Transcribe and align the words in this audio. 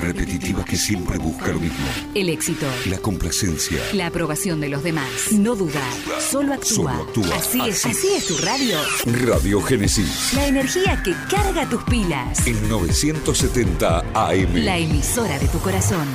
repetitiva 0.00 0.64
que 0.64 0.76
siempre 0.76 1.18
busca 1.18 1.48
lo 1.48 1.60
mismo. 1.60 1.86
El 2.14 2.28
éxito. 2.28 2.66
La 2.86 2.98
complacencia. 2.98 3.80
La 3.92 4.06
aprobación 4.06 4.60
de 4.60 4.68
los 4.68 4.82
demás. 4.82 5.32
No 5.32 5.54
dudar. 5.54 5.92
Solo 6.20 6.54
actúa. 6.54 6.92
Solo 6.92 7.02
actúa. 7.02 7.36
Así, 7.36 7.60
es, 7.60 7.86
Así 7.86 7.90
así 7.90 8.08
es 8.16 8.26
tu 8.26 8.36
radio. 8.38 8.78
Radio 9.26 9.60
Génesis. 9.62 10.32
La 10.34 10.46
energía 10.46 11.02
que 11.02 11.14
carga 11.30 11.68
tus 11.68 11.82
pilas. 11.84 12.46
En 12.46 12.68
970 12.68 13.98
AM. 14.14 14.54
La 14.54 14.78
emisora 14.78 15.38
de 15.38 15.48
tu 15.48 15.58
corazón. 15.58 16.06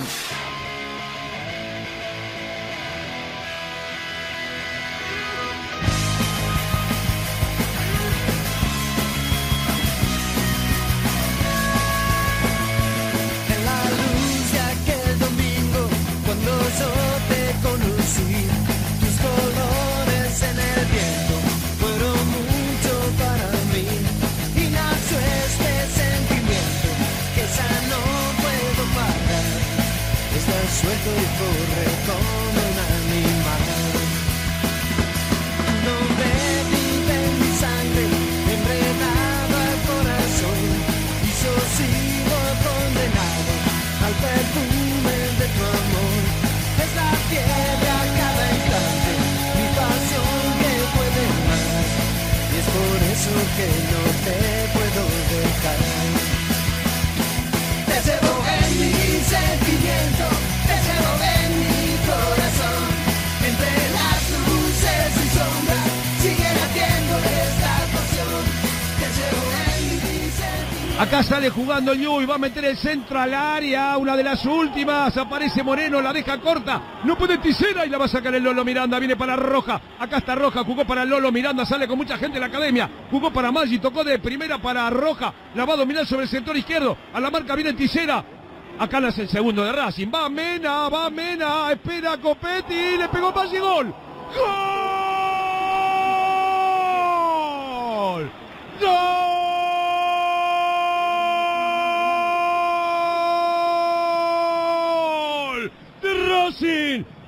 Jugando 71.50 71.94
Ñuy, 71.94 72.26
va 72.26 72.36
a 72.36 72.40
meter 72.40 72.66
el 72.66 72.78
centro 72.78 73.20
al 73.20 73.34
área, 73.34 73.98
una 73.98 74.16
de 74.16 74.24
las 74.24 74.46
últimas, 74.46 75.16
aparece 75.18 75.64
Moreno, 75.64 76.02
la 76.02 76.14
deja 76.14 76.40
corta, 76.40 77.00
no 77.04 77.18
puede 77.18 77.38
Ticera 77.38 77.86
y 77.86 77.90
la 77.90 77.98
va 77.98 78.06
a 78.06 78.10
sacar 78.10 78.34
el 78.36 78.44
Lolo 78.44 78.64
Miranda, 78.64 79.00
viene 79.00 79.16
para 79.16 79.36
Roja, 79.36 79.82
acá 80.00 80.18
está 80.18 80.36
Roja, 80.36 80.64
jugó 80.64 80.86
para 80.86 81.06
Lolo 81.06 81.32
Miranda, 81.32 81.66
sale 81.66 81.88
con 81.88 81.98
mucha 81.98 82.18
gente 82.18 82.38
en 82.38 82.42
la 82.42 82.48
academia, 82.48 82.90
jugó 83.12 83.32
para 83.32 83.52
Maggi, 83.52 83.80
tocó 83.80 84.04
de 84.04 84.20
primera 84.20 84.58
para 84.60 84.90
Roja, 84.90 85.34
la 85.54 85.66
va 85.66 85.74
a 85.74 85.78
dominar 85.78 86.06
sobre 86.06 86.24
el 86.24 86.30
sector 86.30 86.56
izquierdo, 86.56 86.98
a 87.14 87.20
la 87.20 87.30
marca 87.30 87.56
viene 87.56 87.74
Ticera, 87.74 88.24
acá 88.80 89.00
nace 89.00 89.24
el 89.24 89.30
segundo 89.30 89.64
de 89.64 89.72
Racing, 89.72 90.08
va 90.14 90.30
Mena, 90.30 90.90
va 90.90 91.10
Mena, 91.10 91.72
espera 91.72 92.18
Copetti, 92.18 92.98
le 92.98 93.10
pegó 93.10 93.32
Maggi, 93.32 93.58
gol, 93.58 93.94
gol, 94.36 94.85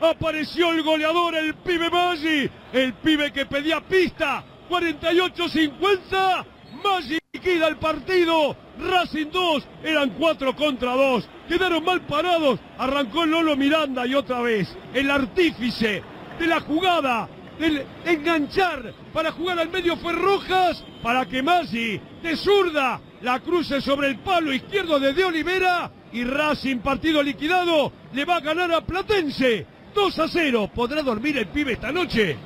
Apareció 0.09 0.71
el 0.71 0.83
goleador, 0.83 1.35
el 1.35 1.53
pibe 1.55 1.89
Maggi. 1.89 2.49
El 2.71 2.93
pibe 2.93 3.31
que 3.31 3.45
pedía 3.45 3.81
pista. 3.81 4.43
48-50. 4.69 6.45
Maggi 6.83 7.17
liquida 7.33 7.67
el 7.67 7.77
partido. 7.77 8.55
Racing 8.79 9.31
2. 9.31 9.67
Eran 9.83 10.11
4 10.11 10.55
contra 10.55 10.93
2. 10.93 11.29
Quedaron 11.49 11.83
mal 11.83 12.01
parados. 12.01 12.59
Arrancó 12.77 13.25
Lolo 13.25 13.55
Miranda 13.57 14.07
y 14.07 14.15
otra 14.15 14.41
vez. 14.41 14.75
El 14.93 15.11
artífice 15.11 16.01
de 16.39 16.47
la 16.47 16.61
jugada. 16.61 17.29
Del 17.59 17.83
enganchar 18.05 18.93
para 19.11 19.31
jugar 19.31 19.59
al 19.59 19.69
medio 19.69 19.97
fue 19.97 20.13
Rojas. 20.13 20.83
Para 21.03 21.25
que 21.25 21.43
Maggi 21.43 21.99
de 22.21 22.35
zurda 22.37 23.01
la 23.21 23.39
cruce 23.39 23.81
sobre 23.81 24.07
el 24.07 24.19
palo 24.19 24.53
izquierdo 24.53 24.99
de 24.99 25.13
De 25.13 25.25
Olivera. 25.25 25.91
Y 26.13 26.23
Racing, 26.23 26.77
partido 26.77 27.21
liquidado, 27.21 27.91
le 28.13 28.23
va 28.23 28.37
a 28.37 28.39
ganar 28.39 28.71
a 28.71 28.81
Platense. 28.81 29.76
2 29.93 30.19
a 30.19 30.27
0. 30.27 30.71
¿Podrá 30.73 31.01
dormir 31.01 31.37
el 31.37 31.47
pibe 31.47 31.73
esta 31.73 31.91
noche? 31.91 32.37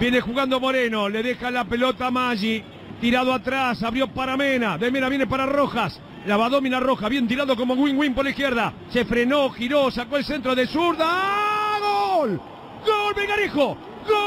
Viene 0.00 0.20
jugando 0.20 0.60
Moreno, 0.60 1.08
le 1.08 1.22
deja 1.22 1.50
la 1.50 1.64
pelota 1.64 2.06
a 2.06 2.10
Maggi. 2.10 2.62
Tirado 3.00 3.32
atrás, 3.32 3.82
abrió 3.82 4.08
para 4.08 4.36
Mena. 4.36 4.78
De 4.78 4.90
Mena 4.90 5.08
viene 5.08 5.26
para 5.26 5.46
Rojas. 5.46 6.00
La 6.26 6.36
va 6.36 6.46
a 6.46 6.50
dominar 6.50 6.82
Roja, 6.82 7.08
bien 7.08 7.26
tirado 7.26 7.56
como 7.56 7.74
win-win 7.74 8.14
por 8.14 8.24
la 8.24 8.30
izquierda. 8.30 8.72
Se 8.90 9.04
frenó, 9.04 9.50
giró, 9.50 9.90
sacó 9.90 10.16
el 10.16 10.24
centro 10.24 10.54
de 10.54 10.66
zurda. 10.66 11.06
¡Ah! 11.08 11.78
¡Gol! 11.80 12.40
¡Gol, 12.84 13.14
Megarejo! 13.16 13.76
¡Gol! 14.06 14.18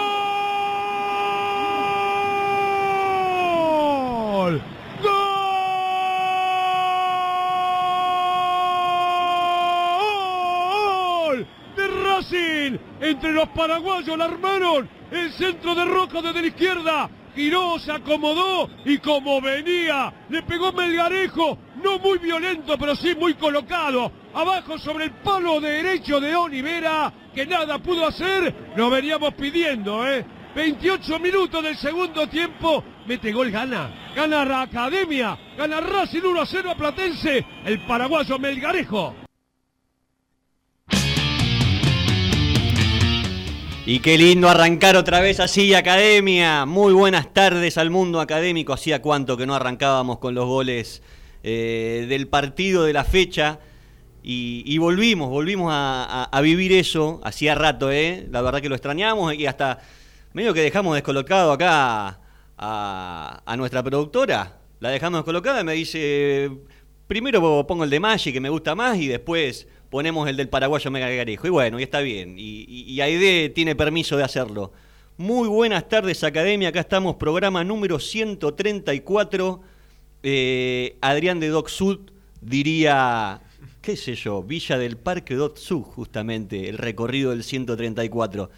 ¡Gol! 5.04 5.31
Entre 13.00 13.32
los 13.32 13.50
paraguayos 13.50 14.18
la 14.18 14.26
armaron. 14.26 14.90
El 15.12 15.32
centro 15.34 15.76
de 15.76 15.86
Roja 15.86 16.22
desde 16.22 16.42
la 16.42 16.48
izquierda. 16.48 17.10
Giró, 17.36 17.80
se 17.80 17.92
acomodó 17.92 18.70
y 18.84 18.98
como 18.98 19.40
venía, 19.40 20.14
le 20.30 20.44
pegó 20.44 20.74
Melgarejo. 20.74 21.58
No 21.82 21.98
muy 22.00 22.18
violento, 22.18 22.78
pero 22.78 22.96
sí 22.96 23.16
muy 23.16 23.36
colocado. 23.36 24.12
Abajo 24.34 24.78
sobre 24.78 25.06
el 25.06 25.12
palo 25.12 25.62
derecho 25.62 26.20
de 26.20 26.36
Olivera, 26.36 27.12
que 27.34 27.46
nada 27.46 27.80
pudo 27.80 28.06
hacer. 28.06 28.54
Lo 28.76 28.90
veníamos 28.90 29.34
pidiendo, 29.34 30.08
¿eh? 30.08 30.26
28 30.56 31.20
minutos 31.20 31.64
del 31.64 31.78
segundo 31.78 32.28
tiempo. 32.28 32.84
Mete 33.06 33.32
gol, 33.32 33.50
gana. 33.50 34.12
Gana 34.14 34.44
la 34.44 34.62
Academia. 34.64 35.38
Gana 35.58 35.80
Racing 35.80 36.24
1 36.24 36.42
a 36.42 36.46
0 36.46 36.72
a 36.72 36.76
Platense. 36.76 37.46
El 37.66 37.80
paraguayo 37.86 38.38
Melgarejo. 38.38 39.16
Y 43.84 44.00
qué 44.00 44.16
lindo 44.16 44.48
arrancar 44.48 44.96
otra 44.96 45.22
vez 45.22 45.40
así, 45.40 45.74
Academia. 45.74 46.68
Muy 46.68 46.94
buenas 46.94 47.34
tardes 47.34 47.80
al 47.80 47.90
mundo 47.90 48.20
académico. 48.22 48.74
Hacía 48.74 49.02
cuánto 49.02 49.38
que 49.38 49.48
no 49.48 49.56
arrancábamos 49.56 50.20
con 50.20 50.36
los 50.36 50.46
goles 50.46 51.02
eh, 51.42 52.06
del 52.08 52.28
partido 52.28 52.84
de 52.84 52.94
la 52.94 53.04
fecha. 53.04 53.60
Y, 54.22 54.78
volvimos, 54.78 55.30
volvimos 55.30 55.72
a 55.74 56.42
vivir 56.44 56.74
eso. 56.74 57.22
Hacía 57.24 57.56
rato, 57.56 57.92
¿eh? 57.92 58.28
La 58.30 58.44
verdad 58.44 58.62
que 58.62 58.70
lo 58.70 58.76
extrañamos 58.76 59.34
y 59.34 59.48
hasta 59.48 59.80
medio 60.34 60.54
que 60.54 60.62
dejamos 60.62 60.94
descolocado 60.94 61.52
acá 61.52 62.20
a, 62.60 63.42
a 63.44 63.58
nuestra 63.58 63.82
productora. 63.82 64.60
La 64.80 64.90
dejamos 64.90 65.22
descolocada 65.22 65.62
y 65.62 65.64
me 65.64 65.74
dice, 65.74 66.52
primero 67.08 67.66
pongo 67.66 67.84
el 67.84 67.90
de 67.90 68.00
Maggi 68.00 68.32
que 68.32 68.40
me 68.40 68.50
gusta 68.50 68.76
más 68.76 69.00
y 69.00 69.08
después 69.08 69.68
ponemos 69.92 70.28
el 70.28 70.38
del 70.38 70.50
paraguayo 70.50 70.90
Mega 70.90 71.10
Garejo. 71.10 71.46
Y 71.46 71.50
bueno, 71.52 71.80
y 71.80 71.84
está 71.84 72.00
bien. 72.00 72.36
Y, 72.40 72.66
y, 72.68 73.02
Aide 73.02 73.50
tiene 73.50 73.76
permiso 73.76 74.18
de 74.18 74.24
hacerlo. 74.24 74.72
Muy 75.18 75.48
buenas 75.50 75.88
tardes, 75.90 76.24
Academia. 76.24 76.70
Acá 76.70 76.80
estamos, 76.80 77.18
programa 77.18 77.64
número 77.64 78.00
134. 78.00 79.62
Eh, 80.24 80.96
Adrián 81.02 81.42
de 81.42 81.50
Doc 81.50 81.68
Sud 81.68 82.00
diría, 82.40 83.42
qué 83.82 83.98
sé 83.98 84.16
yo, 84.16 84.42
Villa 84.42 84.78
del 84.78 84.96
Parque 84.96 85.36
Doc 85.36 85.58
Sud, 85.58 85.82
justamente, 85.82 86.70
el 86.70 86.78
recorrido 86.78 87.32
del 87.32 87.44
134. 87.44 88.50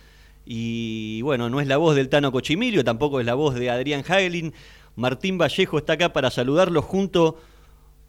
Y 0.46 1.22
bueno, 1.24 1.50
no 1.50 1.60
es 1.60 1.68
la 1.68 1.78
voz 1.78 1.96
del 1.96 2.10
Tano 2.10 2.32
Cochimilio, 2.32 2.84
tampoco 2.84 3.20
es 3.20 3.26
la 3.26 3.34
voz 3.34 3.56
de 3.56 3.72
Adrián 3.72 4.04
Hagelin. 4.08 4.54
Martín 4.96 5.40
Vallejo 5.40 5.80
está 5.80 5.94
acá 5.94 6.14
para 6.14 6.30
saludarlo 6.30 6.84
junto 6.84 7.40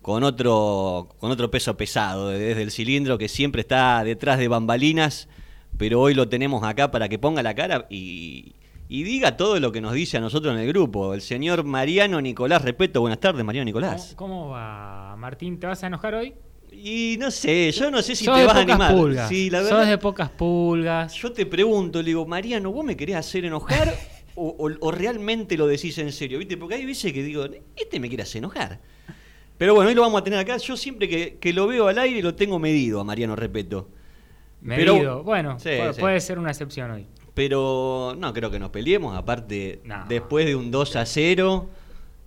con 0.05 0.23
otro, 0.23 1.09
con 1.19 1.31
otro 1.31 1.51
peso 1.51 1.79
pesado 1.79 2.29
desde 2.29 2.61
el 2.61 2.71
cilindro 2.71 3.17
que 3.17 3.27
siempre 3.27 3.63
está 3.63 4.05
detrás 4.05 4.39
de 4.39 4.49
bambalinas, 4.49 5.29
pero 5.79 5.99
hoy 6.03 6.13
lo 6.13 6.29
tenemos 6.29 6.63
acá 6.63 6.91
para 6.91 7.09
que 7.09 7.19
ponga 7.19 7.43
la 7.43 7.55
cara 7.55 7.87
y, 7.89 8.53
y 8.87 9.03
diga 9.03 9.39
todo 9.39 9.59
lo 9.61 9.73
que 9.73 9.81
nos 9.81 9.95
dice 9.95 10.19
a 10.19 10.21
nosotros 10.21 10.53
en 10.55 10.61
el 10.61 10.69
grupo. 10.69 11.15
El 11.15 11.23
señor 11.23 11.65
Mariano 11.65 12.21
Nicolás 12.21 12.61
Repeto, 12.61 13.01
buenas 13.01 13.19
tardes 13.19 13.43
Mariano 13.47 13.65
Nicolás. 13.65 14.13
¿Cómo, 14.15 14.41
cómo 14.41 14.49
va, 14.51 15.17
Martín? 15.17 15.59
¿Te 15.59 15.67
vas 15.67 15.83
a 15.83 15.87
enojar 15.87 16.15
hoy? 16.17 16.35
Y 16.71 17.17
no 17.19 17.31
sé, 17.31 17.73
yo 17.73 17.91
no 17.91 18.03
sé 18.03 18.15
si 18.15 18.27
Sos 18.27 18.37
te 18.37 18.45
vas 18.45 18.57
a 18.57 18.61
animar. 18.61 18.95
pulgas. 18.95 19.29
Sí, 19.31 19.49
la 19.49 19.63
Sos 19.65 19.87
de 19.89 19.97
pocas 19.97 20.29
pulgas. 20.29 21.15
Yo 21.15 21.33
te 21.33 21.47
pregunto, 21.47 22.01
le 22.03 22.09
digo, 22.09 22.27
Mariano, 22.27 22.71
¿vos 22.71 22.85
me 22.85 22.95
querés 22.95 23.17
hacer 23.17 23.47
enojar 23.47 23.91
o, 24.35 24.49
o- 24.59 24.87
o 24.87 24.91
realmente 24.91 25.57
lo 25.57 25.67
decís 25.67 25.97
en 25.97 26.13
serio? 26.13 26.39
¿Viste? 26.39 26.59
Porque 26.59 26.75
hay 26.75 26.85
veces 26.85 27.11
que 27.11 27.23
digo, 27.23 27.47
este 27.75 27.99
me 27.99 28.09
quiere 28.09 28.25
hacer 28.25 28.41
enojar. 28.41 28.81
Pero 29.59 29.75
bueno, 29.75 29.89
hoy 29.89 29.95
lo 29.95 30.03
vamos 30.03 30.21
a 30.21 30.25
tener 30.25 30.39
acá. 30.39 30.57
Yo 30.57 30.77
siempre 30.77 31.09
que, 31.09 31.37
que 31.39 31.53
lo 31.53 31.67
veo 31.67 31.87
al 31.89 31.99
aire 31.99 32.23
lo 32.23 32.35
tengo 32.35 32.59
medido 32.59 33.01
a 33.01 33.05
Mariano 33.05 33.37
Repeto. 33.37 33.89
Medido. 34.61 34.95
Pero- 34.97 35.23
bueno, 35.23 35.59
Sí, 35.59 35.69
pu- 35.71 35.93
sí. 35.93 36.01
puede 36.01 36.21
ser 36.21 36.39
una 36.39 36.51
excepción 36.51 36.91
hoy. 36.91 37.07
Pero 37.35 38.15
no 38.19 38.33
creo 38.33 38.51
que 38.51 38.59
nos 38.59 38.71
peleemos. 38.71 39.17
Aparte, 39.17 39.81
No. 39.85 40.05
después 40.09 40.47
de 40.47 40.55
un 40.57 40.71
2 40.71 40.97
a 40.97 41.05
0 41.07 41.69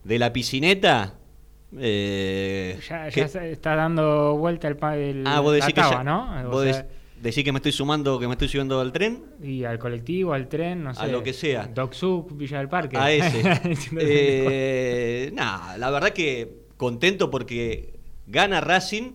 de 0.03 0.19
la 0.19 0.31
piscineta. 0.33 1.13
eh, 1.77 2.79
Ya, 2.87 3.09
que- 3.09 3.19
ya 3.21 3.27
se 3.27 3.51
está 3.51 3.75
dando 3.75 4.37
vuelta 4.37 4.69
el, 4.69 4.77
el 4.95 5.27
ah, 5.27 5.41
vos 5.41 5.53
decís 5.53 5.75
la 5.75 5.83
que 5.89 5.95
ya- 5.95 6.03
¿no? 6.03 6.49
Vos 6.49 6.63
sea, 6.63 6.87
decís 7.21 7.43
que 7.43 7.51
me 7.51 7.57
estoy 7.57 7.73
sumando, 7.73 8.17
que 8.19 8.27
me 8.27 8.33
estoy 8.35 8.47
subiendo 8.47 8.79
al 8.79 8.93
tren. 8.93 9.23
y 9.43 9.65
al 9.65 9.77
colectivo, 9.77 10.31
al 10.33 10.47
tren, 10.47 10.83
no 10.85 10.93
sé. 10.93 11.01
A 11.01 11.07
lo 11.07 11.21
que 11.23 11.33
sea. 11.33 11.67
Doc 11.67 11.91
Suk, 11.93 12.37
Villa 12.37 12.59
del 12.59 12.69
Parque. 12.69 12.95
A 12.97 13.11
ese. 13.11 13.41
Diciendo 13.67 14.01
eh, 14.01 15.33
la 15.35 15.89
verdad 15.91 16.11
que 16.11 16.66
contento 16.77 17.29
porque 17.29 17.99
gana 18.27 18.61
Racing. 18.61 19.13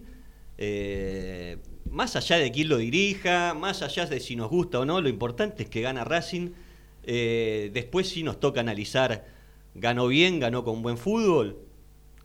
eh, 0.58 1.58
más 1.90 2.16
allá 2.16 2.38
de 2.38 2.50
quién 2.50 2.68
lo 2.68 2.78
dirija, 2.78 3.54
más 3.54 3.82
allá 3.82 4.06
de 4.06 4.18
si 4.18 4.34
nos 4.34 4.48
gusta 4.48 4.80
o 4.80 4.84
no, 4.86 5.00
lo 5.00 5.08
importante 5.08 5.64
es 5.64 5.68
que 5.68 5.82
gana 5.82 6.04
Racing. 6.04 6.50
Eh, 7.04 7.70
después 7.74 8.08
sí 8.08 8.22
nos 8.22 8.40
toca 8.40 8.60
analizar, 8.60 9.26
ganó 9.74 10.06
bien, 10.06 10.40
ganó 10.40 10.64
con 10.64 10.82
buen 10.82 10.96
fútbol. 10.96 11.58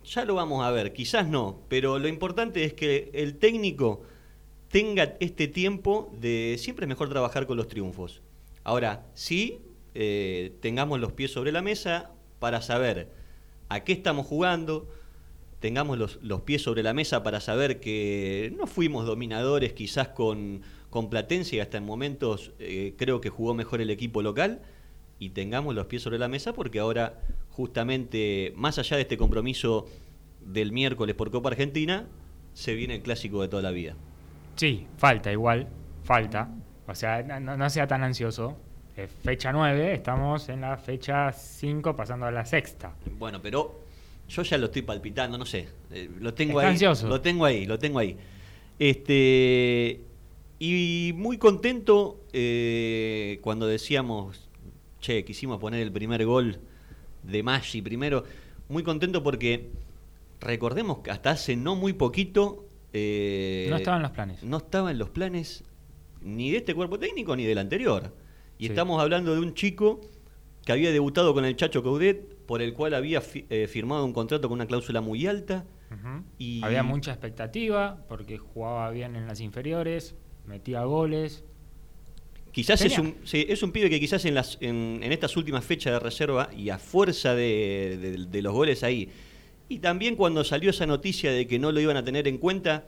Ya 0.06 0.24
lo 0.24 0.36
vamos 0.36 0.64
a 0.64 0.72
ver, 0.72 0.94
quizás 0.94 1.28
no, 1.28 1.64
pero 1.68 2.00
lo 2.00 2.08
importante 2.08 2.64
es 2.64 2.74
que 2.74 3.12
el 3.14 3.36
técnico 3.36 4.04
tenga 4.70 5.16
este 5.20 5.48
tiempo 5.48 6.14
de 6.18 6.56
siempre 6.60 6.86
es 6.86 6.90
mejor 6.90 7.10
trabajar 7.10 7.46
con 7.46 7.58
los 7.58 7.68
triunfos. 7.68 8.22
Ahora, 8.64 9.06
sí, 9.16 9.60
eh, 9.96 10.54
tengamos 10.62 11.00
los 11.00 11.12
pies 11.12 11.32
sobre 11.32 11.52
la 11.52 11.62
mesa 11.62 12.12
para 12.40 12.62
saber 12.62 13.10
a 13.68 13.84
qué 13.84 13.92
estamos 13.92 14.26
jugando, 14.28 14.88
tengamos 15.60 15.98
los, 15.98 16.20
los 16.22 16.42
pies 16.42 16.62
sobre 16.62 16.84
la 16.84 16.94
mesa 16.94 17.24
para 17.24 17.40
saber 17.40 17.80
que 17.80 18.54
no 18.58 18.68
fuimos 18.68 19.06
dominadores 19.06 19.74
quizás 19.74 20.10
con, 20.10 20.62
con 20.90 21.10
Platense 21.10 21.56
y 21.56 21.60
hasta 21.60 21.78
en 21.78 21.86
momentos 21.86 22.52
eh, 22.60 22.94
creo 22.98 23.22
que 23.22 23.30
jugó 23.30 23.54
mejor 23.54 23.82
el 23.82 23.90
equipo 23.90 24.22
local 24.22 24.62
y 25.20 25.30
tengamos 25.32 25.74
los 25.74 25.88
pies 25.88 26.04
sobre 26.04 26.20
la 26.20 26.28
mesa 26.28 26.54
porque 26.54 26.80
ahora 26.80 27.20
justamente 27.50 28.54
más 28.56 28.78
allá 28.78 28.98
de 28.98 29.02
este 29.02 29.18
compromiso 29.18 29.88
del 30.42 30.72
miércoles 30.72 31.16
por 31.16 31.32
Copa 31.32 31.50
Argentina 31.50 32.06
se 32.54 32.74
viene 32.76 32.96
el 32.96 33.02
clásico 33.02 33.42
de 33.42 33.48
toda 33.48 33.62
la 33.64 33.72
vida. 33.72 33.96
Sí, 34.56 34.88
falta 34.98 35.32
igual, 35.32 35.68
falta. 36.04 36.50
O 36.88 36.96
sea, 36.96 37.22
no, 37.24 37.58
no- 37.58 37.70
sea 37.70 37.86
tan 37.88 38.04
ansioso. 38.04 38.58
Fecha 39.24 39.52
9, 39.52 39.94
estamos 39.94 40.50
en 40.50 40.62
la 40.62 40.78
fecha 40.78 41.32
5 41.32 41.96
pasando 41.96 42.26
a 42.26 42.32
la 42.32 42.46
sexta. 42.46 42.96
Bueno, 43.20 43.40
pero 43.42 43.80
yo 44.30 44.42
ya 44.44 44.58
lo 44.58 44.66
estoy 44.66 44.82
palpitando, 44.82 45.38
no 45.38 45.46
sé. 45.46 45.68
eh, 45.92 46.10
lo 46.20 46.34
tengo 46.34 46.60
ahí. 46.60 46.68
ansioso. 46.68 47.08
Lo 47.08 47.22
tengo 47.22 47.46
ahí, 47.46 47.66
lo 47.66 47.78
tengo 47.80 48.00
ahí. 48.00 48.18
Este. 48.80 50.02
Y 50.60 51.14
muy 51.16 51.38
contento 51.38 52.24
eh, 52.34 53.40
cuando 53.42 53.68
decíamos, 53.68 54.50
che, 55.00 55.24
quisimos 55.24 55.60
poner 55.60 55.82
el 55.82 55.92
primer 55.92 56.26
gol 56.26 56.60
de 57.24 57.44
Maggi 57.44 57.82
primero. 57.82 58.24
Muy 58.70 58.82
contento 58.84 59.22
porque 59.24 59.70
recordemos 60.42 61.00
que 61.00 61.12
hasta 61.12 61.32
hace 61.32 61.56
no 61.56 61.76
muy 61.76 61.94
poquito. 61.94 62.66
eh, 62.94 63.68
No 63.70 63.78
estaba 63.78 63.98
en 63.98 64.04
los 64.04 64.12
planes. 64.12 64.44
No 64.44 64.58
estaba 64.58 64.92
en 64.92 64.98
los 64.98 65.10
planes 65.10 65.64
ni 66.22 66.50
de 66.52 66.58
este 66.58 66.74
cuerpo 66.74 66.98
técnico 66.98 67.36
ni 67.36 67.46
del 67.46 67.60
anterior. 67.60 68.12
Y 68.58 68.66
Sí. 68.66 68.70
estamos 68.72 69.00
hablando 69.02 69.36
de 69.36 69.42
un 69.42 69.54
chico 69.54 70.02
que 70.66 70.72
había 70.72 70.92
debutado 70.92 71.34
con 71.36 71.46
el 71.46 71.56
Chacho 71.56 71.84
Caudet, 71.84 72.36
por 72.48 72.62
el 72.64 72.74
cual 72.74 72.94
había 72.96 73.22
fi- 73.22 73.46
eh, 73.50 73.68
firmado 73.68 74.04
un 74.06 74.14
contrato 74.14 74.48
con 74.50 74.56
una 74.56 74.66
cláusula 74.66 75.02
muy 75.02 75.28
alta. 75.28 75.66
Y- 76.38 76.62
Había 76.64 76.84
mucha 76.84 77.12
expectativa 77.12 78.04
porque 78.10 78.38
jugaba 78.38 78.90
bien 78.92 79.16
en 79.16 79.28
las 79.28 79.40
inferiores, 79.40 80.16
metía 80.46 80.84
goles. 80.84 81.44
Quizás 82.52 82.82
es 82.82 82.98
un, 82.98 83.16
sí, 83.24 83.46
es 83.48 83.62
un 83.62 83.72
pibe 83.72 83.90
que 83.90 84.00
quizás 84.00 84.26
en, 84.26 84.34
las, 84.34 84.58
en, 84.62 85.00
en 85.04 85.12
estas 85.12 85.38
últimas 85.38 85.64
fechas 85.64 85.94
de 85.94 86.00
reserva 86.00 86.50
y 86.58 86.70
a 86.72 86.80
fuerza 86.80 87.36
de, 87.36 87.98
de- 88.02 88.26
de 88.26 88.42
los 88.42 88.52
goles 88.54 88.84
ahí, 88.84 89.10
y 89.70 89.80
también 89.80 90.16
cuando 90.16 90.44
salió 90.44 90.72
esa 90.72 90.86
noticia 90.88 91.32
de 91.32 91.46
que 91.46 91.60
no 91.60 91.72
lo 91.72 91.80
iban 91.80 91.98
a 91.98 92.04
tener 92.04 92.28
en 92.28 92.38
cuenta, 92.38 92.86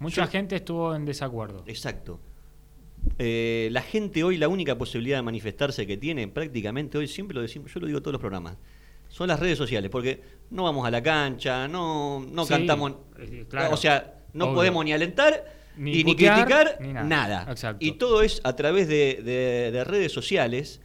Mucha 0.00 0.24
yo- 0.24 0.30
gente 0.30 0.56
estuvo 0.56 0.94
en 0.96 1.04
desacuerdo. 1.04 1.62
Exacto. 1.66 2.18
Eh, 3.18 3.68
la 3.72 3.82
gente 3.82 4.24
hoy, 4.24 4.38
la 4.38 4.48
única 4.48 4.76
posibilidad 4.78 5.18
de 5.18 5.22
manifestarse 5.22 5.86
que 5.86 5.96
tiene, 5.96 6.26
prácticamente 6.28 6.98
hoy, 6.98 7.06
siempre 7.06 7.34
lo 7.36 7.42
decimos, 7.42 7.72
yo 7.72 7.80
lo 7.80 7.86
digo 7.86 7.98
en 7.98 8.02
todos 8.02 8.12
los 8.14 8.20
programas, 8.20 8.56
son 9.12 9.28
las 9.28 9.38
redes 9.38 9.58
sociales, 9.58 9.90
porque 9.90 10.22
no 10.50 10.64
vamos 10.64 10.86
a 10.86 10.90
la 10.90 11.02
cancha, 11.02 11.68
no, 11.68 12.20
no 12.20 12.44
Sí, 12.44 12.48
cantamos, 12.54 12.94
eh, 13.18 13.44
claro, 13.48 13.74
o 13.74 13.76
sea, 13.76 14.14
no 14.32 14.46
obvio. 14.46 14.54
podemos 14.54 14.84
ni 14.86 14.92
alentar 14.94 15.44
Ni 15.76 15.98
y 15.98 16.04
ni 16.04 16.16
criticar 16.16 16.78
ni 16.80 16.92
nada. 16.94 17.54
Y 17.78 17.92
todo 17.92 18.22
es 18.22 18.40
a 18.42 18.56
través 18.56 18.88
de, 18.88 19.20
de- 19.22 19.70
de 19.70 19.84
redes 19.84 20.12
sociales. 20.12 20.80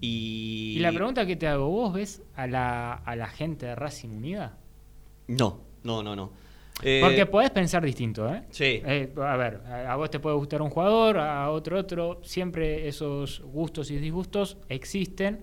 Y, 0.00 0.76
Y 0.76 0.80
la 0.80 0.90
pregunta 0.92 1.26
que 1.26 1.36
te 1.36 1.46
hago, 1.46 1.68
¿vos 1.68 1.92
ves 1.92 2.22
a 2.34 2.46
la, 2.46 2.94
a 2.94 3.14
la 3.16 3.26
gente 3.28 3.66
de 3.66 3.74
Racing 3.74 4.08
Unida? 4.08 4.56
No, 5.28 5.60
no, 5.84 6.02
no, 6.02 6.16
no. 6.16 6.32
Eh, 6.82 7.00
Porque 7.02 7.26
podés 7.26 7.50
pensar 7.50 7.84
distinto, 7.84 8.26
¿eh? 8.32 8.42
Sí. 8.50 8.80
Eh, 8.86 9.12
a 9.18 9.36
ver, 9.36 9.60
a 9.66 9.92
a 9.92 9.96
vos 9.96 10.10
te 10.10 10.18
puede 10.18 10.36
gustar 10.36 10.62
un 10.62 10.70
jugador, 10.70 11.18
a 11.18 11.50
otro 11.50 11.78
otro, 11.78 12.20
siempre 12.22 12.88
esos 12.88 13.40
gustos 13.42 13.90
y 13.90 13.98
disgustos 13.98 14.56
existen, 14.70 15.40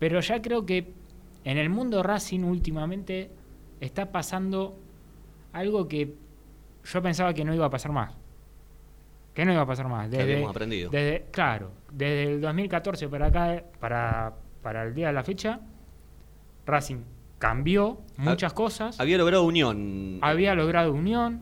pero 0.00 0.18
ya 0.18 0.42
creo 0.42 0.66
que 0.66 1.00
en 1.44 1.58
el 1.58 1.68
mundo 1.70 2.02
Racing 2.02 2.40
últimamente 2.44 3.30
está 3.80 4.10
pasando 4.12 4.78
algo 5.52 5.88
que 5.88 6.14
yo 6.84 7.02
pensaba 7.02 7.34
que 7.34 7.44
no 7.44 7.54
iba 7.54 7.66
a 7.66 7.70
pasar 7.70 7.92
más. 7.92 8.14
Que 9.34 9.44
no 9.44 9.52
iba 9.52 9.62
a 9.62 9.66
pasar 9.66 9.88
más. 9.88 10.08
Que 10.10 10.20
habíamos 10.22 10.50
aprendido. 10.50 10.90
Desde, 10.90 11.26
claro, 11.30 11.72
desde 11.90 12.24
el 12.34 12.40
2014 12.40 13.08
para 13.08 13.26
acá, 13.26 13.64
para, 13.80 14.34
para 14.62 14.84
el 14.84 14.94
día 14.94 15.08
de 15.08 15.12
la 15.14 15.22
fecha, 15.22 15.60
Racing 16.66 16.98
cambió 17.38 18.00
muchas 18.18 18.52
cosas 18.52 19.00
Había 19.00 19.18
logrado 19.18 19.44
unión. 19.44 20.18
había 20.22 20.54
logrado 20.54 20.92
unión. 20.92 21.40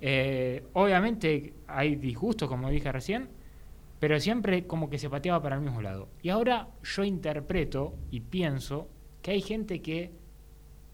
eh, 0.00 0.64
obviamente 0.74 1.54
hay 1.66 1.96
disgustos, 1.96 2.48
como 2.48 2.70
dije 2.70 2.92
recién, 2.92 3.28
pero 3.98 4.18
siempre 4.20 4.66
como 4.66 4.88
que 4.90 4.98
se 4.98 5.08
pateaba 5.10 5.42
para 5.42 5.56
el 5.56 5.62
mismo 5.62 5.80
lado. 5.82 6.08
Y 6.22 6.28
ahora 6.28 6.68
yo 6.82 7.02
interpreto 7.04 7.94
y 8.10 8.20
pienso 8.20 8.88
que 9.22 9.30
hay 9.30 9.40
gente 9.40 9.80
que 9.80 10.10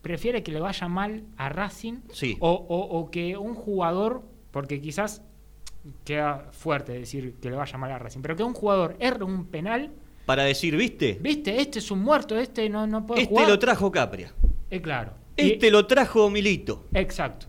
prefiere 0.03 0.43
que 0.43 0.53
le 0.53 0.61
vaya 0.61 0.87
mal 0.89 1.25
a 1.37 1.49
Racing 1.49 2.01
Sí. 2.13 2.37
o, 2.41 2.51
o- 2.53 2.99
o 2.99 3.11
que 3.11 3.37
un 3.37 3.55
jugador, 3.55 4.23
porque 4.51 4.81
quizás 4.81 5.23
queda 6.05 6.49
fuerte 6.53 6.93
decir 6.93 7.35
que 7.41 7.51
le 7.51 7.57
vaya 7.57 7.79
mal 7.79 7.91
a 7.91 7.99
Racing, 7.99 8.21
pero 8.21 8.37
que 8.37 8.43
un 8.43 8.55
jugador 8.55 8.97
erre 9.01 9.25
un 9.25 9.47
penal, 9.47 9.91
Para 10.27 10.45
decir, 10.45 10.77
¿viste? 10.77 11.19
viste, 11.21 11.61
este 11.61 11.79
es 11.79 11.91
un 11.91 12.01
muerto, 12.01 12.37
este 12.39 12.69
no, 12.69 12.87
no 12.87 13.07
puede 13.07 13.23
Este 13.23 13.31
jugar. 13.35 13.49
lo 13.49 13.59
trajo 13.59 13.91
Capria. 13.91 14.33
Eh, 14.71 14.81
claro. 14.81 15.13
Y- 15.37 15.53
Este 15.53 15.71
lo 15.71 15.87
trajo 15.87 16.29
Milito. 16.31 16.85
Exacto, 16.93 17.47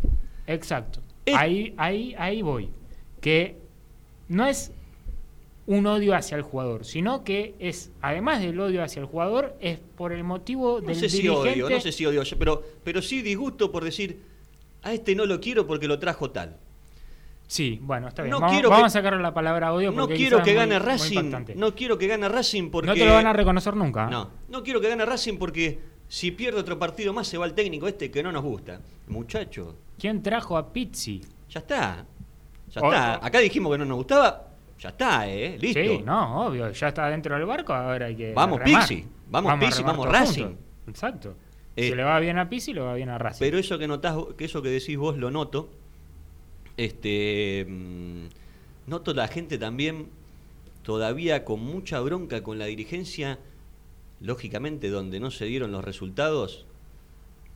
exacto. 0.48 1.02
Es- 1.26 1.36
Ahí, 1.36 1.74
ahí, 1.78 2.16
ahí 2.18 2.42
voy. 2.42 2.70
Que 3.20 3.58
no 4.30 4.46
es 4.46 4.72
un 5.70 5.86
odio 5.86 6.16
hacia 6.16 6.36
el 6.36 6.42
jugador, 6.42 6.84
sino 6.84 7.24
que 7.24 7.54
es, 7.60 7.92
además 8.02 8.42
del 8.42 8.60
odio 8.60 8.84
hacia 8.84 9.02
el 9.02 9.06
jugador, 9.06 9.56
es 9.62 9.78
por 9.80 10.12
el 10.12 10.24
motivo 10.24 10.80
No 10.82 10.88
del 10.88 10.96
sé 10.96 11.10
si 11.10 11.28
odio, 11.30 11.70
no 11.70 11.80
sé 11.80 11.92
si 11.92 12.06
odio, 12.08 12.24
pero, 12.40 12.64
pero 12.84 13.02
sí 13.04 13.22
disgusto 13.22 13.72
por 13.72 13.84
decir, 13.84 14.20
a 14.82 14.94
este 14.94 15.14
no 15.16 15.26
lo 15.28 15.40
quiero 15.40 15.68
porque 15.68 15.88
lo 15.88 16.00
trajo 16.00 16.32
tal. 16.32 16.58
Sí, 17.46 17.80
bueno, 17.82 18.08
está 18.08 18.24
bien. 18.24 18.32
No 18.32 18.40
vamos 18.40 18.54
quiero 18.54 18.70
vamos 18.70 18.84
que- 18.84 18.88
a 18.88 19.02
sacarle 19.02 19.22
la 19.22 19.34
palabra 19.34 19.72
odio 19.74 19.92
No 19.92 20.02
porque 20.04 20.16
quiero 20.16 20.38
quizás 20.38 20.46
que 20.48 20.54
gane 20.56 20.80
muy 20.80 20.86
Racing, 20.88 21.32
no 21.56 21.76
quiero 21.76 21.98
que 21.98 22.08
gane 22.08 22.30
Racing 22.30 22.70
porque... 22.72 22.88
No 22.88 22.94
te 22.96 23.06
lo 23.06 23.14
van 23.14 23.28
a 23.28 23.34
reconocer 23.34 23.76
nunca. 23.76 24.06
¿eh? 24.06 24.12
No, 24.12 24.30
no 24.50 24.64
quiero 24.64 24.82
que 24.82 24.90
gane 24.90 25.06
Racing 25.06 25.38
porque 25.38 25.80
si 26.08 26.32
pierde 26.32 26.60
otro 26.60 26.80
partido 26.80 27.14
más 27.14 27.28
se 27.28 27.38
va 27.38 27.46
el 27.46 27.54
técnico 27.54 27.88
este 27.88 28.10
que 28.10 28.24
no 28.24 28.32
nos 28.32 28.44
gusta. 28.44 28.82
Muchacho, 29.08 29.76
¿Quién 30.00 30.24
trajo 30.24 30.58
a 30.58 30.74
Pizzi? 30.74 31.22
ya 31.50 31.60
está. 31.60 32.06
Ya 32.74 32.82
O- 32.82 32.86
está. 32.86 33.26
Acá 33.26 33.40
dijimos 33.40 33.72
que 33.72 33.78
no 33.80 33.86
nos 33.86 33.98
gustaba, 33.98 34.49
ya 34.80 34.90
está, 34.90 35.30
¿eh? 35.30 35.58
Listo. 35.60 35.80
Sí, 35.80 36.02
no, 36.04 36.48
obvio, 36.48 36.72
ya 36.72 36.88
está 36.88 37.08
dentro 37.10 37.36
del 37.36 37.46
barco, 37.46 37.74
ahora 37.74 38.08
hay 38.08 38.16
que 38.16 38.34
Vamos, 38.34 38.60
remar. 38.60 38.90
Vamos, 39.28 39.54
Pizzi, 39.60 39.84
remar 39.84 39.98
vamos, 39.98 40.10
Racing. 40.10 40.44
juntos. 40.46 40.66
Exacto. 40.88 41.36
Eh, 41.76 41.90
si 41.90 41.96
le 41.96 42.04
va 42.04 42.20
bien 42.20 42.38
a 42.40 42.50
Pizzi, 42.50 42.74
le 42.74 42.82
va 42.82 42.94
bien 42.96 43.10
a 43.10 43.18
Racing. 43.18 43.40
Pero 43.40 43.58
eso 43.60 43.78
que 43.78 43.88
notás, 43.88 44.16
que 44.38 44.46
eso 44.46 44.62
que 44.62 44.70
decís 44.70 44.98
vos 44.98 45.18
lo 45.18 45.32
noto. 45.32 45.70
Este 46.78 47.66
mm, 47.68 48.26
noto 48.88 49.14
la 49.14 49.28
gente 49.28 49.58
también 49.58 50.08
todavía 50.84 51.44
con 51.46 51.60
mucha 51.62 52.00
bronca 52.00 52.42
con 52.44 52.58
la 52.60 52.66
dirigencia, 52.66 53.40
lógicamente 54.20 54.90
donde 54.90 55.20
no 55.20 55.32
se 55.32 55.46
dieron 55.46 55.72
los 55.72 55.84
resultados. 55.84 56.66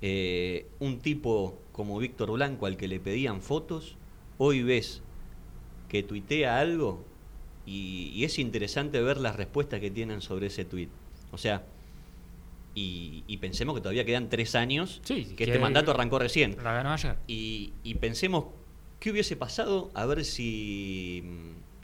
eh, 0.01 0.67
un 0.79 0.99
tipo 0.99 1.57
como 1.71 1.97
Víctor 1.99 2.31
Blanco 2.33 2.65
al 2.65 2.75
que 2.77 2.87
le 2.89 2.99
pedían 2.99 3.41
fotos, 3.41 3.97
hoy 4.37 4.61
ves 4.63 5.01
que 5.87 6.03
tuitea 6.03 6.59
algo 6.59 7.05
y, 7.65 8.11
y 8.13 8.23
es 8.25 8.39
interesante 8.39 9.01
ver 9.01 9.17
las 9.17 9.35
respuestas 9.35 9.79
que 9.79 9.89
tienen 9.91 10.21
sobre 10.21 10.47
ese 10.47 10.65
tuit. 10.65 10.89
O 11.31 11.37
sea, 11.37 11.63
y, 12.75 13.23
y 13.27 13.37
pensemos 13.37 13.75
que 13.75 13.81
todavía 13.81 14.03
quedan 14.05 14.29
tres 14.29 14.55
años, 14.55 14.99
Sí, 15.03 15.25
que 15.25 15.35
que- 15.35 15.43
este 15.45 15.59
mandato 15.59 15.91
arrancó 15.91 16.19
recién. 16.19 16.57
La 16.63 16.73
ganó 16.73 16.91
ayer. 16.93 17.15
Y, 17.27 17.73
y 17.83 17.95
pensemos 17.95 18.45
qué 18.99 19.11
hubiese 19.11 19.35
pasado 19.35 19.91
a 19.93 20.05
ver 20.05 20.25
si, 20.25 21.23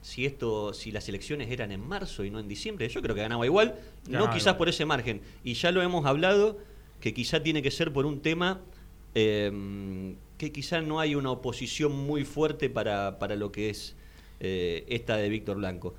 si 0.02 0.26
esto, 0.26 0.74
si 0.74 0.92
las 0.92 1.08
elecciones 1.10 1.52
eran 1.52 1.72
en 1.72 1.82
marzo 1.88 2.24
y 2.24 2.32
no 2.32 2.40
en 2.40 2.48
diciembre. 2.48 2.88
Yo 2.90 3.02
creo 3.02 3.14
que 3.16 3.22
ganaba 3.22 3.46
igual, 3.46 3.76
no 4.10 4.26
quizás 4.30 4.42
igual. 4.42 4.58
por 4.58 4.70
ese 4.70 4.86
margen. 4.86 5.22
Y 5.44 5.54
ya 5.54 5.72
lo 5.72 5.82
hemos 5.82 6.06
hablado, 6.06 6.58
que 7.02 7.14
quizá 7.14 7.44
tiene 7.44 7.62
que 7.62 7.72
ser 7.72 7.94
por 7.94 8.06
un 8.08 8.22
tema 8.22 8.62
eh, 9.16 10.16
que 10.38 10.52
quizá 10.52 10.82
no 10.82 11.00
hay 11.00 11.14
una 11.16 11.30
oposición 11.32 11.92
muy 11.96 12.24
fuerte 12.26 12.70
para, 12.70 13.20
para 13.20 13.36
lo 13.36 13.52
que 13.52 13.70
es 13.70 13.96
eh, 14.40 14.86
esta 14.88 15.18
de 15.18 15.30
Víctor 15.30 15.58
Blanco. 15.58 15.96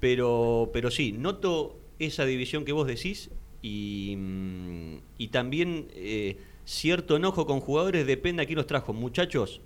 Pero, 0.00 0.70
pero 0.72 0.90
sí, 0.90 1.12
noto 1.12 1.78
esa 1.98 2.24
división 2.24 2.64
que 2.64 2.72
vos 2.72 2.86
decís 2.86 3.30
y, 3.62 4.14
mm, 4.18 4.96
y 5.18 5.28
también 5.28 5.88
eh, 5.94 6.36
cierto 6.64 7.16
enojo 7.16 7.46
con 7.46 7.60
jugadores, 7.60 8.06
depende 8.06 8.42
a 8.42 8.46
quién 8.46 8.56
los 8.56 8.66
trajo. 8.66 8.92
Muchachos, 8.92 9.60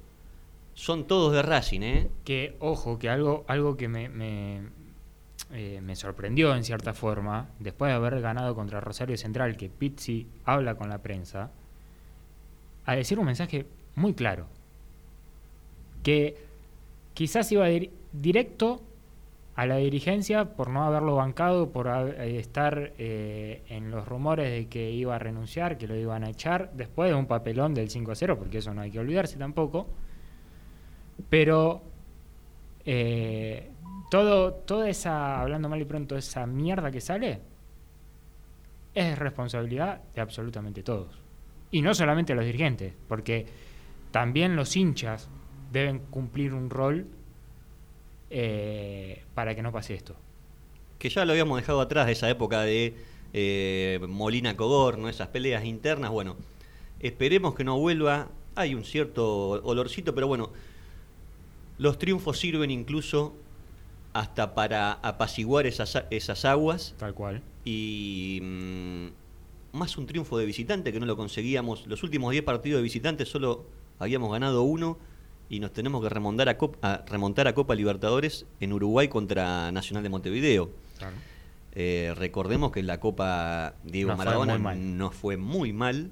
son 0.74 1.06
todos 1.06 1.32
de 1.32 1.42
Racing, 1.42 1.80
¿eh? 1.82 2.08
Que, 2.24 2.54
ojo, 2.60 2.98
que 2.98 3.08
algo, 3.08 3.44
algo 3.48 3.76
que 3.76 3.88
me, 3.88 4.08
eh, 5.52 5.80
me 5.82 5.96
sorprendió 5.96 6.54
en 6.54 6.62
cierta 6.62 6.94
forma, 6.94 7.48
después 7.58 7.88
de 7.90 7.94
haber 7.96 8.20
ganado 8.20 8.54
contra 8.54 8.80
Rosario 8.80 9.16
Central, 9.16 9.56
que 9.56 9.68
Pizzi 9.68 10.26
habla 10.44 10.76
con 10.76 10.88
la 10.88 10.98
prensa, 11.02 11.50
a 12.84 12.94
decir 12.94 13.18
un 13.18 13.26
mensaje 13.26 13.66
muy 13.96 14.14
claro. 14.14 14.46
Que 16.02 16.36
quizás 17.14 17.50
iba 17.52 17.68
dir- 17.68 17.90
directo 18.20 18.82
a 19.58 19.66
la 19.66 19.76
dirigencia 19.76 20.54
por 20.54 20.70
no 20.70 20.84
haberlo 20.84 21.16
bancado, 21.16 21.70
por 21.72 21.88
eh, 21.88 22.38
estar 22.38 22.92
eh, 22.96 23.62
en 23.68 23.90
los 23.90 24.06
rumores 24.06 24.52
de 24.52 24.68
que 24.68 24.92
iba 24.92 25.16
a 25.16 25.18
renunciar, 25.18 25.76
que 25.78 25.88
lo 25.88 25.96
iban 25.96 26.22
a 26.22 26.30
echar, 26.30 26.70
después 26.74 27.10
de 27.10 27.16
un 27.16 27.26
papelón 27.26 27.74
del 27.74 27.88
5-0, 27.88 28.36
porque 28.36 28.58
eso 28.58 28.72
no 28.72 28.82
hay 28.82 28.92
que 28.92 29.00
olvidarse 29.00 29.36
tampoco. 29.36 29.88
Pero 31.28 31.82
eh, 32.84 33.72
todo, 34.12 34.52
toda 34.54 34.88
esa, 34.88 35.40
hablando 35.40 35.68
mal 35.68 35.80
y 35.80 35.84
pronto, 35.84 36.16
esa 36.16 36.46
mierda 36.46 36.92
que 36.92 37.00
sale 37.00 37.40
es 38.94 39.18
responsabilidad 39.18 40.02
de 40.14 40.20
absolutamente 40.20 40.84
todos. 40.84 41.20
Y 41.72 41.82
no 41.82 41.94
solamente 41.94 42.32
los 42.32 42.44
dirigentes, 42.44 42.94
porque 43.08 43.44
también 44.12 44.54
los 44.54 44.76
hinchas 44.76 45.28
deben 45.72 45.98
cumplir 46.10 46.54
un 46.54 46.70
rol 46.70 47.06
eh, 48.30 49.22
para 49.34 49.54
que 49.54 49.62
no 49.62 49.72
pase 49.72 49.94
esto. 49.94 50.14
que 50.98 51.08
ya 51.08 51.24
lo 51.24 51.32
habíamos 51.32 51.58
dejado 51.58 51.80
atrás 51.80 52.06
de 52.06 52.12
esa 52.12 52.28
época 52.28 52.62
de 52.62 52.94
eh, 53.32 54.00
Molina 54.08 54.56
Cogorno, 54.56 55.08
esas 55.08 55.28
peleas 55.28 55.64
internas. 55.64 56.10
Bueno, 56.10 56.36
esperemos 57.00 57.54
que 57.54 57.64
no 57.64 57.78
vuelva. 57.78 58.28
Hay 58.56 58.74
un 58.74 58.84
cierto 58.84 59.50
olorcito, 59.62 60.14
pero 60.14 60.26
bueno, 60.26 60.50
los 61.78 61.98
triunfos 61.98 62.38
sirven 62.38 62.70
incluso 62.72 63.36
hasta 64.12 64.54
para 64.54 64.92
apaciguar 64.94 65.66
esas, 65.66 66.02
esas 66.10 66.44
aguas 66.44 66.94
Tal 66.98 67.14
cual. 67.14 67.42
y 67.64 68.40
mm, 68.42 69.06
más 69.72 69.96
un 69.96 70.06
triunfo 70.06 70.38
de 70.38 70.46
visitante 70.46 70.92
que 70.92 70.98
no 70.98 71.06
lo 71.06 71.16
conseguíamos. 71.16 71.86
Los 71.86 72.02
últimos 72.02 72.32
10 72.32 72.42
partidos 72.42 72.78
de 72.78 72.82
visitante 72.82 73.24
solo 73.26 73.66
habíamos 74.00 74.32
ganado 74.32 74.62
uno 74.62 74.98
y 75.50 75.60
nos 75.60 75.72
tenemos 75.72 76.02
que 76.02 76.08
remontar 76.08 76.48
a, 76.48 76.58
Cop- 76.58 76.76
a- 76.82 77.04
remontar 77.06 77.48
a 77.48 77.54
Copa 77.54 77.74
Libertadores 77.74 78.44
en 78.60 78.72
Uruguay 78.72 79.08
contra 79.08 79.72
Nacional 79.72 80.02
de 80.02 80.08
Montevideo. 80.10 80.70
Eh, 81.74 82.12
recordemos 82.16 82.72
que 82.72 82.82
la 82.82 82.98
Copa 83.00 83.74
Diego 83.84 84.10
Nos 84.10 84.18
Maradona 84.18 84.74
nos 84.74 85.14
fue 85.14 85.36
muy 85.36 85.72
mal. 85.72 86.10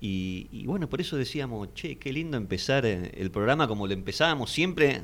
Y, 0.00 0.48
y 0.50 0.66
bueno, 0.66 0.88
por 0.88 1.00
eso 1.00 1.16
decíamos, 1.16 1.68
che, 1.74 1.96
qué 1.96 2.12
lindo 2.12 2.36
empezar 2.38 2.86
eh, 2.86 3.12
el 3.16 3.30
programa 3.30 3.68
como 3.68 3.86
lo 3.86 3.92
empezábamos 3.92 4.50
siempre 4.50 5.02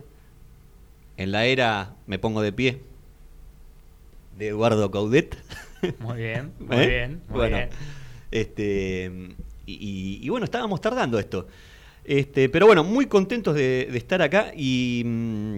en 1.18 1.32
la 1.32 1.44
era, 1.46 1.94
me 2.06 2.18
pongo 2.18 2.40
de 2.42 2.52
pie, 2.52 2.80
de 4.38 4.48
Eduardo 4.48 4.90
Caudet. 4.90 5.36
Muy 5.98 6.16
bien, 6.16 6.52
muy 6.60 6.76
¿Eh? 6.76 6.86
bien, 6.88 7.22
muy 7.28 7.38
bueno, 7.38 7.56
bien. 7.58 7.68
Este, 8.30 9.10
y, 9.66 9.72
y- 9.74 10.18
y 10.24 10.28
bueno, 10.30 10.44
estábamos 10.44 10.80
tardando 10.80 11.18
esto. 11.18 11.46
Este, 12.06 12.48
pero 12.48 12.66
bueno, 12.66 12.84
muy 12.84 13.06
contentos 13.06 13.56
de, 13.56 13.88
estar 13.94 14.22
acá 14.22 14.52
y, 14.56 15.02
mm, 15.04 15.56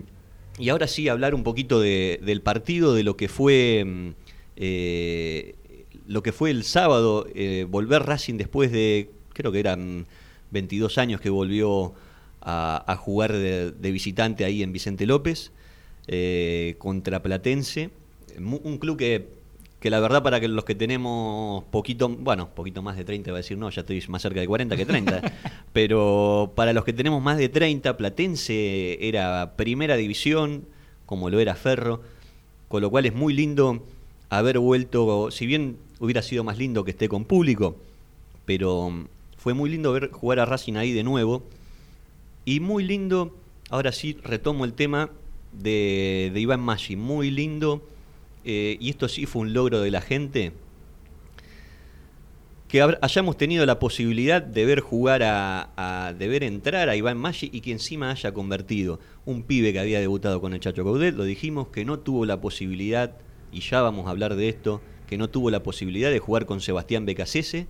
y 0.59 0.71
ahora 0.71 0.88
sí 0.88 1.07
hablar 1.09 1.35
un 1.35 1.43
poquito 1.43 1.78
de- 1.78 2.19
del 2.23 2.40
partido, 2.40 2.95
de 2.95 3.02
lo 3.02 3.17
que 3.19 3.28
fue 3.28 3.85
mm, 3.85 4.09
eh, 4.57 5.55
lo 6.07 6.23
que 6.23 6.33
fue 6.33 6.50
el 6.50 6.64
sábado, 6.64 7.26
eh, 7.35 7.67
volver 7.69 8.02
Racing 8.02 8.38
después 8.38 8.73
de, 8.73 9.11
creo 9.35 9.52
que 9.52 9.61
eran 9.61 10.07
22 10.50 10.97
años 10.97 11.21
que 11.21 11.28
volvió 11.28 11.93
a, 12.40 12.97
jugar 12.99 13.35
de, 13.35 13.90
visitante 13.93 14.47
ahí 14.47 14.62
en 14.62 14.73
Vicente 14.73 15.05
López, 15.05 15.52
eh, 16.07 16.76
contra 16.78 17.23
Platense, 17.23 17.90
un 18.38 18.78
club 18.78 18.97
que, 18.97 19.38
que 19.80 19.90
la 19.90 20.00
verdad 20.00 20.23
para 20.23 20.40
que 20.40 20.49
los 20.49 20.64
que 20.64 20.75
tenemos 20.75 21.62
poquito, 21.64 22.08
bueno, 22.08 22.49
poquito 22.50 22.82
más 22.82 22.97
de 22.97 23.04
30, 23.04 23.30
va 23.30 23.37
a 23.37 23.40
decir, 23.40 23.56
no, 23.56 23.70
ya 23.70 23.82
estoy 23.82 24.02
más 24.08 24.23
cerca 24.23 24.40
de 24.40 24.47
40 24.47 24.76
que 24.76 24.85
30, 24.85 25.32
pero 25.73 26.52
para 26.56 26.73
los 26.73 26.85
que 26.85 26.92
tenemos 26.92 27.23
más 27.23 27.38
de 27.38 27.49
30, 27.49 27.97
Platense 27.97 28.99
era 29.06 29.54
primera 29.56 29.97
división, 29.97 30.64
como 31.06 31.30
lo 31.30 31.38
era 31.38 31.54
Ferro, 31.54 32.02
con 32.68 32.82
lo 32.82 32.90
cual 32.90 33.06
es 33.06 33.14
muy 33.14 33.32
lindo 33.35 33.85
haber 34.30 34.58
vuelto, 34.58 35.30
si 35.30 35.47
bien 35.47 35.76
hubiera 36.00 36.23
sido 36.23 36.44
más 36.44 36.58
lindo 36.58 36.85
que 36.85 36.90
esté 36.90 37.08
con 37.08 37.25
público, 37.25 37.76
pero 38.44 38.90
mm, 38.90 39.06
fue 39.37 39.54
muy 39.54 39.70
lindo 39.70 39.92
ver 39.92 40.11
jugar 40.11 40.40
a 40.40 40.44
Racing 40.44 40.75
ahí 40.75 40.92
de 40.92 41.04
nuevo. 41.04 41.44
Y 42.44 42.61
muy 42.61 42.82
lindo, 42.82 43.35
ahora 43.70 43.92
sí 43.92 44.16
retomo 44.25 44.64
el 44.64 44.73
tema 44.73 45.11
de, 45.52 46.30
de 46.32 46.40
Iván 46.40 46.61
Maggi, 46.61 46.97
muy 46.97 47.30
lindo, 47.30 47.82
eh, 48.45 48.76
y 48.80 48.90
esto 48.90 49.09
sí 49.09 49.26
fue 49.26 49.42
un 49.42 49.52
logro 49.52 49.80
de 49.80 49.90
la 49.90 50.00
gente, 50.00 50.52
que 52.68 52.83
hayamos 53.00 53.38
tenido 53.38 53.64
la 53.64 53.78
posibilidad 53.78 54.42
de 54.42 54.66
ver 54.66 54.80
jugar 54.80 55.23
a, 55.23 55.71
a- 55.76 56.12
de 56.12 56.28
ver 56.28 56.42
entrar 56.45 56.90
a 56.90 56.97
Iván 56.97 57.16
Maggi 57.16 57.49
y 57.50 57.62
que 57.62 57.73
encima 57.73 58.11
haya 58.11 58.33
convertido 58.33 59.00
un 59.25 59.42
pibe 59.42 59.73
que 59.73 59.80
había 59.80 60.00
debutado 60.00 60.40
con 60.42 60.52
el 60.52 60.61
Chacho 60.61 60.85
Caudet, 60.85 61.14
lo 61.14 61.25
dijimos, 61.25 61.68
que 61.68 61.87
no 61.87 61.99
tuvo 61.99 62.26
la 62.26 62.40
posibilidad, 62.42 63.16
y 63.52 63.61
ya 63.61 63.80
vamos 63.80 64.07
a 64.07 64.11
hablar 64.11 64.37
de 64.37 64.50
esto, 64.50 64.83
que 65.07 65.16
no 65.16 65.30
tuvo 65.30 65.50
la 65.50 65.62
posibilidad 65.62 66.11
de 66.11 66.18
jugar 66.18 66.45
con 66.45 66.61
Sebastián 66.61 67.07
Becasese, 67.07 67.68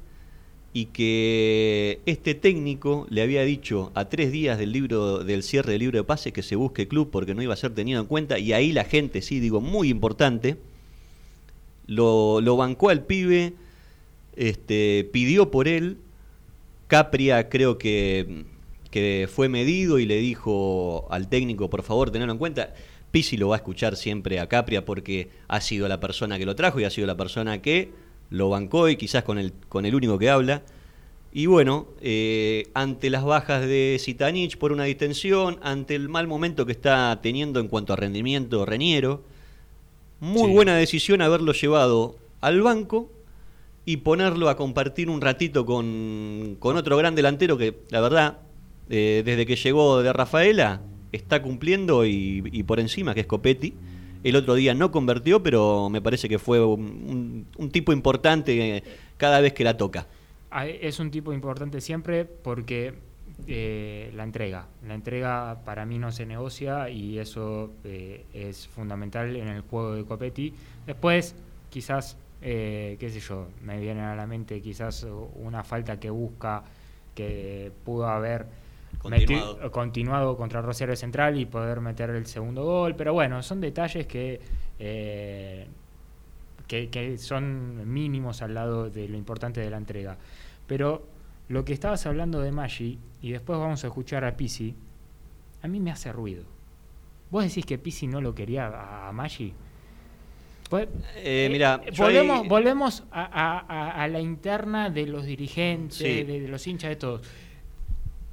y 0.73 0.87
que 0.87 2.01
este 2.07 2.35
técnico 2.35 3.07
le 3.11 3.23
había 3.23 3.43
dicho 3.43 3.91
a 3.95 4.09
tres 4.09 4.31
días 4.31 4.59
del 4.59 4.73
libro 4.73 5.25
del 5.25 5.43
cierre 5.43 5.73
del 5.73 5.81
libro 5.81 5.99
de 5.99 6.05
pases 6.05 6.33
que 6.33 6.43
se 6.43 6.57
busque 6.57 6.89
club 6.89 7.09
porque 7.11 7.35
no 7.35 7.43
iba 7.43 7.55
a 7.55 7.57
ser 7.57 7.75
tenido 7.75 8.01
en 8.01 8.07
cuenta 8.07 8.39
y 8.39 8.53
ahí 8.53 8.73
la 8.73 8.85
gente, 8.85 9.23
sí 9.23 9.41
digo, 9.41 9.61
muy 9.61 9.89
importante, 9.89 10.57
lo, 11.87 12.57
bancó 12.57 12.91
al 12.91 13.05
pibe, 13.05 13.55
este, 14.37 15.09
pidió 15.11 15.51
por 15.51 15.69
él, 15.69 15.97
Capria 16.87 17.49
creo 17.49 17.79
que, 17.79 18.45
que 18.91 19.29
fue 19.33 19.49
medido 19.49 19.99
y 19.99 20.07
le 20.07 20.19
dijo 20.19 21.07
al 21.11 21.29
técnico, 21.29 21.71
por 21.71 21.83
favor, 21.83 22.11
tenerlo 22.11 22.33
en 22.33 22.39
cuenta. 22.39 22.75
Pisi 23.11 23.39
lo 23.39 23.49
va 23.49 23.57
a 23.57 23.59
escuchar 23.59 23.97
siempre 23.97 24.39
a 24.39 24.49
Capria 24.49 24.85
porque 24.85 25.31
ha 25.49 25.63
sido 25.63 25.89
la 25.89 25.99
persona 25.99 26.39
que 26.39 26.45
lo 26.45 26.55
trajo 26.55 26.79
y 26.79 26.85
ha 26.85 26.91
sido 26.91 27.07
la 27.07 27.17
persona 27.17 27.63
que 27.63 27.91
lo 28.31 28.49
bancó 28.51 28.89
y 28.89 28.97
quizás 28.97 29.25
con 29.25 29.39
el, 29.39 29.53
con 29.69 29.87
el 29.87 29.95
único 29.95 30.19
que 30.19 30.31
habla. 30.31 30.63
Y 31.33 31.47
bueno, 31.47 31.87
eh, 32.01 32.69
ante 32.75 33.11
las 33.11 33.25
bajas 33.25 33.63
de 33.63 33.99
Zitanich 34.01 34.57
por 34.57 34.73
una 34.73 34.85
distensión, 34.85 35.59
ante 35.63 35.95
el 35.95 36.09
mal 36.09 36.27
momento 36.27 36.65
que 36.67 36.73
está 36.73 37.19
teniendo 37.23 37.61
en 37.61 37.69
cuanto 37.69 37.93
a 37.93 37.97
rendimiento 37.97 38.65
Reñero, 38.65 39.23
muy 40.21 40.49
Sí. 40.49 40.55
buena 40.55 40.75
decisión 40.77 41.21
haberlo 41.23 41.53
llevado 41.53 42.17
al 42.41 42.63
banco 42.63 43.11
y 43.85 43.99
ponerlo 43.99 44.49
a 44.49 44.57
compartir 44.57 45.09
un 45.11 45.21
ratito 45.21 45.65
con, 45.65 46.57
con 46.59 46.77
otro 46.77 46.97
gran 46.97 47.15
delantero 47.15 47.57
que, 47.57 47.75
la 47.91 48.01
verdad, 48.01 48.39
eh, 48.91 49.23
desde 49.25 49.47
que 49.47 49.57
llegó 49.57 50.03
de 50.03 50.13
Rafaela, 50.13 50.81
está 51.13 51.41
cumpliendo 51.43 52.05
y, 52.05 52.43
y 52.53 52.63
por 52.65 52.81
encima, 52.81 53.15
que 53.15 53.21
es 53.21 53.27
Copetti. 53.27 53.75
El 54.25 54.37
otro 54.37 54.55
día 54.55 54.75
no 54.75 54.91
convirtió, 54.91 55.43
pero 55.43 55.89
me 55.91 56.01
parece 56.03 56.29
que 56.29 56.39
fue 56.39 56.65
un, 56.65 57.47
un- 57.57 57.71
tipo 57.71 57.93
importante 57.93 58.77
eh, 58.79 58.83
cada 59.17 59.41
vez 59.41 59.53
que 59.53 59.65
la 59.65 59.77
toca. 59.77 60.07
Ah, 60.51 60.67
Es 60.67 60.99
un 60.99 61.11
tipo 61.11 61.33
importante 61.33 61.81
siempre 61.81 62.25
porque 62.25 62.95
eh, 63.47 64.11
la 64.17 64.25
entrega. 64.25 64.67
La 64.87 64.95
entrega 64.95 65.59
para 65.65 65.85
mí 65.87 65.99
no 65.99 66.11
se 66.13 66.27
negocia 66.27 66.89
y 66.91 67.19
eso 67.19 67.71
eh, 67.85 68.25
es 68.35 68.67
fundamental 68.69 69.37
en 69.37 69.49
el 69.49 69.61
juego 69.63 69.95
de 69.95 70.05
Copetti. 70.05 70.53
Después, 70.87 71.35
quizás, 71.71 72.17
eh, 72.43 72.97
qué 72.99 73.11
sé 73.11 73.21
yo, 73.21 73.49
me 73.63 73.79
viene 73.79 74.01
a 74.01 74.17
la 74.17 74.27
mente 74.27 74.61
quizás 74.61 75.07
una 75.37 75.63
falta 75.65 76.01
que 76.01 76.11
busca 76.11 76.65
que 77.15 77.73
pudo 77.85 78.07
haber 78.09 78.47
Continuado. 79.11 79.59
meti- 79.59 79.71
continuado 79.71 80.37
contra 80.37 80.62
Rosario 80.62 80.97
Central 80.97 81.38
y 81.38 81.47
poder 81.47 81.81
meter 81.81 82.11
el 82.11 82.27
segundo 82.27 82.65
gol. 82.65 82.95
Pero 82.97 83.12
bueno, 83.15 83.43
son 83.43 83.61
detalles 83.61 84.07
que 84.07 84.41
eh, 84.79 85.67
que, 86.67 86.88
que 86.91 87.17
son 87.19 87.91
mínimos 87.93 88.43
al 88.43 88.55
lado 88.55 88.91
de 88.91 89.09
lo 89.09 89.17
importante 89.17 89.61
de 89.61 89.71
la 89.71 89.79
entrega. 89.79 90.17
Pero 90.67 91.07
lo 91.49 91.65
que 91.65 91.73
estabas 91.73 92.05
hablando 92.07 92.41
de 92.41 92.53
Maggi, 92.53 92.99
y 93.23 93.33
después 93.33 93.59
vamos 93.59 93.83
a 93.85 93.87
escuchar 93.87 94.25
a 94.25 94.37
Pisi, 94.37 94.75
a 95.62 95.67
mí 95.69 95.81
me 95.81 95.91
hace 95.91 96.12
ruido. 96.12 96.45
¿Vos 97.31 97.45
decís 97.45 97.65
que 97.65 97.79
Pisi 97.79 98.07
no 98.07 98.21
lo 98.21 98.35
quería 98.35 99.09
a, 99.09 99.11
Maggi? 99.12 99.55
Pues, 100.69 100.87
Eh, 101.17 101.49
mira, 101.50 101.81
yo 101.91 102.05
volvemos, 102.05 102.43
ahí- 102.43 102.49
volvemos 102.49 103.05
a, 103.11 103.23
a- 103.25 103.59
a- 103.67 104.03
a 104.03 104.09
la 104.09 104.21
interna 104.21 104.91
de 104.91 105.07
los 105.07 105.25
dirigentes, 105.25 105.97
Sí. 105.99 106.23
de, 106.25 106.41
de 106.41 106.49
los 106.49 106.67
hinchas, 106.67 106.91
de 106.91 106.97
todos. 106.97 107.23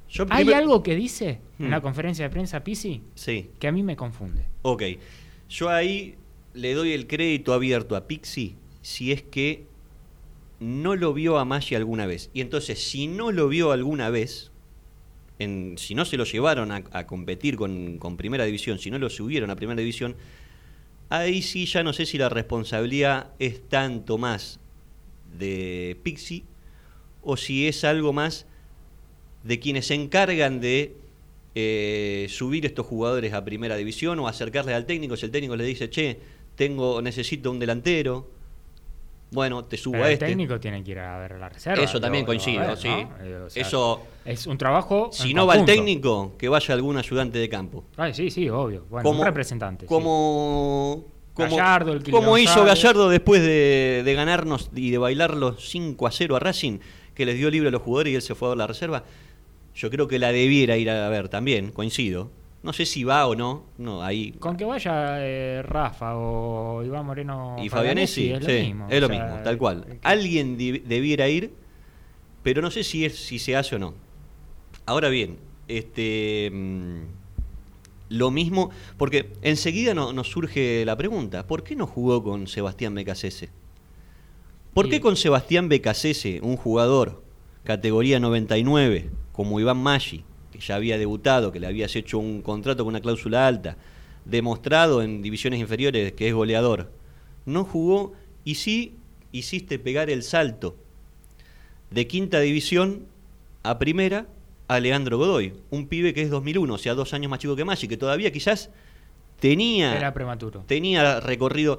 Yo 0.08 0.24
¿Hay 0.30 0.44
primer- 0.44 0.62
algo 0.62 0.82
que 0.82 0.94
dice 0.94 1.40
en 1.58 1.66
Hmm. 1.66 1.70
la 1.70 1.80
conferencia 1.80 2.24
de 2.24 2.30
prensa 2.30 2.62
Pisi 2.62 3.02
Sí, 3.14 3.50
que 3.58 3.68
a 3.68 3.72
mí 3.72 3.82
me 3.82 3.96
confunde? 3.96 4.42
ok. 4.62 4.82
Yo 5.48 5.68
ahí 5.68 6.14
le 6.54 6.74
doy 6.74 6.92
el 6.92 7.06
crédito 7.06 7.52
abierto 7.52 7.96
a 7.96 8.06
Pixi 8.06 8.54
si 8.82 9.12
es 9.12 9.22
que 9.22 9.64
no 10.60 10.96
lo 10.96 11.12
vio 11.12 11.38
a 11.38 11.44
Maggi 11.44 11.74
alguna 11.74 12.06
vez. 12.06 12.30
Y 12.32 12.40
entonces, 12.40 12.82
si 12.82 13.06
no 13.08 13.30
lo 13.30 13.48
vio 13.48 13.72
alguna 13.72 14.10
vez, 14.10 14.50
en- 15.38 15.76
si 15.76 15.94
no 15.94 16.04
se 16.04 16.16
lo 16.16 16.24
llevaron 16.24 16.72
a, 16.72 16.82
a 16.92 17.06
competir 17.06 17.56
con, 17.56 17.98
con 17.98 18.16
Primera 18.16 18.44
División, 18.44 18.78
si 18.78 18.90
no 18.90 18.98
lo 18.98 19.10
subieron 19.10 19.50
a 19.50 19.56
Primera 19.56 19.78
División, 19.80 20.16
ahí 21.10 21.42
sí 21.42 21.66
ya 21.66 21.82
no 21.82 21.92
sé 21.92 22.06
si 22.06 22.16
la 22.18 22.28
responsabilidad 22.28 23.32
es 23.38 23.60
tanto 23.68 24.16
más 24.18 24.58
de 25.38 25.98
Pixi 26.02 26.44
o 27.22 27.36
si 27.36 27.66
es 27.68 27.84
algo 27.84 28.12
más 28.14 28.46
de 29.46 29.58
quienes 29.60 29.86
se 29.86 29.94
encargan 29.94 30.60
de 30.60 30.96
eh, 31.54 32.26
subir 32.28 32.66
estos 32.66 32.84
jugadores 32.86 33.32
a 33.32 33.44
primera 33.44 33.76
división 33.76 34.18
o 34.18 34.28
acercarles 34.28 34.74
al 34.74 34.86
técnico. 34.86 35.16
Si 35.16 35.24
el 35.26 35.32
técnico 35.32 35.56
le 35.56 35.64
dice, 35.64 35.88
che, 35.88 36.18
tengo, 36.54 37.00
necesito 37.00 37.50
un 37.50 37.58
delantero, 37.58 38.28
bueno, 39.30 39.64
te 39.64 39.76
subo 39.76 39.92
Pero 39.92 40.04
a 40.04 40.08
el 40.08 40.12
este. 40.14 40.26
técnico 40.26 40.58
tiene 40.60 40.82
que 40.84 40.92
ir 40.92 40.98
a 40.98 41.18
ver 41.18 41.32
la 41.38 41.48
reserva. 41.48 41.82
Eso 41.82 42.00
también 42.00 42.24
lo- 42.24 42.30
ver, 42.32 42.40
sí. 42.40 42.56
¿no? 42.56 43.08
Eh, 43.20 43.36
o 43.46 43.50
sea, 43.50 43.62
Eso, 43.62 44.02
es 44.24 44.46
un 44.46 44.56
trabajo. 44.58 45.10
si 45.12 45.34
no 45.34 45.46
va 45.46 45.56
el 45.56 45.64
técnico, 45.64 46.32
que 46.38 46.48
vaya 46.48 46.74
algún 46.74 46.96
ayudante 46.96 47.38
de 47.38 47.48
campo. 47.48 47.84
Ay, 47.96 48.14
sí, 48.14 48.30
sí, 48.30 48.48
obvio. 48.48 48.84
Bueno, 48.90 49.10
un 49.10 49.24
representante. 49.24 49.84
sí. 49.84 49.88
Como, 49.88 51.04
como, 51.34 51.56
Gallardo, 51.56 51.92
el 51.92 52.02
como 52.10 52.38
hizo. 52.38 52.64
Gallardo 52.64 53.08
después 53.08 53.42
de, 53.42 54.02
de 54.04 54.14
ganarnos 54.14 54.70
y 54.74 54.90
de 54.90 54.98
bailarlo 54.98 55.56
5 55.58 56.06
a 56.06 56.10
0 56.10 56.36
a 56.36 56.38
Racing, 56.38 56.78
que 57.14 57.26
les 57.26 57.36
dio 57.36 57.50
libre 57.50 57.68
a 57.68 57.72
los 57.72 57.82
jugadores 57.82 58.12
y 58.12 58.16
él 58.16 58.22
se 58.22 58.34
fue 58.34 58.52
a 58.52 58.54
la 58.54 58.66
reserva. 58.66 59.04
Yo 59.76 59.90
creo 59.90 60.08
que 60.08 60.18
la 60.18 60.32
debiera 60.32 60.76
ir 60.76 60.90
a 60.90 61.08
ver 61.08 61.28
también, 61.28 61.70
coincido. 61.70 62.30
No 62.62 62.72
sé 62.72 62.84
si 62.86 63.04
va 63.04 63.26
o 63.28 63.36
no, 63.36 63.62
no, 63.78 64.02
ahí. 64.02 64.32
Con 64.40 64.56
que 64.56 64.64
vaya 64.64 65.18
eh, 65.24 65.62
Rafa 65.62 66.16
o 66.16 66.82
Iván 66.82 67.06
Moreno 67.06 67.56
Y 67.62 67.68
Fabianesi, 67.68 68.32
es 68.32 68.42
lo 68.42 68.48
mismo. 68.48 68.86
es 68.90 69.00
lo 69.00 69.06
sea, 69.08 69.24
mismo, 69.24 69.40
tal 69.44 69.58
cual. 69.58 69.84
eh, 69.88 69.98
Alguien 70.02 70.56
debiera 70.58 71.28
ir, 71.28 71.52
pero 72.42 72.62
no 72.62 72.70
sé 72.70 72.82
si 72.82 73.04
es 73.04 73.16
si 73.16 73.38
se 73.38 73.54
hace 73.54 73.76
o 73.76 73.78
no. 73.78 73.94
Ahora 74.86 75.10
bien, 75.10 75.36
este 75.68 76.50
mm, 76.52 77.00
lo 78.08 78.30
mismo, 78.30 78.70
porque 78.96 79.30
enseguida 79.42 79.94
no- 79.94 80.12
nos 80.12 80.28
surge 80.30 80.84
la 80.84 80.96
pregunta, 80.96 81.46
¿por 81.46 81.62
qué 81.62 81.76
no 81.76 81.86
jugó 81.86 82.22
con 82.24 82.46
Sebastián 82.48 82.94
Becasese? 82.94 83.50
¿Por 84.74 84.88
qué 84.88 85.00
con 85.00 85.16
Sebastián 85.16 85.68
Becasese, 85.68 86.40
un 86.42 86.56
jugador 86.56 87.22
categoría 87.64 88.18
99, 88.20 89.08
como 89.36 89.60
Iván 89.60 89.76
Maggi, 89.76 90.24
que 90.50 90.58
ya 90.58 90.76
había 90.76 90.96
debutado, 90.96 91.52
que 91.52 91.60
le 91.60 91.66
habías 91.66 91.94
hecho 91.94 92.18
un 92.18 92.40
contrato 92.40 92.82
con 92.84 92.92
una 92.92 93.02
cláusula 93.02 93.46
alta, 93.46 93.76
demostrado 94.24 95.02
en 95.02 95.20
divisiones 95.20 95.60
inferiores 95.60 96.12
que 96.14 96.28
es 96.28 96.34
goleador, 96.34 96.90
no 97.44 97.64
jugó 97.64 98.14
y 98.44 98.54
sí 98.56 98.96
hiciste 99.32 99.78
pegar 99.78 100.08
el 100.08 100.22
salto 100.22 100.76
de 101.90 102.06
quinta 102.06 102.40
división 102.40 103.06
a 103.62 103.78
primera 103.78 104.26
a 104.68 104.80
Leandro 104.80 105.18
Godoy, 105.18 105.52
un 105.70 105.86
pibe 105.86 106.14
que 106.14 106.22
es 106.22 106.30
2001, 106.30 106.72
o 106.74 106.78
sea, 106.78 106.94
dos 106.94 107.12
años 107.12 107.30
más 107.30 107.38
chico 107.38 107.54
que 107.54 107.64
Maggi, 107.64 107.86
que 107.86 107.96
todavía 107.96 108.32
quizás 108.32 108.70
tenía 109.38 109.96
Era 109.96 110.12
prematuro. 110.14 110.64
tenía 110.66 111.20
recorrido. 111.20 111.78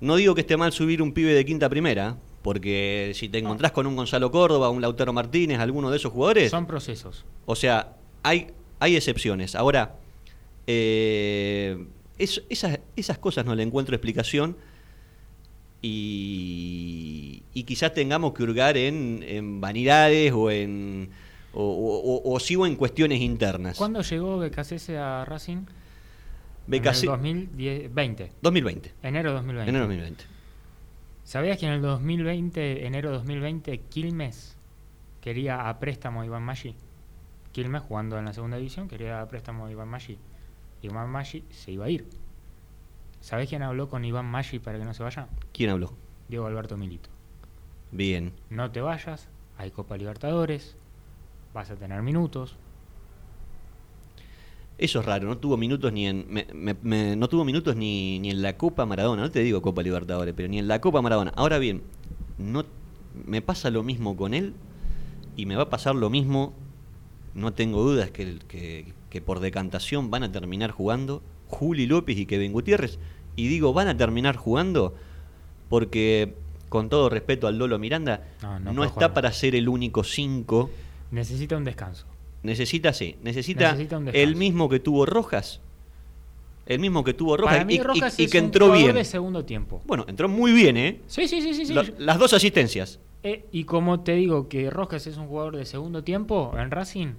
No 0.00 0.16
digo 0.16 0.34
que 0.34 0.40
esté 0.40 0.56
mal 0.56 0.72
subir 0.72 1.02
un 1.02 1.12
pibe 1.12 1.32
de 1.34 1.44
quinta 1.44 1.66
a 1.66 1.68
primera, 1.68 2.16
porque 2.42 3.12
si 3.14 3.28
te 3.28 3.38
encontrás 3.38 3.72
con 3.72 3.86
un 3.86 3.96
Gonzalo 3.96 4.30
Córdoba, 4.30 4.70
un 4.70 4.80
Lautaro 4.80 5.12
Martínez, 5.12 5.58
alguno 5.58 5.90
de 5.90 5.96
esos 5.96 6.12
jugadores, 6.12 6.50
Son 6.50 6.66
procesos. 6.66 7.24
o 7.46 7.54
sea, 7.56 7.96
hay, 8.22 8.48
hay 8.80 8.96
excepciones. 8.96 9.54
Ahora, 9.54 9.96
eh, 10.66 11.84
es- 12.18 12.42
esas, 12.48 12.78
esas 12.96 13.18
cosas 13.18 13.44
no 13.44 13.54
le 13.54 13.62
encuentro 13.62 13.94
explicación 13.94 14.56
y, 15.82 17.42
y 17.54 17.62
quizás 17.64 17.94
tengamos 17.94 18.32
que 18.34 18.42
hurgar 18.42 18.76
en, 18.76 19.24
en 19.26 19.60
vanidades 19.60 20.32
o 20.32 20.50
en 20.50 21.10
o, 21.52 21.62
o- 21.62 22.16
o- 22.30 22.34
o 22.34 22.40
sigo 22.40 22.66
en 22.66 22.76
cuestiones 22.76 23.20
internas. 23.20 23.76
¿Cuándo 23.78 24.02
llegó 24.02 24.38
Becasese 24.38 24.98
a 24.98 25.24
Racing? 25.24 25.64
Becase- 26.68 27.04
En 27.04 27.24
el 27.24 27.48
2020. 27.48 28.32
2020. 28.42 28.92
Enero 29.02 29.32
2020. 29.32 29.70
Enero 29.70 29.84
2020. 29.86 30.24
¿Sabías 31.28 31.58
que 31.58 31.66
en 31.66 31.72
el 31.72 31.82
2020, 31.82 32.86
enero 32.86 33.10
2020, 33.10 33.80
Quilmes 33.90 34.56
quería 35.20 35.68
a 35.68 35.78
préstamo 35.78 36.22
a 36.22 36.24
Iván 36.24 36.42
Maggi? 36.42 36.74
Quilmes 37.52 37.82
jugando 37.82 38.18
en 38.18 38.24
la 38.24 38.32
segunda 38.32 38.56
división 38.56 38.88
quería 38.88 39.20
a 39.20 39.28
préstamo 39.28 39.66
a 39.66 39.70
Iván 39.70 39.88
Maggi. 39.88 40.16
Iván 40.80 41.10
Maggi 41.10 41.44
se 41.50 41.72
iba 41.72 41.84
a 41.84 41.90
ir. 41.90 42.08
¿Sabés 43.20 43.50
quién 43.50 43.62
habló 43.62 43.90
con 43.90 44.06
Iván 44.06 44.24
Maggi 44.24 44.58
para 44.58 44.78
que 44.78 44.86
no 44.86 44.94
se 44.94 45.02
vaya? 45.02 45.28
¿Quién 45.52 45.68
habló? 45.68 45.92
Diego 46.30 46.46
Alberto 46.46 46.78
Milito. 46.78 47.10
Bien. 47.92 48.32
No 48.48 48.70
te 48.70 48.80
vayas, 48.80 49.28
hay 49.58 49.70
Copa 49.70 49.98
Libertadores, 49.98 50.78
vas 51.52 51.70
a 51.70 51.76
tener 51.76 52.00
minutos. 52.00 52.56
Eso 54.78 55.00
es 55.00 55.06
raro, 55.06 55.26
no 55.28 55.36
tuvo 55.38 55.56
minutos 55.56 55.92
ni 55.92 56.06
en 56.06 56.24
me- 56.28 56.46
me- 56.54 56.76
me- 56.82 57.16
no 57.16 57.28
tuvo 57.28 57.44
minutos 57.44 57.74
ni, 57.74 58.18
ni 58.20 58.30
en 58.30 58.40
la 58.42 58.56
Copa 58.56 58.86
Maradona, 58.86 59.22
no 59.22 59.30
te 59.30 59.40
digo 59.40 59.60
Copa 59.60 59.82
Libertadores, 59.82 60.34
pero 60.36 60.48
ni 60.48 60.58
en 60.60 60.68
la 60.68 60.80
Copa 60.80 61.02
Maradona. 61.02 61.32
Ahora 61.34 61.58
bien, 61.58 61.82
no 62.38 62.64
me 63.26 63.42
pasa 63.42 63.70
lo 63.70 63.82
mismo 63.82 64.16
con 64.16 64.34
él 64.34 64.54
y 65.36 65.46
me 65.46 65.56
va 65.56 65.64
a 65.64 65.68
pasar 65.70 65.96
lo 65.96 66.10
mismo, 66.10 66.52
no 67.34 67.52
tengo 67.52 67.82
dudas 67.82 68.10
que, 68.12 68.38
que, 68.46 68.92
que 69.10 69.20
por 69.20 69.40
decantación 69.40 70.10
van 70.12 70.22
a 70.22 70.30
terminar 70.30 70.70
jugando 70.70 71.22
Juli 71.48 71.86
López 71.86 72.16
y 72.16 72.26
Kevin 72.26 72.52
Gutiérrez. 72.52 72.98
Y 73.34 73.48
digo, 73.48 73.72
van 73.72 73.88
a 73.88 73.96
terminar 73.96 74.36
jugando 74.36 74.94
porque, 75.68 76.34
con 76.68 76.88
todo 76.88 77.08
respeto 77.08 77.46
al 77.46 77.58
Lolo 77.58 77.78
Miranda, 77.78 78.22
No, 78.42 78.58
no 78.60 78.70
no, 78.70 78.74
puede 78.76 78.86
está 78.88 78.94
jugar 78.94 79.14
para 79.14 79.32
ser 79.32 79.54
el 79.54 79.68
único 79.68 80.04
5 80.04 80.70
Necesita 81.10 81.56
un 81.56 81.64
descanso. 81.64 82.06
Necesita, 82.42 82.92
sí, 82.92 83.16
necesita, 83.22 83.76
el 84.12 84.36
mismo 84.36 84.68
que 84.68 84.78
tuvo 84.80 85.04
Rojas. 85.06 85.60
El 86.66 86.78
mismo 86.80 87.02
que 87.02 87.14
tuvo 87.14 87.36
Rojas 87.36 87.54
Para 87.54 87.64
mí 87.64 87.74
y, 87.74 87.76
y- 87.76 87.80
Rojas 87.80 88.18
y 88.20 88.24
es 88.24 88.30
que 88.30 88.38
entró 88.38 88.72
bien. 88.72 88.94
de 88.94 89.04
segundo 89.04 89.44
tiempo. 89.44 89.82
Bueno, 89.86 90.04
entró 90.06 90.28
muy 90.28 90.52
bien, 90.52 90.76
¿eh? 90.76 91.00
Sí, 91.06 91.26
sí, 91.26 91.40
sí, 91.40 91.54
sí. 91.54 91.66
sí. 91.66 91.72
La- 91.74 91.84
las 91.98 92.18
dos 92.18 92.32
asistencias. 92.34 93.00
Eh, 93.22 93.46
y 93.50 93.64
como 93.64 94.00
te 94.00 94.12
digo 94.12 94.48
que 94.48 94.70
Rojas 94.70 95.06
es 95.06 95.16
un 95.16 95.26
jugador 95.26 95.56
de 95.56 95.64
segundo 95.64 96.04
tiempo 96.04 96.54
en 96.58 96.70
Racing, 96.70 97.14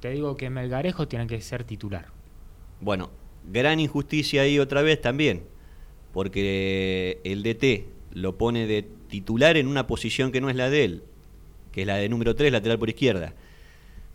te 0.00 0.10
digo 0.10 0.36
que 0.36 0.50
Melgarejo 0.50 1.06
tiene 1.06 1.26
que 1.26 1.40
ser 1.40 1.64
titular. 1.64 2.06
Bueno, 2.80 3.10
gran 3.52 3.78
injusticia 3.78 4.42
ahí 4.42 4.58
otra 4.58 4.82
vez 4.82 5.00
también. 5.00 5.42
Porque 6.12 7.20
el 7.24 7.42
DT 7.42 7.86
lo 8.12 8.36
pone 8.38 8.66
de 8.66 8.82
titular 9.08 9.56
en 9.56 9.66
una 9.66 9.86
posición 9.86 10.32
que 10.32 10.40
no 10.40 10.48
es 10.48 10.56
la 10.56 10.70
de 10.70 10.84
él, 10.84 11.02
que 11.72 11.82
es 11.82 11.86
la 11.86 11.96
de 11.96 12.08
número 12.08 12.34
3, 12.34 12.52
lateral 12.52 12.78
por 12.78 12.88
izquierda. 12.88 13.34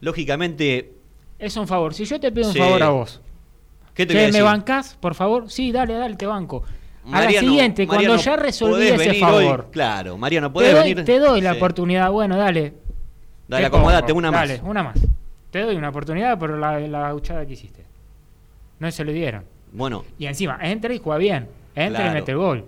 Lógicamente, 0.02 0.94
Es 1.38 1.56
un 1.56 1.68
favor. 1.68 1.94
Si 1.94 2.04
yo 2.06 2.20
te 2.20 2.32
pido 2.32 2.48
un 2.48 2.54
Sí. 2.54 2.60
favor 2.60 2.84
a 2.84 2.90
vos, 2.90 3.22
¿qué 3.94 4.06
te 4.06 4.14
che, 4.14 4.20
voy 4.20 4.30
a 4.30 4.34
¿me 4.34 4.42
bancás, 4.42 4.98
por 5.00 5.16
favor? 5.16 5.50
Sí, 5.50 5.72
dale, 5.72 5.94
dale, 5.94 6.16
te 6.16 6.26
banco. 6.26 6.64
a 7.06 7.12
la 7.12 7.12
Mariano, 7.26 7.48
siguiente, 7.48 7.88
Mariano, 7.88 8.08
cuando 8.16 8.24
ya 8.24 8.36
resolví 8.36 8.88
ese 8.88 9.14
favor, 9.16 9.60
hoy. 9.62 9.72
claro, 9.72 10.18
Mariano, 10.18 10.50
te 10.50 10.54
podés 10.54 10.76
doy, 10.76 10.90
venir. 10.94 11.06
te 11.06 11.18
doy 11.18 11.42
la 11.42 11.52
Sí. 11.54 11.58
oportunidad. 11.58 12.12
Bueno, 12.12 12.36
dale. 12.38 12.74
Dale, 13.48 13.62
te 13.64 13.66
acomodate, 13.68 14.12
una 14.12 14.30
Dale, 14.32 14.58
más. 14.60 14.68
una 14.70 14.84
más. 14.84 15.00
Te 15.50 15.62
doy 15.62 15.76
una 15.78 15.90
oportunidad 15.90 16.38
por 16.38 16.56
la, 16.58 16.80
la 16.82 17.00
gauchada 17.00 17.46
que 17.48 17.54
hiciste. 17.54 17.84
No 18.80 18.92
se 18.92 19.04
lo 19.06 19.12
dieron. 19.12 19.44
Bueno, 19.72 20.04
Y 20.20 20.26
encima, 20.28 20.60
entra 20.62 20.94
y 20.94 21.00
juega 21.00 21.18
bien. 21.18 21.48
Entra 21.74 22.02
Claro. 22.02 22.12
y 22.12 22.14
mete 22.20 22.32
el 22.34 22.38
gol. 22.38 22.66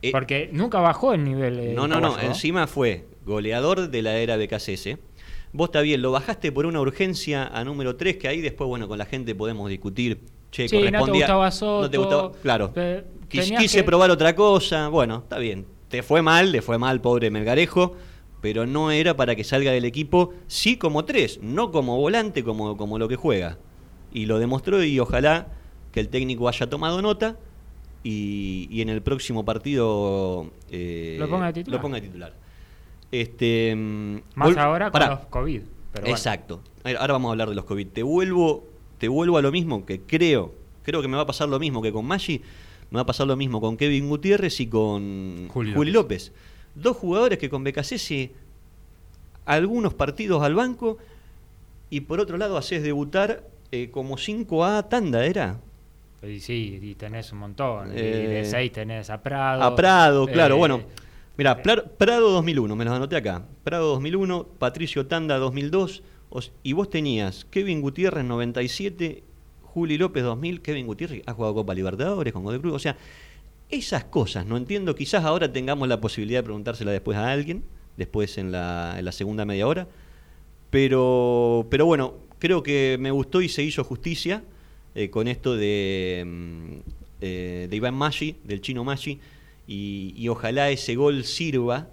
Eh, 0.00 0.10
Porque 0.12 0.48
nunca 0.52 0.80
bajó 0.80 1.12
el 1.12 1.24
nivel. 1.24 1.58
eh, 1.58 1.72
No, 1.74 1.86
no, 1.88 2.00
no. 2.00 2.18
Encima 2.18 2.66
fue 2.66 3.04
goleador 3.26 3.90
de 3.90 4.00
la 4.02 4.14
era 4.16 4.36
BKCS. 4.36 4.96
Vos 5.52 5.68
está 5.68 5.80
bien, 5.82 6.00
lo 6.00 6.12
bajaste 6.12 6.50
por 6.50 6.64
una 6.66 6.80
urgencia 6.80 7.46
a 7.46 7.62
número 7.64 7.96
3, 7.96 8.16
que 8.16 8.28
ahí 8.28 8.40
después, 8.40 8.66
bueno, 8.68 8.88
con 8.88 8.96
la 8.98 9.04
gente 9.04 9.34
podemos 9.34 9.68
discutir. 9.68 10.20
Che, 10.50 10.68
Sí, 10.68 10.76
no 10.76 10.80
te 10.82 10.86
correspondía. 10.90 11.20
gustaba 11.26 11.50
Soto. 11.50 11.82
no 11.82 11.90
te 11.90 11.98
gustaba- 11.98 12.32
Claro. 12.42 12.70
Te- 12.70 13.04
quise 13.28 13.78
que- 13.78 13.84
probar 13.84 14.10
otra 14.10 14.34
cosa. 14.34 14.88
Bueno, 14.88 15.18
está 15.18 15.38
bien. 15.38 15.66
Te 15.88 16.02
fue 16.02 16.22
mal, 16.22 16.52
le 16.52 16.62
fue 16.62 16.78
mal, 16.78 17.00
pobre 17.00 17.30
Melgarejo. 17.30 17.96
Pero 18.40 18.66
no 18.66 18.90
era 18.90 19.14
para 19.16 19.36
que 19.36 19.44
salga 19.44 19.70
del 19.70 19.84
equipo, 19.84 20.32
sí 20.48 20.76
como 20.76 21.04
tres, 21.04 21.38
no 21.42 21.70
como 21.70 21.96
volante, 21.98 22.42
como, 22.42 22.76
como 22.76 22.98
lo 22.98 23.06
que 23.06 23.14
juega. 23.16 23.58
Y 24.12 24.26
lo 24.26 24.38
demostró 24.40 24.82
y 24.82 24.98
ojalá 24.98 25.46
que 25.92 26.00
el 26.00 26.08
técnico 26.08 26.48
haya 26.48 26.68
tomado 26.68 27.00
nota 27.02 27.36
y, 28.02 28.66
y 28.70 28.80
en 28.82 28.88
el 28.88 29.00
próximo 29.00 29.44
partido 29.44 30.50
eh, 30.72 31.16
Lo 31.20 31.28
ponga 31.28 31.46
de 31.46 31.52
titular. 31.52 31.78
lo 31.78 31.82
ponga 31.82 31.94
de 32.00 32.00
titular. 32.08 32.34
Este, 33.12 33.74
mm, 33.76 34.16
Más 34.34 34.56
ahora 34.56 34.86
con 34.86 34.92
pará. 34.92 35.10
los 35.14 35.26
COVID. 35.26 35.62
Pero. 35.92 36.06
Exacto. 36.08 36.60
Ahora 36.82 37.12
vamos 37.12 37.28
a 37.28 37.32
hablar 37.32 37.48
de 37.50 37.54
los 37.54 37.64
COVID. 37.66 37.86
Te 37.88 38.02
vuelvo, 38.02 38.66
te 38.98 39.06
vuelvo 39.06 39.36
a 39.38 39.42
lo 39.42 39.52
mismo 39.52 39.86
que 39.86 40.00
creo, 40.00 40.54
creo 40.82 41.02
que 41.02 41.08
me 41.08 41.16
va 41.16 41.22
a 41.22 41.26
pasar 41.26 41.48
lo 41.48 41.60
mismo 41.60 41.82
que 41.82 41.92
con 41.92 42.06
Maggi, 42.06 42.40
me 42.90 42.96
va 42.96 43.02
a 43.02 43.06
pasar 43.06 43.26
lo 43.26 43.36
mismo 43.36 43.60
con 43.60 43.76
Kevin 43.76 44.08
Gutiérrez 44.08 44.58
y 44.60 44.66
con 44.66 45.48
Juli 45.48 45.72
Juli, 45.74 45.92
López. 45.92 46.32
Dos 46.74 46.96
jugadores 46.96 47.38
que 47.38 47.50
con 47.50 47.62
Becasese 47.62 48.32
algunos 49.44 49.92
partidos 49.94 50.42
al 50.42 50.54
banco 50.54 50.98
y 51.90 52.00
por 52.00 52.20
otro 52.20 52.38
lado 52.38 52.56
haces 52.56 52.82
debutar 52.82 53.44
eh, 53.70 53.90
como 53.90 54.16
5A 54.16 54.88
tanda, 54.88 55.26
¿era? 55.26 55.58
Y 56.22 56.40
sí, 56.40 56.78
y 56.80 56.94
tenés 56.94 57.32
un 57.32 57.38
montón. 57.38 57.88
y 57.88 58.00
Eh, 58.00 58.28
de 58.28 58.44
6 58.44 58.72
tenés 58.72 59.10
a 59.10 59.22
Prado. 59.22 59.62
A 59.62 59.74
Prado, 59.74 60.26
claro, 60.26 60.54
eh, 60.54 60.58
bueno. 60.58 60.82
Mira, 61.38 61.62
Prado 61.62 62.30
2001, 62.30 62.76
me 62.76 62.84
los 62.84 62.94
anoté 62.94 63.16
acá. 63.16 63.46
Prado 63.64 63.88
2001, 63.92 64.46
Patricio 64.58 65.06
Tanda 65.06 65.38
2002, 65.38 66.02
os- 66.28 66.52
y 66.62 66.72
vos 66.74 66.90
tenías 66.90 67.46
Kevin 67.46 67.80
Gutiérrez 67.80 68.24
97, 68.24 69.22
Juli 69.62 69.96
López 69.96 70.22
2000, 70.24 70.60
Kevin 70.60 70.86
Gutiérrez 70.86 71.22
ha 71.26 71.32
jugado 71.32 71.54
Copa 71.54 71.74
Libertadores 71.74 72.32
con 72.32 72.44
Godoy 72.44 72.60
Cruz, 72.60 72.74
o 72.74 72.78
sea, 72.78 72.96
esas 73.70 74.04
cosas, 74.04 74.44
no 74.44 74.58
entiendo, 74.58 74.94
quizás 74.94 75.24
ahora 75.24 75.50
tengamos 75.50 75.88
la 75.88 76.00
posibilidad 76.00 76.40
de 76.40 76.44
preguntársela 76.44 76.90
después 76.92 77.16
a 77.16 77.30
alguien, 77.32 77.64
después 77.96 78.36
en 78.36 78.52
la, 78.52 78.96
en 78.98 79.04
la 79.06 79.12
segunda 79.12 79.46
media 79.46 79.66
hora, 79.66 79.88
pero, 80.68 81.66
pero 81.70 81.86
bueno, 81.86 82.14
creo 82.38 82.62
que 82.62 82.98
me 83.00 83.10
gustó 83.10 83.40
y 83.40 83.48
se 83.48 83.62
hizo 83.62 83.82
justicia 83.84 84.42
eh, 84.94 85.08
con 85.08 85.26
esto 85.28 85.56
de, 85.56 86.22
mm, 86.26 86.72
eh, 87.22 87.66
de 87.70 87.76
Iván 87.76 87.94
Maggi, 87.94 88.36
del 88.44 88.60
chino 88.60 88.84
Maggi, 88.84 89.18
y, 89.66 90.12
y 90.16 90.28
ojalá 90.28 90.70
ese 90.70 90.94
gol 90.94 91.24
sirva 91.24 91.88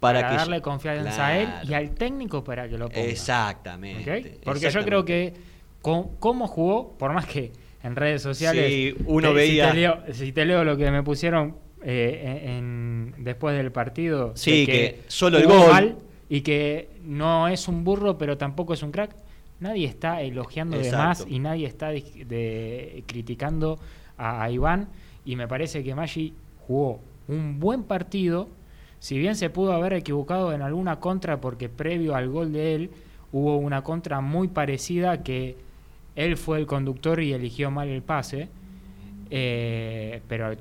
para, 0.00 0.20
para, 0.20 0.30
que 0.30 0.36
darle 0.36 0.60
confianza 0.62 1.26
a 1.26 1.38
él 1.38 1.48
y 1.68 1.74
al 1.74 1.90
técnico 1.90 2.44
para 2.44 2.68
que 2.68 2.78
lo 2.78 2.88
ponga. 2.88 3.00
Exactamente. 3.06 4.38
Porque 4.44 4.70
yo 4.70 4.84
creo 4.84 5.04
que 5.04 5.34
con, 5.82 6.16
cómo 6.18 6.46
jugó, 6.46 6.96
por 6.96 7.12
más 7.12 7.26
que 7.26 7.52
en 7.82 7.94
redes 7.96 8.22
sociales. 8.22 8.66
Sí, 8.66 8.94
uno 9.06 9.28
te- 9.28 9.34
veía- 9.34 9.66
Si 9.66 9.70
te, 9.70 9.76
leo, 9.80 9.98
si 10.12 10.32
te 10.32 10.44
leo 10.44 10.64
lo 10.64 10.76
que 10.76 10.90
me 10.90 11.02
pusieron 11.02 11.56
eh, 11.82 12.40
en, 12.44 13.14
en- 13.14 13.24
después 13.24 13.56
del 13.56 13.70
partido. 13.72 14.30
de 14.30 14.36
Sí, 14.36 14.66
que 14.66 15.00
solo 15.08 15.38
el 15.38 15.46
gol. 15.46 15.70
mal 15.70 15.96
y 16.28 16.40
que 16.42 16.88
no 17.04 17.48
es 17.48 17.68
un 17.68 17.84
burro, 17.84 18.18
pero 18.18 18.36
tampoco 18.38 18.74
es 18.74 18.82
un 18.82 18.90
crack. 18.92 19.14
Nadie 19.60 19.86
está 19.86 20.22
elogiando 20.22 20.78
de 20.78 20.92
más 20.92 21.24
y 21.28 21.38
nadie 21.40 21.66
está 21.66 21.88
de- 21.88 23.02
criticando 23.06 23.78
a, 24.16 24.42
a 24.44 24.50
Iván. 24.50 24.88
Y 25.24 25.36
me 25.36 25.46
parece 25.48 25.82
que 25.82 25.94
Maggi 25.94 26.32
jugó 26.68 27.00
un 27.26 27.58
buen 27.58 27.82
partido. 27.82 28.48
Si 29.00 29.18
bien 29.18 29.34
se 29.34 29.50
pudo 29.50 29.72
haber 29.72 29.94
equivocado 29.94 30.52
en 30.52 30.62
alguna 30.62 31.00
contra, 31.00 31.40
porque 31.40 31.68
previo 31.68 32.14
al 32.14 32.28
gol 32.28 32.52
de 32.52 32.74
él 32.74 32.90
hubo 33.32 33.56
una 33.56 33.82
contra 33.82 34.20
muy 34.20 34.48
parecida 34.48 35.22
que 35.22 35.56
él 36.14 36.36
fue 36.36 36.58
el 36.58 36.66
conductor 36.66 37.20
y 37.20 37.32
eligió 37.32 37.70
mal 37.70 37.88
el 37.88 38.02
pase. 38.02 38.48
Eh, 39.30 40.20
pero 40.28 40.56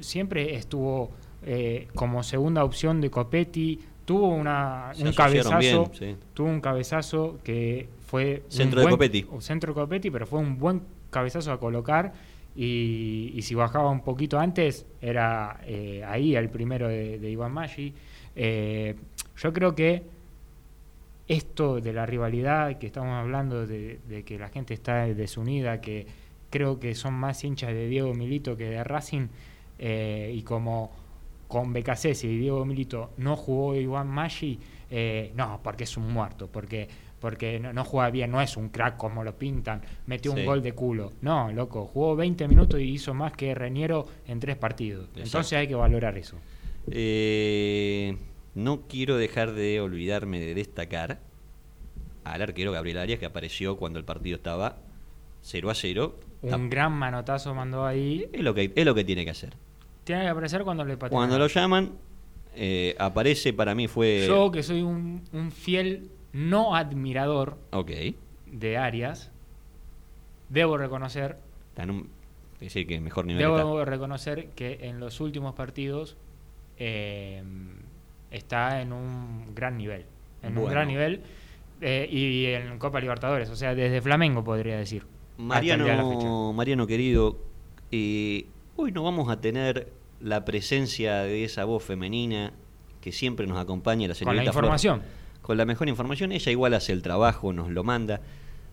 siempre 0.00 0.54
estuvo 0.56 1.10
eh, 1.42 1.88
como 1.94 2.22
segunda 2.22 2.64
opción 2.64 3.00
de 3.00 3.10
Copetti. 3.10 3.80
Tuvo 4.04 4.28
una, 4.28 4.90
Se 4.94 5.04
un 5.04 5.12
cabezazo. 5.12 5.58
bien, 5.58 5.84
sí. 5.92 6.16
Tuvo 6.34 6.48
un 6.48 6.60
cabezazo 6.60 7.38
que 7.42 7.88
fue. 8.06 8.42
un 8.44 8.52
Centro 8.52 8.80
de 8.80 8.88
Copetti. 8.88 9.26
Centro 9.38 9.72
de 9.72 9.80
Copetti, 9.80 10.10
pero 10.10 10.26
fue 10.26 10.40
un 10.40 10.58
buen 10.58 10.82
cabezazo 11.10 11.52
a 11.52 11.58
colocar. 11.58 12.12
Y, 12.62 13.40
si 13.40 13.54
bajaba 13.54 13.88
un 13.88 14.02
poquito 14.02 14.38
antes, 14.38 14.84
era 15.00 15.62
eh, 15.64 16.04
ahí 16.06 16.36
el 16.36 16.50
primero 16.50 16.88
de, 16.88 17.18
de 17.18 17.30
Iván 17.30 17.52
Maggi. 17.52 17.94
Eh, 18.36 18.96
yo 19.38 19.50
creo 19.54 19.74
que 19.74 20.02
esto 21.26 21.80
de 21.80 21.94
la 21.94 22.04
rivalidad 22.04 22.76
que 22.76 22.88
estamos 22.88 23.14
hablando, 23.14 23.66
de, 23.66 23.98
que 24.26 24.38
la 24.38 24.50
gente 24.50 24.74
está 24.74 25.06
desunida, 25.06 25.80
que 25.80 26.06
creo 26.50 26.78
que 26.78 26.94
son 26.94 27.14
más 27.14 27.42
hinchas 27.44 27.72
de 27.72 27.88
Diego 27.88 28.12
Milito 28.12 28.58
que 28.58 28.68
de 28.68 28.84
Racing, 28.84 29.28
eh, 29.78 30.30
y 30.34 30.42
como 30.42 30.90
con 31.48 31.72
Becasese 31.72 32.26
y 32.26 32.36
Diego 32.36 32.66
Milito 32.66 33.12
no 33.16 33.36
jugó 33.36 33.74
Iván 33.74 34.08
Maggi, 34.08 34.58
no, 35.34 35.60
porque 35.62 35.84
es 35.84 35.96
un 35.96 36.12
muerto, 36.12 36.46
porque 36.52 36.88
porque 37.20 37.60
no, 37.60 37.72
no 37.72 37.84
juega 37.84 38.10
bien, 38.10 38.30
no 38.30 38.40
es 38.40 38.56
un 38.56 38.70
crack 38.70 38.96
como 38.96 39.22
lo 39.22 39.36
pintan, 39.36 39.82
metió 40.06 40.32
Sí. 40.32 40.40
un 40.40 40.46
gol 40.46 40.62
de 40.62 40.72
culo. 40.72 41.12
No, 41.20 41.52
loco, 41.52 41.86
jugó 41.86 42.16
20 42.16 42.48
minutos 42.48 42.80
y 42.80 42.84
hizo 42.84 43.14
más 43.14 43.32
que 43.32 43.54
Reñero 43.54 44.06
en 44.26 44.40
tres 44.40 44.56
partidos. 44.56 45.04
Exacto. 45.04 45.22
Entonces 45.22 45.52
hay 45.58 45.68
que 45.68 45.74
valorar 45.74 46.16
eso. 46.18 46.36
Eh, 46.90 48.16
no 48.54 48.82
quiero 48.88 49.16
dejar 49.16 49.52
de 49.52 49.80
olvidarme 49.80 50.40
de 50.40 50.54
destacar 50.54 51.20
al 52.24 52.42
arquero 52.42 52.72
Gabriel 52.72 52.98
Arias 52.98 53.18
que 53.18 53.26
apareció 53.26 53.76
cuando 53.76 53.98
el 53.98 54.04
partido 54.04 54.36
estaba 54.36 54.76
0 55.42 55.70
a 55.70 55.74
0. 55.74 56.18
Un 56.42 56.70
gran 56.70 56.92
manotazo 56.92 57.54
mandó 57.54 57.84
ahí. 57.86 58.26
Es 58.32 58.40
lo 58.42 58.54
que, 58.54 58.72
es 58.74 58.84
lo 58.84 58.94
que 58.94 59.04
tiene 59.04 59.24
que 59.24 59.30
hacer. 59.30 59.54
Tiene 60.04 60.22
que 60.22 60.28
aparecer 60.28 60.62
cuando 60.64 60.84
le 60.84 60.96
patean. 60.96 61.18
Cuando 61.18 61.38
lo 61.38 61.46
llaman, 61.46 61.92
eh, 62.56 62.96
aparece, 62.98 63.52
para 63.52 63.74
mí 63.74 63.86
fue... 63.88 64.24
Yo, 64.26 64.50
que 64.50 64.62
soy 64.62 64.82
un, 64.82 65.22
un 65.32 65.52
fiel 65.52 66.10
no 66.32 66.74
admirador 66.76 67.56
Ok. 67.72 67.90
de 68.46 68.76
Arias, 68.78 69.30
debo 70.48 70.76
reconocer, 70.76 71.36
en 71.76 71.90
un... 71.90 72.08
decir, 72.60 72.86
que 72.86 73.00
mejor 73.00 73.26
nivel 73.26 73.42
debo 73.42 73.84
reconocer 73.84 74.48
que 74.50 74.78
en 74.82 75.00
los 75.00 75.20
últimos 75.20 75.54
partidos 75.54 76.16
eh, 76.78 77.42
está 78.30 78.80
en 78.80 78.92
un 78.92 79.54
gran 79.54 79.76
nivel. 79.76 80.04
En 80.42 80.56
un 80.56 80.68
gran 80.70 80.88
nivel. 80.88 81.22
eh, 81.80 82.08
y 82.10 82.46
en 82.46 82.78
Copa 82.78 83.00
Libertadores, 83.00 83.48
o 83.50 83.56
sea, 83.56 83.74
desde 83.74 84.00
Flamengo 84.00 84.44
podría 84.44 84.76
decir. 84.78 85.04
Mariano, 85.38 86.52
Mariano 86.52 86.86
querido, 86.86 87.38
eh, 87.90 88.46
hoy 88.76 88.92
no 88.92 89.02
vamos 89.02 89.30
a 89.30 89.40
tener 89.40 89.90
la 90.20 90.44
presencia 90.44 91.20
de 91.22 91.44
esa 91.44 91.64
voz 91.64 91.82
femenina 91.82 92.52
que 93.00 93.12
siempre 93.12 93.46
nos 93.46 93.56
acompaña, 93.56 94.06
la 94.08 94.14
Con 94.14 94.36
la 94.36 94.42
señorita 94.42 94.52
Flor. 94.52 95.00
Con 95.50 95.56
la 95.56 95.64
mejor 95.64 95.88
información. 95.88 96.30
Ella 96.30 96.52
igual 96.52 96.74
hace 96.74 96.92
el 96.92 97.02
trabajo, 97.02 97.52
nos 97.52 97.70
lo 97.70 97.82
manda. 97.82 98.20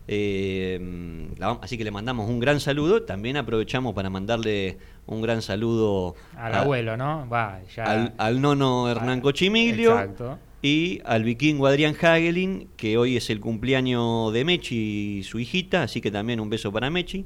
Eh, 0.08 1.28
la 1.40 1.54
así 1.64 1.76
que 1.76 1.84
le 1.84 1.90
mandamos 1.90 2.30
un 2.30 2.40
gran 2.40 2.60
saludo. 2.60 3.02
También 3.02 3.36
aprovechamos 3.36 3.96
para 3.96 4.12
mandarle 4.12 4.78
un 5.08 5.24
gran 5.24 5.42
saludo 5.42 6.14
Al 6.36 6.54
a- 6.54 6.62
abuelo, 6.62 6.96
¿no? 6.96 7.28
Va, 7.28 7.62
ya. 7.76 7.84
al, 7.86 8.14
al 8.20 8.40
nono 8.42 8.88
Hernán 8.92 9.22
Cochimiglio 9.22 9.94
Exacto. 10.00 10.38
y 10.62 11.02
al 11.04 11.24
vikingo 11.24 11.66
Adrián 11.66 11.96
Hagelin, 12.00 12.70
que 12.78 12.96
hoy 13.00 13.18
es 13.18 13.32
el 13.32 13.40
cumpleaños 13.40 14.32
de 14.32 14.46
Mechi 14.46 15.18
y 15.18 15.24
su 15.24 15.40
hijita, 15.40 15.82
así 15.82 16.00
que 16.00 16.12
también 16.12 16.40
un 16.40 16.52
beso 16.52 16.72
para 16.72 16.92
Mechi. 16.92 17.26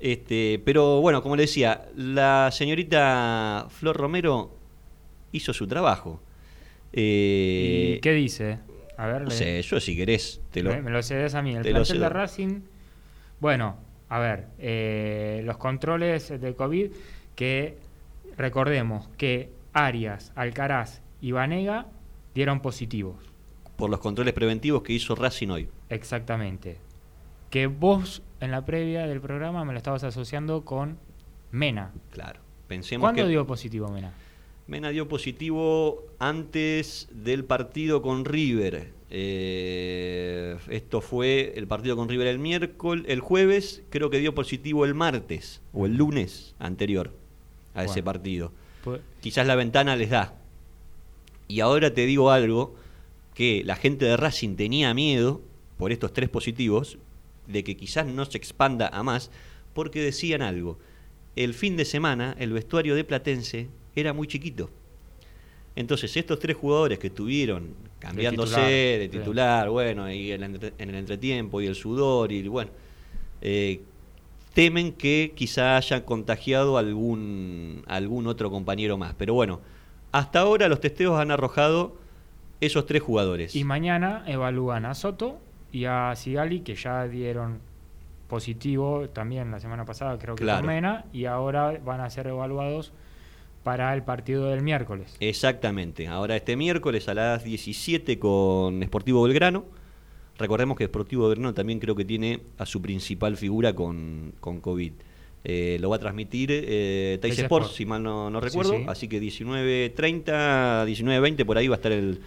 Este, 0.00 0.60
pero 0.64 1.00
bueno, 1.00 1.22
como 1.22 1.36
le 1.36 1.42
decía, 1.42 1.86
la 1.94 2.50
señorita 2.50 3.68
Flor 3.70 3.96
Romero 3.96 4.50
hizo 5.30 5.52
su 5.52 5.68
trabajo. 5.68 6.20
Eh, 6.96 7.94
¿Y 7.96 8.00
qué 8.00 8.12
dice? 8.12 8.58
A 8.96 9.06
ver, 9.06 9.22
no 9.22 9.28
le- 9.28 9.34
sé, 9.34 9.60
yo 9.62 9.80
si 9.80 9.96
querés 9.96 10.40
te 10.52 10.62
lo... 10.62 10.80
Me, 10.80 10.90
lo 10.90 11.02
cedes 11.02 11.34
a 11.34 11.42
mí. 11.42 11.54
El 11.54 11.62
plantel 11.62 12.00
de. 12.00 12.08
Racing. 12.08 12.60
Bueno, 13.40 13.76
a 14.08 14.18
ver, 14.20 14.46
eh, 14.58 15.42
los 15.44 15.56
controles 15.56 16.28
de 16.40 16.54
COVID 16.54 16.90
que 17.34 17.76
recordemos 18.36 19.08
que 19.18 19.50
Arias, 19.72 20.32
Alcaraz 20.36 21.02
y 21.20 21.32
Vanega 21.32 21.86
dieron 22.34 22.60
positivos. 22.60 23.16
por 23.76 23.90
los 23.90 23.98
controles 23.98 24.34
preventivos 24.34 24.82
que 24.82 24.92
hizo 24.92 25.16
Racing 25.16 25.48
hoy. 25.48 25.68
Exactamente. 25.88 26.76
Que 27.50 27.66
vos 27.66 28.22
en 28.40 28.52
la 28.52 28.64
previa 28.64 29.06
del 29.08 29.20
programa 29.20 29.64
me 29.64 29.72
lo 29.72 29.78
estabas 29.78 30.04
asociando 30.04 30.64
con 30.64 30.96
Mena. 31.50 31.90
Claro. 32.10 32.40
Pensemos 32.68 33.02
¿Cuándo 33.04 33.22
que 33.24 33.28
dio 33.28 33.46
positivo 33.46 33.88
Mena? 33.88 34.12
Mena 34.66 34.88
dio 34.90 35.08
positivo 35.08 36.04
antes 36.18 37.08
del 37.12 37.44
partido 37.44 38.00
con 38.00 38.24
River. 38.24 38.92
Eh, 39.10 40.56
esto 40.70 41.00
fue 41.02 41.52
el 41.56 41.66
partido 41.66 41.96
con 41.96 42.08
River 42.08 42.26
el 42.28 42.38
miércoles, 42.38 43.04
el 43.08 43.20
jueves, 43.20 43.82
creo 43.90 44.08
que 44.08 44.18
dio 44.18 44.34
positivo 44.34 44.84
el 44.86 44.94
martes 44.94 45.60
o 45.72 45.84
el 45.86 45.96
lunes 45.96 46.54
anterior 46.58 47.12
a 47.74 47.84
ese 47.84 48.02
partido. 48.02 48.52
Pues- 48.82 49.00
Quizás 49.20 49.46
la 49.46 49.54
ventana 49.54 49.96
les 49.96 50.10
da. 50.10 50.40
Y 51.46 51.60
ahora 51.60 51.92
te 51.92 52.06
digo 52.06 52.30
algo 52.30 52.74
que 53.34 53.62
la 53.64 53.76
gente 53.76 54.06
de 54.06 54.16
Racing 54.16 54.56
tenía 54.56 54.94
miedo 54.94 55.42
por 55.76 55.92
estos 55.92 56.12
tres 56.12 56.30
positivos 56.30 56.98
de 57.46 57.62
que 57.64 57.76
quizás 57.76 58.06
no 58.06 58.24
se 58.24 58.38
expanda 58.38 58.88
a 58.88 59.02
más 59.02 59.30
porque 59.74 60.00
decían 60.00 60.40
algo. 60.40 60.78
El 61.36 61.52
fin 61.52 61.76
de 61.76 61.84
semana 61.84 62.34
el 62.38 62.52
vestuario 62.52 62.94
de 62.94 63.04
Platense 63.04 63.68
era 63.96 64.12
muy 64.12 64.26
chiquito. 64.26 64.70
Entonces 65.76 66.16
estos 66.16 66.38
tres 66.38 66.56
jugadores 66.56 66.98
que 66.98 67.08
estuvieron 67.08 67.74
cambiándose 67.98 68.54
titular, 68.54 68.70
de 68.70 69.08
titular, 69.08 69.70
bueno, 69.70 70.10
y 70.12 70.30
en 70.32 70.42
el, 70.44 70.54
entre- 70.54 70.72
en 70.78 70.90
el 70.90 70.94
entretiempo 70.96 71.60
y 71.60 71.66
el 71.66 71.74
sudor 71.74 72.30
y 72.30 72.46
bueno, 72.46 72.70
eh, 73.40 73.80
temen 74.52 74.92
que 74.92 75.32
quizá 75.34 75.76
hayan 75.76 76.02
contagiado 76.02 76.78
algún, 76.78 77.82
algún 77.86 78.26
otro 78.28 78.50
compañero 78.50 78.96
más. 78.96 79.14
Pero 79.18 79.34
bueno, 79.34 79.60
hasta 80.12 80.40
ahora 80.40 80.68
los 80.68 80.80
testeos 80.80 81.18
han 81.18 81.32
arrojado 81.32 81.96
esos 82.60 82.86
tres 82.86 83.02
jugadores. 83.02 83.56
Y 83.56 83.64
mañana 83.64 84.22
evalúan 84.28 84.84
a 84.86 84.94
Soto 84.94 85.40
y 85.72 85.86
a 85.86 86.14
Sigali, 86.14 86.60
que 86.60 86.76
ya 86.76 87.08
dieron 87.08 87.58
positivo 88.28 89.08
también 89.08 89.50
la 89.50 89.58
semana 89.58 89.84
pasada, 89.84 90.18
creo 90.18 90.36
que 90.36 90.44
Claro. 90.44 90.66
Mena, 90.66 91.04
y 91.12 91.24
ahora 91.24 91.78
van 91.84 92.00
a 92.00 92.08
ser 92.10 92.28
evaluados 92.28 92.92
para 93.64 93.92
el 93.94 94.04
partido 94.04 94.46
del 94.50 94.62
miércoles. 94.62 95.16
Exactamente. 95.18 96.06
Ahora 96.06 96.36
este 96.36 96.54
miércoles 96.56 97.08
a 97.08 97.14
las 97.14 97.42
17 97.42 98.18
con 98.20 98.80
Sportivo 98.84 99.22
Belgrano. 99.24 99.64
Recordemos 100.38 100.76
que 100.76 100.84
Sportivo 100.84 101.26
Belgrano 101.28 101.54
también 101.54 101.80
creo 101.80 101.94
que 101.96 102.04
tiene 102.04 102.40
a 102.58 102.66
su 102.66 102.80
principal 102.82 103.36
figura 103.36 103.72
con, 103.74 104.34
con 104.40 104.60
COVID. 104.60 104.92
Eh, 105.46 105.78
lo 105.80 105.90
va 105.90 105.96
a 105.96 105.98
transmitir 105.98 106.48
eh, 106.52 107.18
Sports, 107.22 107.38
Sport. 107.40 107.70
si 107.72 107.84
mal 107.86 108.02
no, 108.02 108.30
no 108.30 108.40
Sí, 108.40 108.46
recuerdo. 108.46 108.72
sí. 108.78 108.84
Así 108.88 109.08
que 109.08 109.20
19.30, 109.20 110.86
19.20, 110.86 111.44
por 111.44 111.58
ahí 111.58 111.68
va 111.68 111.74
a 111.74 111.78
estar 111.78 111.92
el, 111.92 112.20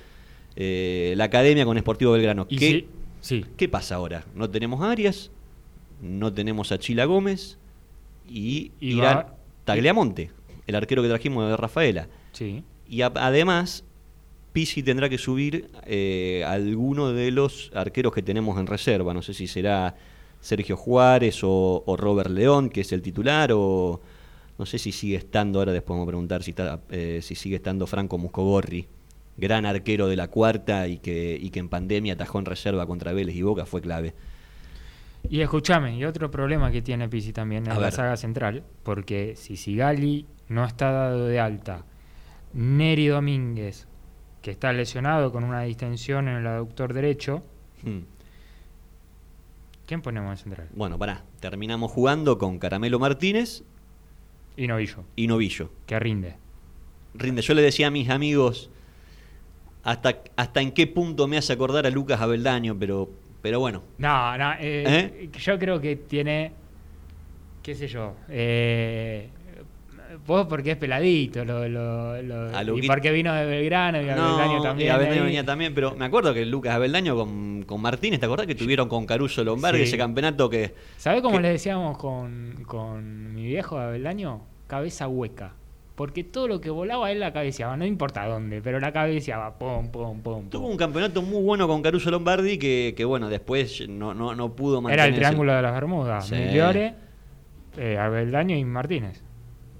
eh, 0.56 1.13
la 1.17 1.26
academia 1.26 1.65
con 1.65 1.78
Sportivo 1.78 2.12
Belgrano. 2.13 2.47
¿Qué, 2.47 2.58
sí, 2.58 2.88
sí. 3.21 3.45
¿Qué 3.58 3.67
pasa 3.69 3.95
ahora? 3.95 4.26
No 4.36 4.50
tenemos 4.50 4.82
a 4.82 4.91
Arias, 4.91 5.32
no 6.02 6.32
tenemos 6.34 6.71
a 6.71 6.78
Chila 6.80 7.06
Gómez 7.06 7.58
y, 8.30 8.71
Y 8.80 8.97
irá 8.97 9.13
va- 9.15 9.36
Tagliamonte, 9.65 10.32
el 10.67 10.75
arquero 10.75 11.01
que 11.01 11.10
trajimos 11.10 11.49
de 11.49 11.58
Rafaela. 11.58 12.08
sí. 12.34 12.63
Y 12.89 13.01
a- 13.01 13.12
además, 13.15 13.84
Pisi 14.53 14.82
tendrá 14.82 15.10
que 15.10 15.17
subir 15.17 15.69
eh, 15.86 16.43
alguno 16.47 17.12
de 17.12 17.32
los 17.32 17.69
arqueros 17.75 18.13
que 18.13 18.21
tenemos 18.21 18.58
en 18.60 18.65
reserva. 18.67 19.13
No 19.13 19.21
sé 19.21 19.34
si 19.34 19.45
será 19.47 19.95
Sergio 20.39 20.77
Juárez 20.77 21.43
o, 21.43 21.84
o 21.86 21.97
Robert 21.97 22.30
León, 22.30 22.69
que 22.69 22.82
es 22.82 22.91
el 22.93 23.01
titular, 23.01 23.51
o 23.53 23.99
no 24.58 24.65
sé 24.65 24.77
si 24.80 24.91
sigue 24.93 25.17
estando, 25.17 25.60
ahora 25.60 25.73
después 25.73 25.95
vamos 25.95 26.06
a 26.06 26.08
preguntar 26.08 26.43
si, 26.43 26.51
está, 26.51 26.80
eh, 26.89 27.19
si 27.21 27.36
sigue 27.36 27.58
estando 27.58 27.86
Franco 27.88 28.17
Muscogorri, 28.17 28.88
gran 29.36 29.65
arquero 29.65 30.08
de 30.08 30.15
la 30.15 30.30
cuarta 30.30 30.88
y 30.88 30.97
que, 30.99 31.38
y 31.39 31.49
que 31.49 31.60
en 31.60 31.67
pandemia 31.69 32.13
atajó 32.13 32.39
en 32.39 32.45
reserva 32.45 32.88
contra 32.88 33.12
Vélez 33.12 33.36
y 33.36 33.41
Boca, 33.41 33.65
fue 33.65 33.82
clave. 33.82 34.13
Y 35.30 35.41
escúchame, 35.41 35.97
y 35.97 36.06
otro 36.06 36.32
problema 36.32 36.71
que 36.71 36.82
tiene 36.82 37.10
Pisi 37.10 37.34
también 37.34 37.67
A 37.67 37.73
en 37.73 37.82
la 37.82 37.88
ver. 37.88 37.93
saga 37.93 38.15
central, 38.17 38.63
porque 38.84 39.36
si 39.36 39.58
Sigali 39.58 40.25
no 40.49 40.65
está 40.65 40.91
dado 40.91 41.25
de 41.27 41.39
alta, 41.39 41.83
Neri 42.53 43.07
Domínguez, 43.07 43.88
que 44.41 44.51
está 44.51 44.71
lesionado 44.73 45.31
con 45.31 45.43
una 45.43 45.62
distensión 45.63 46.27
en 46.27 46.38
el 46.38 46.47
aductor 46.47 46.93
derecho, 46.93 47.43
Hmm. 47.83 47.99
¿quién 49.86 50.01
ponemos 50.01 50.31
en 50.31 50.38
central? 50.38 50.67
Bueno, 50.73 50.97
pará, 50.97 51.23
terminamos 51.39 51.91
jugando 51.91 52.38
con 52.38 52.57
Caramelo 52.60 52.97
Martínez 52.99 53.63
Y 54.55 54.67
Novillo, 54.67 55.03
y 55.15 55.27
Novillo. 55.27 55.69
que 55.86 55.99
rinde. 55.99 56.36
Rinde, 57.13 57.41
yo 57.41 57.53
le 57.53 57.62
decía 57.62 57.88
a 57.88 57.91
mis 57.91 58.10
amigos 58.10 58.69
hasta, 59.83 60.21
hasta 60.36 60.62
en 60.62 60.71
qué 60.71 60.88
punto 60.88 61.27
me 61.27 61.38
hace 61.38 61.53
acordar 61.53 61.86
a 61.86 61.89
Lucas 61.91 62.19
Abeldaño, 62.19 62.75
pero, 62.79 63.10
pero 63.41 63.60
bueno. 63.60 63.83
No, 63.99 64.38
no, 64.38 64.53
eh, 64.53 64.83
¿Eh? 65.23 65.29
yo 65.39 65.57
creo 65.60 65.79
que 65.79 65.95
tiene, 65.95 66.51
qué 67.63 67.75
sé 67.75 67.88
yo, 67.88 68.15
eh, 68.29 69.29
vos 70.26 70.46
porque 70.48 70.72
es 70.72 70.78
peladito, 70.78 71.43
lo, 71.46 71.67
lo- 71.67 72.22
lo- 72.22 72.56
A 72.58 72.63
y 72.63 72.88
porque 72.88 73.12
vino 73.12 73.34
de 73.34 73.46
Belgrano 73.46 74.02
y 74.02 74.10
Abeldaño 74.10 74.62
también. 74.62 74.96
y 74.96 75.20
venía 75.20 75.46
también, 75.46 75.74
pero 75.74 75.96
me 75.96 76.06
acuerdo 76.06 76.34
que 76.34 76.46
Lucas 76.46 76.74
Abeldaño 76.76 77.15
con, 77.15 77.63
con 77.63 77.82
Martínez, 77.82 78.20
¿te 78.20 78.26
acordás 78.26 78.48
que 78.48 78.56
tuvieron 78.56 78.88
con 78.89 79.06
Caruso 79.06 79.43
Lombardi 79.43 79.80
Sí. 79.80 79.84
ese 79.86 79.98
campeonato 79.98 80.50
que... 80.50 80.74
¿Sabés 80.98 81.22
cómo 81.22 81.38
que- 81.38 81.43
le 81.43 81.50
decíamos 81.50 81.98
con, 81.98 82.63
con 82.65 83.34
mi 83.34 83.46
viejo 83.46 83.78
Abeldaño? 83.78 84.41
Cabeza 84.67 85.08
hueca. 85.08 85.54
Porque 85.96 86.24
todo 86.24 86.48
lo 86.48 86.62
que 86.62 86.70
volaba 86.70 87.12
él 87.12 87.20
la 87.20 87.34
cabeceaba, 87.34 87.76
no 87.76 87.84
importa 87.84 88.26
dónde, 88.28 88.62
pero 88.62 88.80
la 88.80 88.91
cabeceaba, 88.93 89.58
pum, 89.58 89.89
pum, 89.89 90.22
pum. 90.22 90.48
Tuvo 90.50 90.67
un 90.67 90.78
campeonato 90.78 91.24
muy 91.24 91.41
bueno 91.41 91.67
con 91.67 91.82
Caruso 91.82 92.12
Lombardi 92.12 92.60
que, 92.60 92.93
que 92.96 93.04
bueno, 93.04 93.30
después 93.30 93.89
no, 93.89 94.13
no, 94.13 94.36
no 94.36 94.56
pudo 94.56 94.76
Era 94.78 94.82
mantenerse. 94.82 95.10
el 95.10 95.15
triángulo 95.15 95.54
de 95.56 95.62
las 95.63 95.74
Bermudas, 95.74 96.28
Sí. 96.28 96.36
Migliore, 96.36 96.93
eh, 97.78 97.98
Abeldaño 97.98 98.56
y 98.56 98.63
Martínez. 98.63 99.24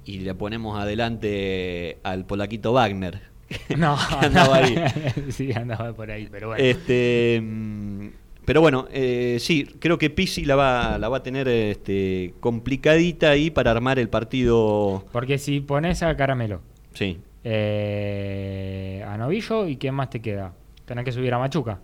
Y 0.08 0.20
le 0.20 0.34
ponemos 0.34 0.80
adelante 0.80 1.98
al 2.04 2.26
polaquito 2.26 2.74
Wagner. 2.74 3.20
No, 3.78 3.96
que 4.20 4.26
andaba 4.26 4.58
ahí. 4.58 4.76
sí, 5.30 5.52
andaba 5.54 5.94
por 5.94 6.10
ahí, 6.12 6.28
pero 6.32 6.48
bueno. 6.50 6.64
Este, 6.64 7.40
mm, 7.42 8.08
pero 8.46 8.62
bueno, 8.62 8.88
eh, 8.92 9.38
sí, 9.40 9.66
creo 9.80 9.98
que 9.98 10.10
Pisi 10.10 10.44
la 10.46 10.56
va, 10.56 10.98
la 10.98 11.08
va 11.10 11.18
a 11.18 11.24
tener 11.24 11.48
este, 11.48 12.34
complicadita 12.40 13.30
ahí 13.30 13.50
para 13.52 13.72
armar 13.72 14.00
el 14.00 14.10
partido. 14.10 15.06
Porque 15.12 15.38
si 15.38 15.60
pones 15.62 16.02
a 16.04 16.16
Caramelo, 16.18 16.62
Sí, 16.94 17.20
eh, 17.44 19.04
a 19.08 19.18
Novillo, 19.18 19.68
¿y 19.68 19.78
quién 19.78 19.94
más 19.96 20.10
te 20.10 20.22
queda? 20.22 20.54
Tenés 20.86 21.06
que 21.06 21.12
subir 21.12 21.34
a 21.34 21.40
Machuca. 21.40 21.80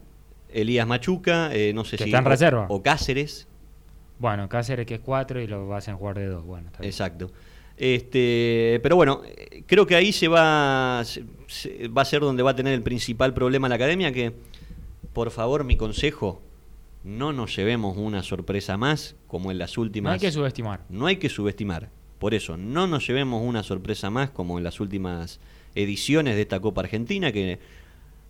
Elías 0.51 0.87
Machuca, 0.87 1.53
eh, 1.53 1.71
no 1.73 1.83
sé 1.83 1.97
Que 1.97 2.03
si. 2.05 2.09
está 2.09 2.19
en 2.19 2.25
o- 2.25 2.29
reserva. 2.29 2.65
O 2.69 2.81
Cáceres, 2.83 3.47
Bueno, 4.19 4.47
Cáceres 4.47 4.85
que 4.85 4.95
es 4.95 4.99
4 5.01 5.41
y 5.41 5.47
lo 5.47 5.67
vas 5.67 5.87
a 5.89 5.93
jugar 5.95 6.17
de 6.17 6.27
2. 6.27 6.45
Bueno, 6.45 6.67
está 6.67 6.79
bien. 6.79 6.89
exacto. 6.89 7.31
Este, 7.77 8.79
pero 8.83 8.95
bueno, 8.95 9.21
creo 9.65 9.85
que 9.87 9.95
ahí 9.95 10.11
se 10.11 10.27
va, 10.27 11.03
se- 11.05 11.87
va 11.87 12.01
a 12.03 12.05
ser 12.05 12.21
donde 12.21 12.43
va 12.43 12.51
a 12.51 12.55
tener 12.55 12.73
el 12.73 12.81
principal 12.83 13.33
problema 13.33 13.67
la 13.69 13.75
academia, 13.75 14.11
que 14.11 14.33
por 15.13 15.31
favor 15.31 15.63
mi 15.63 15.75
consejo, 15.75 16.41
no 17.03 17.33
nos 17.33 17.55
llevemos 17.55 17.97
una 17.97 18.23
sorpresa 18.23 18.77
más 18.77 19.15
como 19.27 19.51
en 19.51 19.57
las 19.57 19.77
últimas. 19.77 20.11
No 20.11 20.13
hay 20.13 20.19
que 20.19 20.31
subestimar. 20.31 20.85
No 20.89 21.05
hay 21.07 21.17
que 21.17 21.29
subestimar. 21.29 21.89
Por 22.19 22.33
eso, 22.33 22.55
no 22.57 22.87
nos 22.87 23.05
llevemos 23.05 23.41
una 23.43 23.63
sorpresa 23.63 24.09
más 24.09 24.29
como 24.29 24.57
en 24.57 24.63
las 24.63 24.79
últimas 24.79 25.39
ediciones 25.75 26.35
de 26.35 26.41
esta 26.43 26.59
Copa 26.61 26.81
Argentina, 26.81 27.31
que 27.31 27.59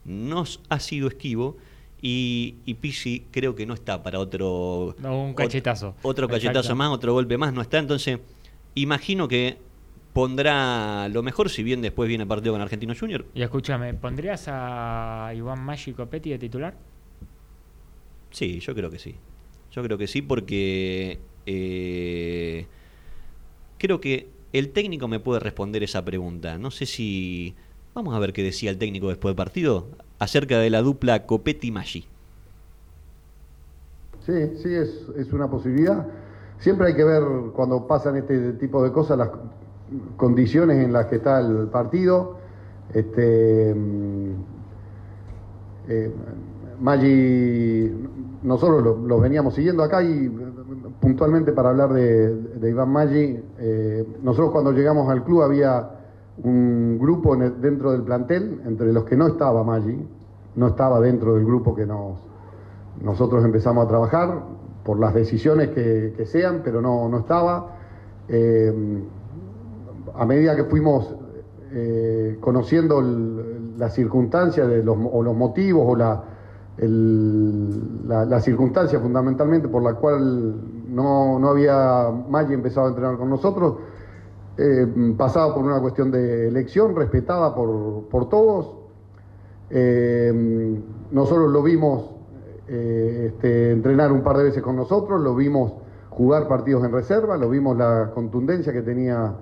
nos 0.05 0.61
ha 0.69 0.79
sido 0.79 1.07
esquivo. 1.07 1.57
Y, 2.01 2.55
y 2.65 2.73
Pizzi 2.73 3.27
creo 3.31 3.55
que 3.55 3.65
no 3.65 3.73
está 3.73 4.03
para 4.03 4.19
otro. 4.19 4.93
No, 4.99 5.23
un 5.23 5.33
cachetazo. 5.33 5.95
Otro 6.01 6.27
cachetazo 6.27 6.75
más, 6.75 6.89
otro 6.89 7.13
golpe 7.13 7.37
más, 7.37 7.53
no 7.53 7.61
está. 7.61 7.77
Entonces, 7.77 8.19
imagino 8.75 9.27
que 9.27 9.57
pondrá 10.13 11.09
lo 11.09 11.23
mejor, 11.23 11.49
si 11.49 11.63
bien 11.63 11.81
después 11.81 12.07
viene 12.07 12.23
el 12.23 12.27
partido 12.27 12.53
con 12.53 12.61
Argentino 12.61 12.93
Junior. 12.97 13.25
Y 13.33 13.41
escúchame, 13.41 13.93
¿pondrías 13.93 14.45
a 14.47 15.31
Iván 15.35 15.63
Maggi 15.63 15.93
Copetti 15.93 16.29
de 16.29 16.37
titular? 16.37 16.75
Sí, 18.31 18.59
yo 18.59 18.73
creo 18.75 18.89
que 18.89 18.99
sí. 18.99 19.15
Yo 19.71 19.83
creo 19.83 19.97
que 19.97 20.07
sí 20.07 20.21
porque 20.21 21.19
eh, 21.45 22.67
creo 23.79 23.99
que 23.99 24.27
el 24.53 24.69
técnico 24.69 25.07
me 25.07 25.19
puede 25.19 25.39
responder 25.39 25.83
esa 25.83 26.05
pregunta. 26.05 26.57
No 26.57 26.71
sé 26.71 26.85
si... 26.85 27.55
Vamos 27.95 28.15
a 28.15 28.19
ver 28.19 28.33
qué 28.33 28.41
decía 28.41 28.71
el 28.71 28.77
técnico 28.77 29.09
después 29.09 29.31
del 29.31 29.35
partido 29.35 29.87
acerca 30.17 30.57
de 30.59 30.69
la 30.71 30.81
dupla 30.81 31.27
Copetti-Maggi. 31.27 32.05
Sí, 34.25 34.33
sí, 34.63 34.73
es, 34.73 35.07
es 35.17 35.31
una 35.31 35.49
posibilidad. 35.49 36.07
Siempre 36.63 36.87
hay 36.87 36.95
que 36.95 37.03
ver 37.03 37.21
cuando 37.53 37.85
pasan 37.85 38.15
este 38.15 38.53
tipo 38.53 38.81
de 38.81 38.93
cosas 38.93 39.17
las 39.17 39.31
condiciones 40.15 40.81
en 40.81 40.93
las 40.93 41.07
que 41.07 41.17
está 41.17 41.41
el 41.41 41.67
partido. 41.67 42.37
Este, 42.93 43.75
mm, 43.75 44.29
eh, 45.89 46.11
Maggi, 46.79 47.91
nosotros 48.43 48.81
lo, 48.81 48.97
lo 48.97 49.19
veníamos 49.19 49.55
siguiendo 49.55 49.83
acá 49.83 50.03
y 50.03 50.29
puntualmente 51.01 51.51
para 51.51 51.71
hablar 51.71 51.91
de, 51.91 52.69
Iván 52.69 52.93
Maggi, 52.93 53.43
eh, 53.59 54.07
nosotros 54.23 54.51
cuando 54.53 54.71
llegamos 54.71 55.09
al 55.09 55.25
club 55.25 55.41
había 55.41 55.89
un 56.45 56.97
grupo 56.97 57.35
dentro 57.35 57.91
del 57.91 58.03
plantel, 58.03 58.61
entre 58.65 58.93
los 58.93 59.03
que 59.03 59.17
no 59.17 59.27
estaba 59.27 59.65
Maggi, 59.65 59.97
no 60.55 60.67
estaba 60.67 61.01
dentro 61.01 61.35
del 61.35 61.43
grupo 61.43 61.75
que 61.75 61.85
nos, 61.85 62.19
nosotros 63.01 63.43
empezamos 63.43 63.83
a 63.83 63.87
trabajar 63.89 64.62
por 64.83 64.99
las 64.99 65.13
decisiones 65.13 65.69
que, 65.69 66.13
que 66.15 66.25
sean, 66.25 66.61
pero 66.63 66.81
no, 66.81 67.07
no 67.09 67.19
estaba. 67.19 67.77
Eh, 68.27 69.03
a 70.15 70.25
medida 70.25 70.55
que 70.55 70.65
fuimos 70.65 71.15
eh, 71.71 72.37
conociendo 72.39 73.01
las 73.77 73.93
circunstancias 73.93 74.67
de 74.67 74.83
los, 74.83 74.97
o 75.11 75.23
los 75.23 75.35
motivos 75.35 75.83
o 75.85 75.95
la, 75.95 76.23
la 78.25 78.39
circunstancia 78.39 78.99
fundamentalmente 78.99 79.67
por 79.67 79.83
la 79.83 79.93
cual 79.95 80.55
no, 80.87 81.39
no 81.39 81.49
había 81.49 82.09
Maggi 82.29 82.53
empezado 82.53 82.87
a 82.87 82.89
entrenar 82.89 83.17
con 83.17 83.29
nosotros, 83.29 83.75
eh, 84.57 84.87
pasaba 85.17 85.53
por 85.55 85.63
una 85.63 85.79
cuestión 85.79 86.11
de 86.11 86.47
elección 86.47 86.95
respetada 86.95 87.55
por, 87.55 88.03
por 88.09 88.29
todos. 88.29 88.75
Eh, 89.69 90.79
nosotros 91.11 91.51
lo 91.51 91.63
vimos 91.63 92.11
eh, 92.75 93.27
este, 93.27 93.71
entrenar 93.71 94.11
un 94.11 94.23
par 94.23 94.35
de 94.35 94.45
veces 94.45 94.63
con 94.63 94.75
nosotros, 94.75 95.21
lo 95.21 95.35
vimos 95.35 95.73
jugar 96.09 96.47
partidos 96.47 96.83
en 96.83 96.91
reserva, 96.91 97.37
lo 97.37 97.47
vimos 97.47 97.77
la 97.77 98.09
contundencia 98.15 98.73
que 98.73 98.81
tenía 98.81 99.35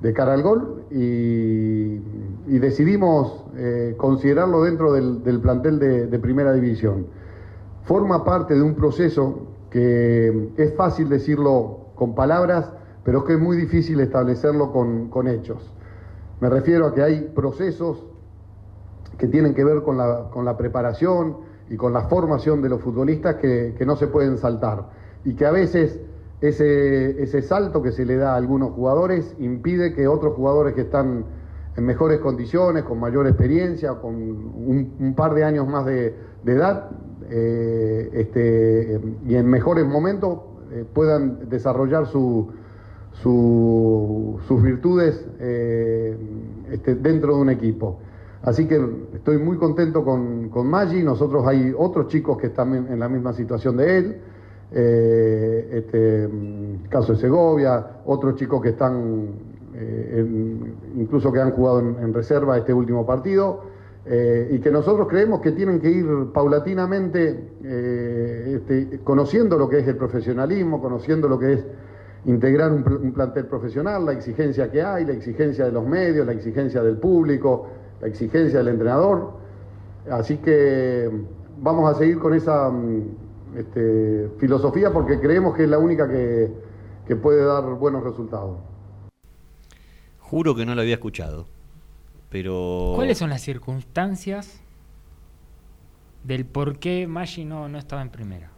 de 0.00 0.12
cara 0.14 0.32
al 0.32 0.42
gol 0.42 0.84
y, 0.90 1.98
decidimos 2.58 3.44
eh, 3.56 3.94
considerarlo 3.98 4.62
dentro 4.62 4.94
del, 4.94 5.40
plantel 5.42 5.78
de, 5.78 6.18
primera 6.18 6.54
división. 6.54 7.08
Forma 7.82 8.24
parte 8.24 8.54
de 8.54 8.62
un 8.62 8.74
proceso 8.74 9.48
que 9.70 10.52
es 10.56 10.74
fácil 10.74 11.10
decirlo 11.10 11.88
con 11.94 12.14
palabras, 12.14 12.72
pero 13.04 13.22
que 13.24 13.34
es 13.34 13.38
muy 13.38 13.58
difícil 13.58 14.00
establecerlo 14.00 14.72
con, 14.72 15.28
hechos. 15.28 15.74
Me 16.40 16.48
refiero 16.48 16.86
a 16.86 16.94
que 16.94 17.02
hay 17.02 17.20
procesos 17.34 18.02
que 19.18 19.26
tienen 19.26 19.52
que 19.52 19.62
ver 19.62 19.82
con 19.82 19.98
la 19.98 20.56
preparación 20.56 21.48
y 21.70 21.76
con 21.76 21.92
la 21.92 22.02
formación 22.02 22.62
de 22.62 22.68
los 22.68 22.80
futbolistas 22.80 23.36
que, 23.36 23.74
que 23.76 23.84
no 23.86 23.96
se 23.96 24.06
pueden 24.06 24.38
saltar 24.38 24.86
y 25.24 25.34
que 25.34 25.44
a 25.46 25.50
veces 25.50 26.00
ese, 26.40 27.22
ese 27.22 27.42
salto 27.42 27.82
que 27.82 27.92
se 27.92 28.04
le 28.04 28.16
da 28.16 28.34
a 28.34 28.36
algunos 28.36 28.72
jugadores 28.72 29.34
impide 29.38 29.92
que 29.92 30.06
otros 30.06 30.34
jugadores 30.34 30.74
que 30.74 30.82
están 30.82 31.24
en 31.76 31.84
mejores 31.84 32.18
condiciones, 32.20 32.82
con 32.84 32.98
mayor 32.98 33.26
experiencia, 33.26 33.94
con 33.94 34.14
un, 34.14 35.14
par 35.16 35.34
de 35.34 35.44
años 35.44 35.68
más 35.68 35.86
de, 35.86 36.14
edad 36.44 36.90
eh, 37.30 38.08
este, 38.12 39.00
y 39.26 39.34
en 39.36 39.46
mejores 39.48 39.86
momentos 39.86 40.40
eh, 40.72 40.84
puedan 40.92 41.48
desarrollar 41.48 42.06
su- 42.06 42.48
sus 43.22 44.62
virtudes 44.62 45.26
eh, 45.40 46.16
este, 46.70 46.94
dentro 46.94 47.36
de 47.36 47.40
un 47.42 47.50
equipo. 47.50 47.98
Así 48.42 48.66
que 48.66 48.80
estoy 49.14 49.38
muy 49.38 49.56
contento 49.56 50.04
con, 50.04 50.48
con 50.48 50.68
Maggi. 50.68 51.02
Nosotros 51.02 51.46
hay 51.46 51.74
otros 51.76 52.08
chicos 52.08 52.38
que 52.38 52.48
están 52.48 52.74
en, 52.74 52.98
la 52.98 53.08
misma 53.08 53.32
situación 53.32 53.76
de 53.76 53.98
él. 53.98 54.16
Eh, 54.70 55.68
este, 55.72 56.28
mm, 56.28 56.88
caso 56.88 57.14
de 57.14 57.18
Segovia, 57.18 57.84
otros 58.04 58.36
chicos 58.36 58.60
que 58.62 58.70
están, 58.70 59.28
eh, 59.74 60.14
en- 60.18 60.74
incluso 61.00 61.32
que 61.32 61.40
han 61.40 61.50
jugado 61.52 61.80
en, 61.80 62.12
reserva 62.14 62.56
este 62.58 62.72
último 62.72 63.04
partido. 63.06 63.76
eh, 64.10 64.48
y 64.52 64.60
que 64.60 64.70
nosotros 64.70 65.06
creemos 65.06 65.40
que 65.42 65.52
tienen 65.52 65.80
que 65.80 65.90
ir 65.90 66.06
paulatinamente 66.32 67.50
eh, 67.62 68.54
este, 68.56 69.00
conociendo 69.04 69.58
lo 69.58 69.68
que 69.68 69.80
es 69.80 69.88
el 69.88 69.96
profesionalismo, 69.96 70.80
conociendo 70.80 71.28
lo 71.28 71.38
que 71.38 71.52
es 71.52 71.64
integrar 72.24 72.72
un, 72.72 72.82
un 73.02 73.12
plantel 73.12 73.44
profesional, 73.46 74.06
la 74.06 74.12
exigencia 74.12 74.70
que 74.70 74.80
hay, 74.82 75.04
la 75.04 75.12
exigencia 75.12 75.66
de 75.66 75.72
los 75.72 75.84
medios, 75.86 76.24
la 76.26 76.32
exigencia 76.32 76.82
del 76.82 76.96
público, 76.96 77.66
la 78.00 78.06
exigencia 78.08 78.58
del 78.58 78.68
entrenador. 78.68 79.38
Así 80.10 80.38
que 80.38 81.10
vamos 81.60 81.94
a 81.94 81.98
seguir 81.98 82.18
con 82.18 82.34
esa 82.34 82.70
mm, 82.70 83.02
este, 83.56 84.30
filosofía 84.38 84.92
porque 84.92 85.18
creemos 85.20 85.54
que 85.56 85.64
es 85.64 85.68
la 85.68 85.78
única 85.78 86.08
que, 86.08 86.50
que 87.06 87.16
puede 87.16 87.44
dar 87.44 87.64
buenos 87.74 88.02
resultados. 88.04 88.58
Juro 90.20 90.54
que 90.54 90.64
no 90.66 90.74
lo 90.74 90.82
había 90.82 90.94
escuchado. 90.94 91.46
Pero. 92.30 92.92
¿Cuáles 92.94 93.16
son 93.18 93.30
las 93.30 93.40
circunstancias 93.40 94.60
del 96.24 96.44
por 96.44 96.78
qué 96.78 97.06
Maggi 97.06 97.44
no, 97.44 97.68
no 97.68 97.78
estaba 97.78 98.02
en 98.02 98.10
primera? 98.10 98.50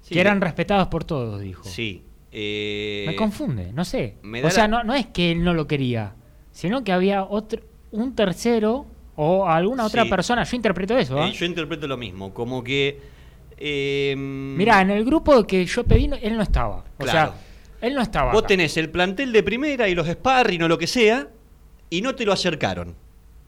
Sí, 0.00 0.14
que 0.14 0.20
eran 0.20 0.40
respetados 0.40 0.88
por 0.88 1.04
todos, 1.04 1.40
dijo. 1.40 1.62
Sí. 1.64 2.04
eh, 2.32 3.04
Me 3.06 3.16
confunde, 3.16 3.72
no 3.74 3.84
sé. 3.84 4.16
O 4.44 4.50
sea, 4.50 4.66
la- 4.66 4.78
no, 4.78 4.84
no 4.84 4.94
es 4.94 5.06
que 5.06 5.32
él 5.32 5.44
no 5.44 5.52
lo 5.52 5.66
quería, 5.66 6.14
sino 6.52 6.82
que 6.84 6.92
había 6.92 7.22
otro, 7.24 7.60
un 7.92 8.14
tercero 8.14 8.86
o 9.16 9.46
alguna 9.46 9.84
otra 9.86 10.04
Sí. 10.04 10.10
persona. 10.10 10.44
Yo 10.44 10.56
interpreto 10.56 10.96
eso. 10.96 11.18
eh, 11.18 11.22
¿ah? 11.24 11.30
yo 11.32 11.44
interpreto 11.46 11.86
lo 11.86 11.96
mismo. 11.96 12.32
Como 12.32 12.62
que. 12.64 12.98
eh, 13.58 14.14
Mirá, 14.16 14.80
en 14.80 14.90
el 14.90 15.04
grupo 15.04 15.46
que 15.46 15.66
yo 15.66 15.84
pedí, 15.84 16.08
no- 16.08 16.16
él 16.16 16.36
no 16.36 16.42
estaba. 16.42 16.76
O 16.98 17.04
Claro. 17.04 17.32
sea, 17.32 17.34
él 17.82 17.94
no 17.94 18.00
estaba. 18.00 18.32
Vos 18.32 18.40
acá. 18.40 18.48
tenés 18.48 18.76
el 18.78 18.88
plantel 18.88 19.32
de 19.32 19.42
primera 19.42 19.86
y 19.88 19.94
los 19.94 20.06
sparring 20.08 20.62
o 20.62 20.68
lo 20.68 20.78
que 20.78 20.86
sea, 20.86 21.28
y 21.90 22.00
no 22.00 22.14
te 22.14 22.24
lo 22.24 22.32
acercaron. 22.32 22.94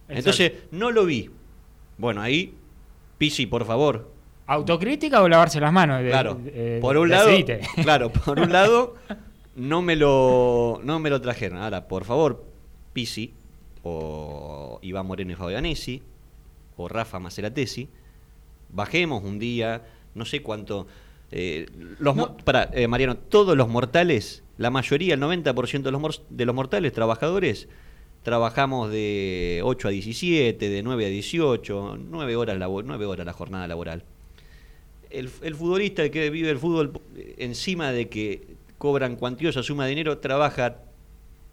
Entonces, 0.09 0.53
no 0.71 0.91
lo 0.91 1.07
vi. 1.07 1.31
Bueno, 1.97 2.21
ahí, 2.21 2.55
Pisi, 3.17 3.47
por 3.47 3.65
favor. 3.65 4.11
¿Autocrítica 4.47 5.23
o 5.23 5.29
lavarse 5.29 5.61
las 5.61 5.73
manos? 5.73 6.03
De- 6.03 6.11
Claro. 6.11 6.35
de- 6.35 6.79
por 6.83 6.97
un 6.99 7.09
lado, 7.09 7.31
claro, 7.83 8.11
por 8.13 8.39
un 8.41 8.53
lado, 8.53 8.97
no 9.57 9.81
me 9.81 9.97
lo, 9.97 10.81
no 10.85 10.99
me 10.99 11.09
lo 11.09 11.21
trajeron. 11.23 11.59
Ahora, 11.59 11.87
por 11.89 12.05
favor, 12.05 12.45
Pisi, 12.93 13.33
o 13.83 14.79
Iván 14.83 15.07
Moreno 15.07 15.33
y 15.33 15.35
Fabianesi, 15.35 16.03
o 16.77 16.89
Rafa 16.89 17.19
Maceratesi, 17.19 17.89
bajemos 18.71 19.23
un 19.25 19.39
día, 19.39 19.83
no 20.15 20.25
sé 20.25 20.43
cuánto. 20.43 20.87
eh, 21.31 21.67
los 21.99 22.17
pará, 22.45 22.71
eh, 22.73 22.89
Mariano, 22.89 23.17
todos 23.17 23.57
los 23.57 23.69
mortales, 23.69 24.43
la 24.59 24.71
mayoría, 24.71 25.15
el 25.15 25.21
90% 25.21 25.83
de 25.83 25.91
los, 25.91 26.23
de 26.31 26.45
los 26.45 26.55
mortales 26.55 26.93
trabajadores, 26.93 27.69
trabajamos 28.23 28.91
de 28.91 29.61
8 29.65 29.89
a 29.89 29.91
17, 29.91 30.69
de 30.69 30.83
9 30.83 31.07
a 31.07 31.09
18, 31.09 31.99
9 31.99 32.37
horas, 32.37 32.57
9 32.59 33.07
horas 33.07 33.27
la 33.27 33.33
jornada 33.33 33.67
laboral 33.67 34.05
el, 35.13 35.31
el 35.43 35.55
futbolista, 35.55 36.03
el 36.03 36.11
que 36.11 36.31
vive 36.31 36.51
el 36.51 36.59
fútbol, 36.59 37.01
eh, 37.17 37.35
encima 37.39 37.93
de 37.93 38.09
que 38.09 38.57
cobran 38.79 39.17
cuantiosa 39.17 39.63
suma 39.63 39.85
de 39.85 39.91
dinero, 39.91 40.19
trabaja 40.19 40.77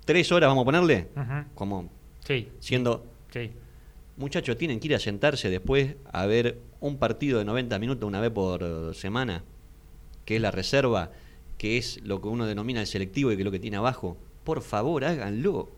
tres 0.06 0.32
horas, 0.32 0.50
vamos 0.50 0.64
a 0.64 0.66
ponerle, 0.66 1.08
como 1.54 1.90
Sí, 2.30 2.48
siendo, 2.60 3.08
sí. 3.34 3.50
muchachos, 4.16 4.56
tienen 4.56 4.80
que 4.80 4.90
ir 4.90 4.94
a 4.94 5.00
sentarse 5.00 5.50
después 5.50 5.96
a 6.14 6.28
ver 6.28 6.60
un 6.80 6.98
partido 7.00 7.40
de 7.40 7.46
90 7.46 7.80
minutos 7.80 8.08
una 8.08 8.20
vez 8.20 8.30
por 8.30 8.94
semana, 8.94 9.44
que 10.26 10.36
es 10.36 10.42
la 10.44 10.52
reserva, 10.52 11.12
que 11.58 11.80
es 11.80 12.00
lo 12.04 12.22
que 12.22 12.28
uno 12.28 12.46
denomina 12.46 12.82
el 12.82 12.86
selectivo 12.86 13.32
y 13.32 13.36
que 13.36 13.42
es 13.42 13.46
lo 13.46 13.52
que 13.52 13.58
tiene 13.58 13.78
abajo. 13.78 14.16
Por 14.44 14.62
favor, 14.62 15.06
háganlo. 15.06 15.72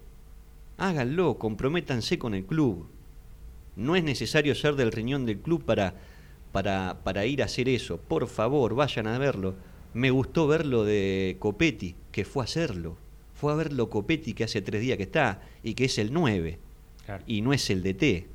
Háganlo, 0.77 1.37
comprométanse 1.37 2.19
con 2.19 2.33
el 2.33 2.45
club. 2.45 2.85
No 3.77 3.95
es 3.95 4.03
necesario 4.03 4.53
ser 4.53 4.75
del 4.75 4.91
riñón 4.91 5.25
del 5.25 5.39
club 5.39 5.63
para, 5.63 5.93
para, 6.51 6.99
para 7.05 7.25
ir 7.25 7.43
a 7.43 7.45
hacer 7.45 7.69
eso. 7.69 7.95
Por 7.95 8.27
favor, 8.27 8.75
vayan 8.75 9.07
a 9.07 9.17
verlo. 9.17 9.55
Me 9.93 10.11
gustó 10.11 10.47
verlo 10.47 10.83
de 10.83 11.37
Copetti, 11.39 11.95
que 12.11 12.25
fue 12.25 12.43
a 12.43 12.45
hacerlo. 12.45 12.97
Fue 13.41 13.51
a 13.51 13.55
verlo 13.55 13.89
Copetti, 13.89 14.33
que 14.33 14.43
hace 14.43 14.61
tres 14.61 14.81
días 14.81 14.97
que 14.97 15.03
está, 15.03 15.41
y 15.63 15.73
que 15.73 15.85
es 15.85 15.97
el 15.97 16.13
9, 16.13 16.59
Claro. 17.07 17.23
y 17.25 17.41
no 17.41 17.53
es 17.53 17.69
el 17.71 17.81
DT. 17.81 18.27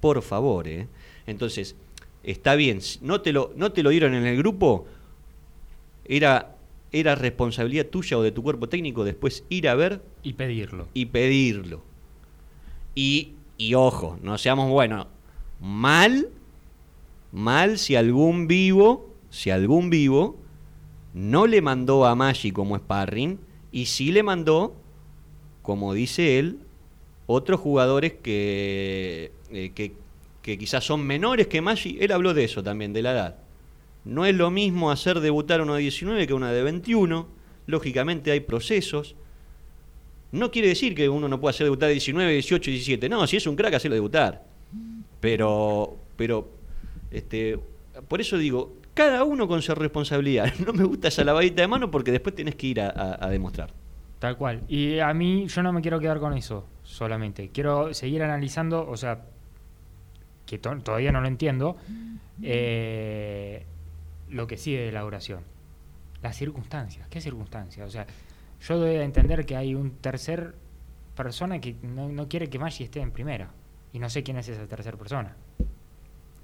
Por 0.00 0.20
favor, 0.22 0.66
¿eh? 0.66 0.88
Entonces, 1.28 1.76
está 2.24 2.56
bien, 2.56 2.80
no 3.00 3.20
te 3.20 3.32
lo, 3.32 3.52
no 3.56 3.70
te 3.70 3.84
lo 3.84 3.90
dieron 3.90 4.12
en 4.14 4.26
el 4.26 4.36
grupo, 4.36 4.86
era, 6.04 6.56
era 6.90 7.14
responsabilidad 7.14 7.86
tuya 7.86 8.18
o 8.18 8.22
de 8.22 8.32
tu 8.32 8.42
cuerpo 8.42 8.68
técnico 8.68 9.04
después 9.04 9.44
ir 9.48 9.68
a 9.68 9.76
ver 9.76 10.02
Y 10.24 10.32
pedirlo. 10.32 10.88
y 10.94 11.06
pedirlo. 11.06 11.82
Y, 12.96 13.34
y 13.56 13.74
ojo, 13.74 14.18
no 14.20 14.36
seamos 14.36 14.68
buenos. 14.68 15.06
Mal, 15.60 16.28
mal 17.32 17.78
si 17.78 17.94
algún 17.94 18.48
vivo, 18.48 19.14
si 19.30 19.50
algún 19.50 19.90
vivo 19.90 20.36
no 21.14 21.46
le 21.46 21.62
mandó 21.62 22.04
a 22.04 22.16
Maggi 22.16 22.50
como 22.50 22.76
sparring 22.76 23.38
y 23.74 23.86
sí 23.86 24.12
le 24.12 24.22
mandó, 24.22 24.76
como 25.62 25.94
dice 25.94 26.38
él, 26.38 26.60
otros 27.26 27.58
jugadores 27.58 28.12
que, 28.12 29.32
eh, 29.50 29.72
que, 29.74 29.94
que 30.42 30.56
quizás 30.56 30.84
son 30.84 31.04
menores 31.04 31.48
que 31.48 31.60
Maggi. 31.60 31.98
Él 32.00 32.12
habló 32.12 32.34
de 32.34 32.44
eso 32.44 32.62
también, 32.62 32.92
de 32.92 33.02
la 33.02 33.10
edad. 33.10 33.38
No 34.04 34.26
es 34.26 34.36
lo 34.36 34.52
mismo 34.52 34.92
hacer 34.92 35.18
debutar 35.18 35.58
a 35.58 35.64
uno 35.64 35.74
de 35.74 35.80
19 35.80 36.24
que 36.28 36.34
una 36.34 36.52
de 36.52 36.62
21. 36.62 37.26
Lógicamente 37.66 38.30
hay 38.30 38.38
procesos. 38.38 39.16
No 40.30 40.52
quiere 40.52 40.68
decir 40.68 40.94
que 40.94 41.08
uno 41.08 41.28
no 41.28 41.40
pueda 41.40 41.50
hacer 41.50 41.64
debutar 41.64 41.88
de 41.88 41.94
19, 41.94 42.32
18, 42.32 42.70
17. 42.70 43.08
No, 43.08 43.26
si 43.26 43.38
es 43.38 43.46
un 43.48 43.56
crack, 43.56 43.74
hacerlo 43.74 43.96
debutar. 43.96 44.44
Pero, 45.18 45.96
pero, 46.16 46.48
este, 47.10 47.58
por 48.06 48.20
eso 48.20 48.38
digo, 48.38 48.76
cada 48.94 49.24
uno 49.24 49.46
con 49.48 49.60
su 49.62 49.74
responsabilidad. 49.74 50.52
No 50.66 50.72
me 50.72 50.84
gusta 50.84 51.08
esa 51.08 51.24
lavadita 51.24 51.62
de 51.62 51.68
mano 51.68 51.90
porque 51.90 52.12
después 52.12 52.34
tenés 52.34 52.54
que 52.54 52.68
ir 52.68 52.80
a, 52.80 53.28
demostrar. 53.28 53.70
Tal 54.18 54.36
cual. 54.36 54.62
Y 54.68 55.00
a 55.00 55.12
mí, 55.12 55.46
yo 55.48 55.62
no 55.62 55.72
me 55.72 55.82
quiero 55.82 56.00
quedar 56.00 56.18
con 56.18 56.34
eso 56.34 56.66
solamente. 56.82 57.50
Quiero 57.50 57.92
seguir 57.92 58.22
analizando, 58.22 58.88
o 58.88 58.96
sea, 58.96 59.22
que 60.46 60.58
to- 60.58 60.78
todavía 60.78 61.12
no 61.12 61.20
lo 61.20 61.28
entiendo, 61.28 61.76
eh, 62.42 63.64
lo 64.30 64.46
que 64.46 64.56
sigue 64.56 64.80
de 64.86 64.92
la 64.92 65.04
oración. 65.04 65.40
Las 66.22 66.36
circunstancias. 66.36 67.06
¿Qué 67.08 67.20
circunstancias? 67.20 67.86
O 67.86 67.90
sea, 67.90 68.06
yo 68.66 68.78
doy 68.78 68.96
entender 68.96 69.44
que 69.44 69.56
hay 69.56 69.74
un 69.74 69.90
tercer 69.98 70.54
persona 71.14 71.60
que 71.60 71.76
no, 71.82 72.08
no 72.08 72.28
quiere 72.28 72.48
que 72.48 72.58
Maggi 72.58 72.84
esté 72.84 73.00
en 73.00 73.10
primera. 73.10 73.50
Y 73.92 73.98
no 73.98 74.08
sé 74.08 74.22
quién 74.22 74.38
es 74.38 74.48
esa 74.48 74.66
tercera 74.66 74.96
persona. 74.96 75.36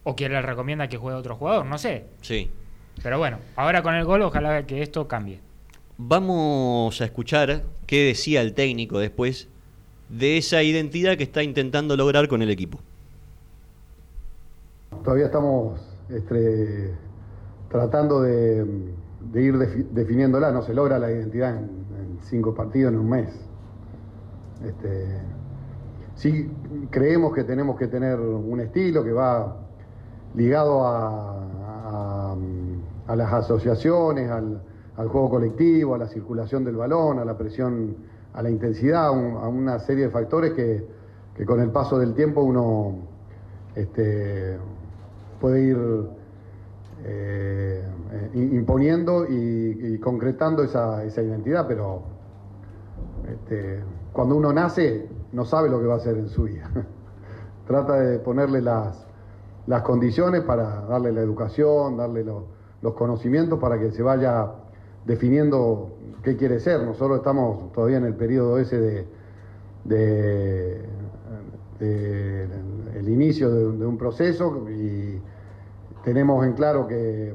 O 0.05 0.17
que 0.17 0.29
le 0.29 0.41
recomienda 0.43 0.89
que 0.89 0.97
juegue 0.97 1.19
otro 1.19 1.37
jugador, 1.37 1.67
no 1.67 1.77
sé. 1.79 2.07
Sí. 2.23 2.51
Pero 3.03 3.19
bueno, 3.19 3.39
ahora 3.57 3.83
con 3.83 3.95
el 3.95 4.05
gol, 4.05 4.23
ojalá 4.23 4.67
que 4.67 4.83
esto 4.83 5.07
cambie. 5.09 5.41
Vamos 5.99 7.01
a 7.01 7.05
escuchar 7.05 7.63
qué 7.87 8.05
decía 8.07 8.41
el 8.41 8.55
técnico 8.55 8.99
después 8.99 9.49
de 10.09 10.39
esa 10.39 10.63
identidad 10.63 11.17
que 11.17 11.23
está 11.25 11.43
intentando 11.43 11.97
lograr 11.97 12.29
con 12.29 12.41
el 12.43 12.51
equipo. 12.51 12.81
Todavía 15.05 15.27
estamos 15.27 15.81
este, 16.09 16.95
tratando 17.71 18.23
de, 18.23 18.65
de 19.33 19.43
ir 19.43 19.55
defi- 19.55 19.87
definiéndola, 19.91 20.51
no 20.51 20.63
se 20.63 20.75
logra 20.75 20.99
la 20.99 21.11
identidad 21.11 21.51
en, 21.57 21.65
en 21.65 22.19
cinco 22.23 22.55
partidos 22.55 22.93
en 22.93 22.99
un 22.99 23.09
mes. 23.09 23.29
Este, 24.67 25.21
sí 26.17 26.51
creemos 26.91 27.35
que 27.35 27.45
tenemos 27.45 27.79
que 27.79 27.87
tener 27.87 28.19
un 28.19 28.61
estilo 28.61 29.05
que 29.05 29.13
va 29.13 29.57
ligado 30.35 30.87
a, 30.87 31.37
las 33.15 33.33
asociaciones, 33.33 34.31
al, 34.31 34.63
juego 35.09 35.31
colectivo, 35.31 35.95
a 35.95 35.99
la 35.99 36.07
circulación 36.07 36.65
del 36.65 36.77
balón, 36.77 37.19
a 37.19 37.25
la 37.25 37.37
presión, 37.37 37.97
a 38.35 38.43
la 38.43 38.51
intensidad, 38.51 39.07
a, 39.07 39.11
un- 39.11 39.37
a 39.37 39.49
una 39.49 39.79
serie 39.81 40.05
de 40.05 40.11
factores 40.11 40.53
que, 40.53 40.87
con 41.45 41.61
el 41.61 41.71
paso 41.71 41.99
del 41.99 42.13
tiempo 42.15 42.43
uno 42.43 42.99
este, 43.75 44.59
puede 45.41 45.63
ir 45.63 45.79
eh, 47.05 47.83
eh, 48.13 48.31
imponiendo 48.35 49.25
y, 49.27 49.99
concretando 50.01 50.63
esa, 50.63 51.03
esa 51.05 51.23
identidad, 51.23 51.67
pero 51.67 52.03
este, 53.27 53.81
cuando 54.13 54.37
uno 54.37 54.53
nace 54.53 55.09
no 55.33 55.45
sabe 55.45 55.71
lo 55.71 55.81
que 55.81 55.87
va 55.87 55.95
a 55.95 55.97
hacer 55.97 56.17
en 56.19 56.29
su 56.29 56.45
vida. 56.45 56.71
Trata 57.67 57.95
de 58.01 58.19
ponerle 58.19 58.61
las, 58.61 59.07
las 59.67 59.83
condiciones 59.83 60.43
para 60.43 60.83
darle 60.83 61.13
la 61.13 61.21
educación, 61.21 61.97
darle 61.97 62.25
lo- 62.25 62.47
los 62.83 62.95
conocimientos 62.95 63.59
para 63.59 63.79
que 63.79 63.91
se 63.91 64.03
vaya 64.03 64.51
definiendo 65.05 65.91
qué 66.23 66.37
quiere 66.37 66.61
ser. 66.61 66.83
Nosotros 66.83 67.19
estamos 67.19 67.73
todavía 67.73 67.99
en 67.99 68.05
el 68.07 68.15
periodo 68.15 68.59
ese 68.59 69.07
de, 69.85 70.85
el 71.81 73.09
inicio 73.09 73.51
de, 73.51 73.79
de 73.79 73.87
un 73.87 73.97
proceso 73.97 74.69
y 74.71 75.21
tenemos 76.05 76.45
en 76.47 76.53
claro 76.55 76.87
que, 76.87 77.35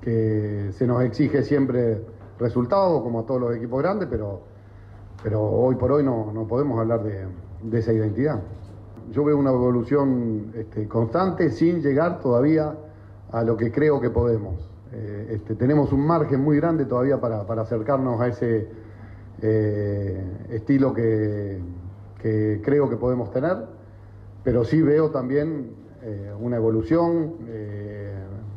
que 0.00 0.70
se 0.72 0.86
nos 0.86 1.02
exige 1.02 1.42
siempre 1.42 2.04
resultados, 2.38 3.02
como 3.02 3.20
a 3.20 3.26
todos 3.26 3.40
los 3.40 3.56
equipos 3.56 3.80
grandes, 3.82 4.08
pero, 4.10 4.40
pero 5.22 5.42
hoy 5.42 5.76
por 5.76 5.92
hoy 5.92 6.02
no, 6.04 6.32
no 6.32 6.46
podemos 6.46 6.78
hablar 6.80 7.02
de, 7.02 7.26
de 7.62 7.78
esa 7.78 7.92
identidad. 7.92 8.40
Yo 9.10 9.24
veo 9.24 9.36
una 9.36 9.50
evolución 9.50 10.52
este, 10.54 10.88
constante 10.88 11.50
sin 11.50 11.82
llegar 11.82 12.20
todavía 12.20 12.74
a 13.30 13.42
lo 13.42 13.56
que 13.56 13.70
creo 13.70 14.00
que 14.00 14.10
podemos. 14.10 14.70
Eh, 14.92 15.32
este, 15.32 15.56
tenemos 15.56 15.92
un 15.92 16.06
margen 16.06 16.40
muy 16.40 16.56
grande 16.56 16.84
todavía 16.84 17.20
para, 17.20 17.40
acercarnos 17.60 18.20
a 18.20 18.28
ese 18.28 18.68
eh, 19.42 20.46
estilo 20.50 20.94
que, 20.94 21.60
creo 22.62 22.88
que 22.88 22.96
podemos 22.96 23.30
tener, 23.32 23.56
pero 24.42 24.64
sí 24.64 24.80
veo 24.80 25.10
también 25.10 25.72
eh, 26.02 26.32
una 26.40 26.56
evolución, 26.56 27.34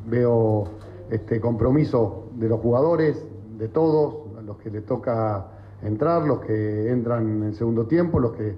veo 0.06 0.64
este 1.10 1.42
compromiso 1.42 2.30
de 2.36 2.48
los 2.48 2.62
jugadores, 2.62 3.26
de 3.58 3.68
todos, 3.68 4.28
los 4.46 4.58
que 4.58 4.70
les 4.70 4.86
toca 4.86 5.48
entrar, 5.82 6.24
los 6.24 6.40
que 6.40 6.90
entran 6.90 7.44
en 7.44 7.54
segundo 7.56 7.88
tiempo, 7.88 8.20
los 8.20 8.32
que 8.34 8.56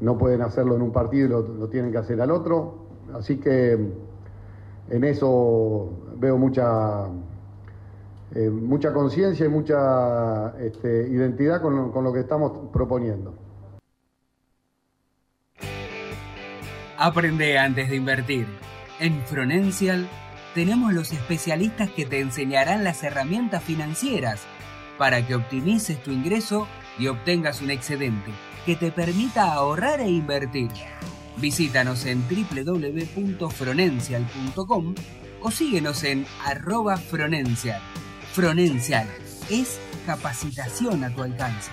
no 0.00 0.18
pueden 0.18 0.42
hacerlo 0.42 0.76
en 0.76 0.82
un 0.82 0.92
partido 0.92 1.26
y 1.26 1.28
lo, 1.30 1.68
tienen 1.68 1.92
que 1.92 1.98
hacer 1.98 2.20
al 2.20 2.30
otro. 2.30 2.86
Así 3.14 3.38
que 3.38 3.72
en 4.90 5.04
eso 5.04 5.90
veo 6.16 6.36
mucha, 6.36 7.06
eh, 8.34 8.50
mucha 8.50 8.92
conciencia 8.92 9.46
y 9.46 9.48
mucha 9.48 10.56
este, 10.58 11.08
identidad 11.08 11.62
con 11.62 11.90
con 11.92 12.04
lo 12.04 12.12
que 12.12 12.20
estamos 12.20 12.70
proponiendo. 12.72 13.34
Aprende 16.98 17.58
antes 17.58 17.90
de 17.90 17.96
invertir. 17.96 18.46
En 19.00 19.20
Fronencial 19.26 20.08
tenemos 20.54 20.94
los 20.94 21.12
especialistas 21.12 21.90
que 21.90 22.06
te 22.06 22.20
enseñarán 22.20 22.84
las 22.84 23.02
herramientas 23.04 23.62
financieras 23.62 24.46
para 24.96 25.26
que 25.26 25.34
optimices 25.34 26.02
tu 26.02 26.10
ingreso 26.10 26.66
y 26.98 27.08
obtengas 27.08 27.60
un 27.60 27.70
excedente 27.70 28.32
que 28.66 28.76
te 28.76 28.90
permita 28.90 29.54
ahorrar 29.54 30.00
e 30.00 30.10
invertir. 30.10 30.68
Visítanos 31.36 32.04
en 32.04 32.24
www.fronencial.com 32.28 34.94
o 35.40 35.50
síguenos 35.50 36.04
en 36.04 36.26
arroba 36.44 36.96
Fronencial. 36.96 37.80
Fronencial 38.32 39.06
es 39.48 39.78
capacitación 40.04 41.04
a 41.04 41.14
tu 41.14 41.22
alcance. 41.22 41.70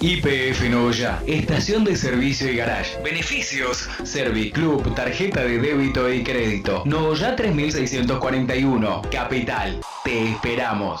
IPF 0.00 0.62
Novoya, 0.70 1.20
estación 1.26 1.82
de 1.82 1.96
servicio 1.96 2.52
y 2.52 2.56
garage. 2.56 3.02
Beneficios: 3.02 3.88
Serviclub, 4.04 4.94
tarjeta 4.94 5.42
de 5.42 5.58
débito 5.58 6.08
y 6.12 6.22
crédito. 6.22 6.84
Novoya 6.86 7.34
3641, 7.34 9.02
Capital. 9.10 9.80
Te 10.04 10.30
esperamos. 10.30 11.00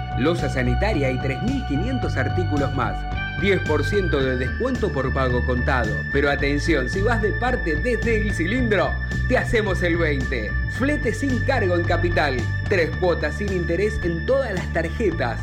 losa 0.21 0.49
sanitaria 0.49 1.11
y 1.11 1.17
3.500 1.17 2.15
artículos 2.15 2.73
más. 2.75 2.95
10% 3.41 4.19
de 4.19 4.37
descuento 4.37 4.91
por 4.91 5.13
pago 5.13 5.45
contado. 5.45 6.03
Pero 6.11 6.29
atención, 6.29 6.89
si 6.89 7.01
vas 7.01 7.21
de 7.21 7.31
parte 7.33 7.75
desde 7.75 8.21
el 8.21 8.33
cilindro, 8.33 8.93
te 9.27 9.37
hacemos 9.37 9.83
el 9.83 9.97
20. 9.97 10.49
Flete 10.71 11.13
sin 11.13 11.39
cargo 11.39 11.75
en 11.75 11.83
capital. 11.83 12.37
Tres 12.69 12.89
cuotas 12.97 13.35
sin 13.35 13.51
interés 13.51 13.99
en 14.03 14.25
todas 14.25 14.53
las 14.53 14.71
tarjetas. 14.73 15.41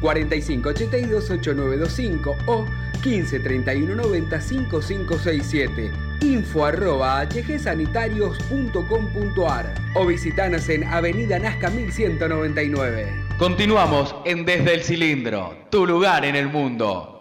4582-8925 0.00 2.36
o 2.46 2.66
153190-5567. 3.02 5.92
Info 6.20 6.64
arroba 6.64 7.24
hgsanitarios.com.ar 7.24 9.74
o 9.94 10.06
visitanos 10.06 10.68
en 10.68 10.84
Avenida 10.84 11.40
Nazca 11.40 11.70
1199. 11.70 13.31
Continuamos 13.42 14.14
en 14.24 14.44
Desde 14.44 14.72
el 14.72 14.84
Cilindro, 14.84 15.66
tu 15.68 15.84
lugar 15.84 16.24
en 16.24 16.36
el 16.36 16.46
mundo. 16.46 17.20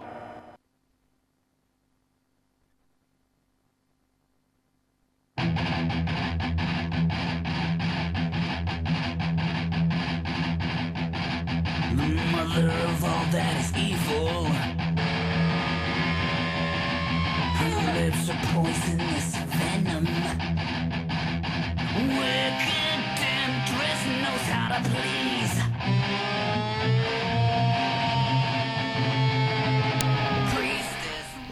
Mother 12.31 12.71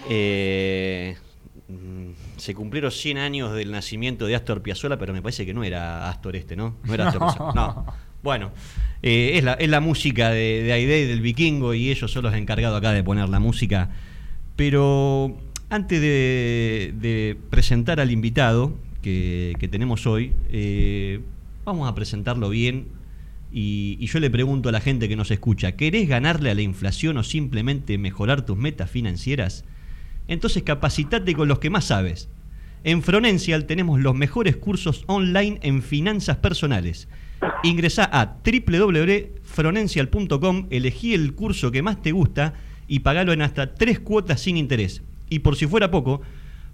Eh, 0.10 1.16
mm, 1.68 2.38
se 2.38 2.55
cumplieron 2.55 2.91
100 2.91 3.18
años 3.18 3.53
del 3.53 3.72
nacimiento 3.72 4.26
de 4.26 4.36
Astor 4.36 4.62
Piazzolla, 4.62 4.97
pero 4.97 5.14
me 5.14 5.22
parece 5.22 5.45
que 5.45 5.53
no 5.53 5.64
era 5.64 6.10
Astor 6.10 6.36
este, 6.36 6.55
¿no? 6.55 6.78
No 6.84 6.93
era 6.93 7.07
Astor 7.07 7.22
No. 7.22 7.28
Piazzolla. 7.34 7.53
No. 7.53 7.86
Bueno, 8.22 8.51
eh, 9.01 9.34
es, 9.36 9.43
la, 9.43 9.53
es 9.53 9.70
la 9.70 9.80
música 9.80 10.30
de, 10.30 10.64
de 10.64 10.74
Aide 10.74 11.01
y 11.01 11.07
del 11.07 11.22
Vikingo 11.22 11.74
y 11.74 11.89
ellos 11.89 12.12
son 12.12 12.24
los 12.24 12.34
encargados 12.34 12.78
acá 12.78 12.91
de 12.91 13.03
poner 13.03 13.30
la 13.30 13.39
música. 13.39 13.91
Pero 14.55 15.38
antes 15.70 16.01
de, 16.01 16.93
de 16.99 17.38
presentar 17.49 17.99
al 18.01 18.12
invitado 18.12 18.74
que, 19.01 19.55
que 19.60 19.68
tenemos 19.70 20.05
hoy, 20.05 20.34
eh, 20.51 21.22
vamos 21.64 21.88
a 21.89 21.95
presentarlo 21.95 22.49
bien. 22.49 22.88
Y, 23.51 23.97
y 23.99 24.07
yo 24.07 24.20
le 24.20 24.30
pregunto 24.30 24.70
a 24.70 24.72
la 24.72 24.82
gente 24.82 25.07
que 25.07 25.16
nos 25.16 25.32
escucha, 25.32 25.72
¿querés 25.72 26.07
ganarle 26.07 26.51
a 26.51 26.55
la 26.55 26.62
inflación 26.62 27.18
o 27.18 27.24
simplemente 27.24 27.97
mejorar 27.97 28.45
tus 28.45 28.57
metas 28.57 28.91
financieras? 28.91 29.64
Entonces 30.30 30.64
capacitate 30.64 31.36
con 31.36 31.50
los 31.50 31.60
que 31.60 31.70
más 31.70 31.84
sabes. 31.86 32.30
En 32.86 33.04
Fronencial 33.04 33.66
tenemos 33.66 34.00
los 34.00 34.16
mejores 34.16 34.56
cursos 34.56 35.04
online 35.08 35.60
en 35.64 35.82
finanzas 35.82 36.38
personales. 36.38 37.10
Ingresá 37.64 38.10
a 38.12 38.38
www.fronencial.com, 38.46 40.68
elegí 40.70 41.14
el 41.14 41.34
curso 41.34 41.72
que 41.72 41.82
más 41.82 42.02
te 42.02 42.14
gusta 42.14 42.54
y 42.88 43.00
pagalo 43.00 43.34
en 43.34 43.42
hasta 43.42 43.74
tres 43.74 44.00
cuotas 44.00 44.40
sin 44.40 44.56
interés. 44.56 45.02
Y 45.30 45.40
por 45.40 45.58
si 45.58 45.68
fuera 45.68 45.92
poco, 45.92 46.22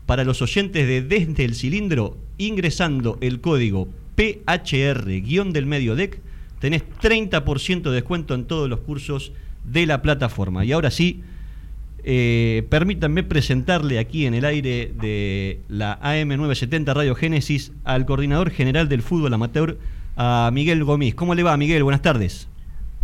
para 0.06 0.24
los 0.24 0.44
oyentes 0.44 0.88
de 0.88 1.02
Desde 1.02 1.44
el 1.44 1.56
Cilindro, 1.56 2.20
ingresando 2.38 3.18
el 3.22 3.42
código 3.42 3.88
PHR-del 4.16 5.66
medio 5.66 5.96
DEC, 5.96 6.22
tenés 6.60 6.84
30% 7.02 7.82
de 7.82 7.92
descuento 7.92 8.36
en 8.36 8.46
todos 8.46 8.70
los 8.70 8.82
cursos 8.82 9.32
de 9.64 9.86
la 9.86 10.02
plataforma. 10.02 10.66
Y 10.66 10.72
ahora 10.72 10.90
sí, 10.92 11.22
Eh, 12.08 12.68
permítanme 12.70 13.24
presentarle 13.24 13.98
aquí 13.98 14.28
en 14.28 14.36
el 14.36 14.46
aire 14.46 14.94
de 14.94 15.60
la 15.68 16.00
AM970 16.02 16.94
Radio 16.94 17.16
Génesis 17.16 17.74
al 17.84 18.06
coordinador 18.06 18.52
general 18.52 18.88
del 18.88 19.02
fútbol 19.02 19.34
amateur, 19.34 19.80
a 20.16 20.52
Miguel 20.54 20.84
Gomis. 20.84 21.16
¿Cómo 21.16 21.34
le 21.34 21.42
va, 21.42 21.58
Miguel? 21.58 21.84
Buenas 21.84 22.04
tardes. 22.04 22.48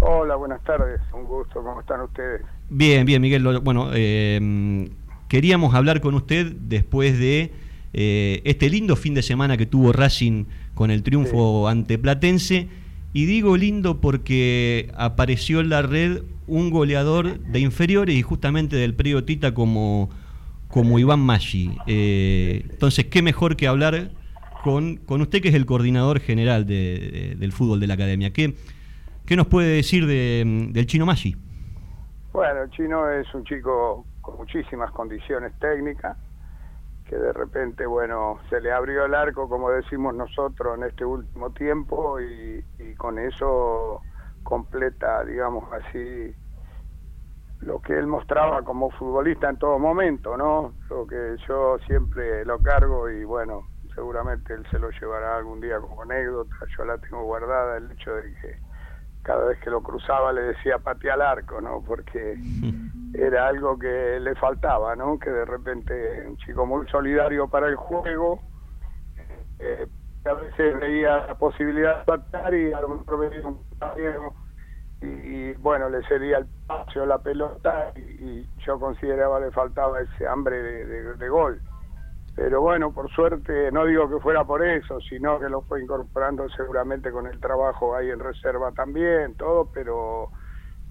Hola, 0.02 0.36
buenas 0.36 0.64
tardes. 0.64 1.02
Un 1.14 1.24
gusto. 1.24 1.64
¿Cómo 1.64 1.80
están 1.80 2.02
ustedes? 2.02 2.42
Bien, 2.70 3.04
bien, 3.08 3.24
Miguel. 3.24 3.60
Bueno, 3.62 3.90
eh, 3.92 4.88
queríamos 5.28 5.74
hablar 5.74 6.00
con 6.00 6.14
usted 6.14 6.52
después 6.52 7.18
de 7.18 7.52
eh, 7.94 8.42
este 8.46 8.70
lindo 8.70 8.96
fin 8.96 9.16
de 9.16 9.24
semana 9.24 9.58
que 9.58 9.66
tuvo 9.66 9.94
Racing 9.94 10.46
con 10.76 10.92
el 10.92 11.02
triunfo 11.02 11.68
ante 11.68 11.98
Platense. 11.98 12.70
Y 13.14 13.26
digo 13.26 13.58
lindo 13.58 14.00
porque 14.00 14.92
apareció 14.96 15.60
en 15.60 15.70
la 15.70 15.82
red 15.82 16.22
un 16.52 16.70
goleador 16.70 17.40
de 17.40 17.60
inferiores 17.60 18.14
y 18.14 18.22
justamente 18.24 18.76
del 18.76 18.94
Predio 18.94 19.24
Tita 19.24 19.54
como, 19.54 20.10
como 20.68 21.00
Iván 21.00 21.22
Maggi. 21.22 21.78
Eh, 21.88 22.66
entonces, 22.70 23.06
qué 23.06 23.22
mejor 23.22 23.56
que 23.56 23.68
hablar 23.68 24.12
con, 24.64 24.98
con 24.98 25.22
usted, 25.22 25.42
que 25.42 25.48
es 25.48 25.56
el 25.56 25.66
coordinador 25.66 26.20
general 26.20 26.66
de- 26.66 27.36
del 27.40 27.54
fútbol 27.54 27.80
de 27.80 27.88
la 27.88 27.94
academia. 27.94 28.34
¿Qué, 28.34 28.54
qué 29.26 29.38
nos 29.38 29.48
puede 29.48 29.70
decir 29.74 30.06
de- 30.06 30.70
del 30.74 30.86
chino 30.88 31.06
Maggi? 31.06 31.38
Bueno, 32.34 32.64
el 32.64 32.70
chino 32.72 33.10
es 33.10 33.34
un 33.34 33.46
chico 33.46 34.06
con 34.20 34.38
muchísimas 34.38 34.92
condiciones 34.92 35.54
técnicas, 35.60 36.18
que 37.06 37.16
de 37.16 37.32
repente, 37.34 37.86
bueno, 37.86 38.40
se 38.50 38.60
le 38.60 38.72
abrió 38.74 39.06
el 39.06 39.16
arco, 39.16 39.48
como 39.48 39.70
decimos 39.70 40.14
nosotros, 40.16 40.78
en 40.78 40.84
este 40.84 41.06
último 41.06 41.52
tiempo 41.52 42.20
y, 42.20 42.64
y 42.80 42.94
con 42.96 43.20
eso 43.20 44.02
completa, 44.44 45.24
digamos 45.26 45.64
así, 45.72 46.34
lo 47.62 47.80
que 47.80 47.98
él 47.98 48.08
mostraba 48.08 48.64
como 48.64 48.90
futbolista 48.92 49.50
en 49.50 49.58
todo 49.58 49.78
momento, 49.78 50.36
¿no? 50.36 50.74
Lo 50.90 51.06
que 51.06 51.36
yo 51.48 51.78
siempre 51.86 52.44
lo 52.46 52.60
cargo 52.60 53.10
y 53.10 53.24
bueno, 53.24 53.68
seguramente 53.94 54.54
él 54.54 54.66
se 54.72 54.80
lo 54.80 54.90
llevará 54.90 55.38
algún 55.38 55.62
día 55.62 55.80
como 55.80 56.02
anécdota, 56.02 56.56
yo 56.78 56.86
la 56.86 56.98
tengo 56.98 57.24
guardada, 57.24 57.78
el 57.78 57.92
hecho 57.92 58.16
de 58.16 58.34
que 58.42 58.56
cada 59.22 59.46
vez 59.46 59.60
que 59.60 59.70
lo 59.70 59.84
cruzaba 59.84 60.34
le 60.34 60.42
decía 60.42 60.80
patea 60.80 61.14
al 61.14 61.22
arco, 61.22 61.62
¿no? 61.62 61.84
Porque 61.86 62.36
era 63.14 63.48
algo 63.48 63.78
que 63.78 64.20
le 64.20 64.34
faltaba, 64.36 64.96
¿no? 64.96 65.20
Que 65.20 65.30
de 65.30 65.46
repente 65.46 66.26
un 66.28 66.38
chico 66.38 66.66
muy 66.66 66.88
solidario 66.88 67.48
para 67.48 67.68
el 67.68 67.76
juego, 67.76 68.42
eh, 69.60 69.88
a 70.26 70.34
veces 70.34 70.80
veía 70.80 71.28
la 71.28 71.36
posibilidad 71.36 72.00
de 72.00 72.06
patear 72.06 72.54
y 72.54 72.74
a 72.74 72.82
lo 72.82 72.90
mejor 72.90 73.20
venía 73.20 73.48
un 73.48 73.64
y, 75.02 75.06
y, 75.06 75.54
bueno, 75.56 75.90
le 75.90 76.04
cedía 76.08 76.38
el 76.38 76.46
paso, 76.68 77.06
la 77.06 77.18
pelota 77.20 77.92
y, 77.96 78.48
yo 78.66 78.80
consideraba 78.80 79.40
le 79.40 79.52
faltaba 79.52 80.00
ese 80.02 80.28
hambre 80.28 80.62
de 80.62 81.30
gol. 81.30 81.60
Pero 82.36 82.62
bueno, 82.62 82.94
por 82.94 83.10
suerte, 83.12 83.72
no 83.72 83.86
digo 83.86 84.10
que 84.10 84.20
fuera 84.20 84.46
por 84.46 84.66
eso, 84.66 85.00
sino 85.02 85.40
que 85.40 85.50
lo 85.50 85.62
fue 85.64 85.82
incorporando 85.82 86.48
seguramente 86.50 87.12
con 87.12 87.28
el 87.28 87.40
trabajo 87.40 87.96
ahí 87.96 88.10
en 88.10 88.20
reserva 88.20 88.72
también, 88.72 89.36
todo, 89.36 89.70
pero 89.74 90.30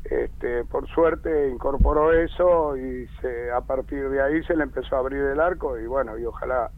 este, 0.05 0.65
por 0.65 0.87
suerte 0.89 1.49
incorporó 1.49 2.13
eso 2.13 2.77
y 2.77 3.07
se, 3.21 3.51
a 3.51 3.63
partir 3.63 4.11
de 4.11 4.23
ahí 4.23 4.43
se 4.45 4.55
le 4.55 4.65
empezó 4.65 4.97
a 4.97 4.99
abrir 4.99 5.23
el 5.23 5.41
arco 5.41 5.79
y 5.79 5.87
bueno, 5.87 6.19
y 6.19 6.25
ojalá 6.27 6.71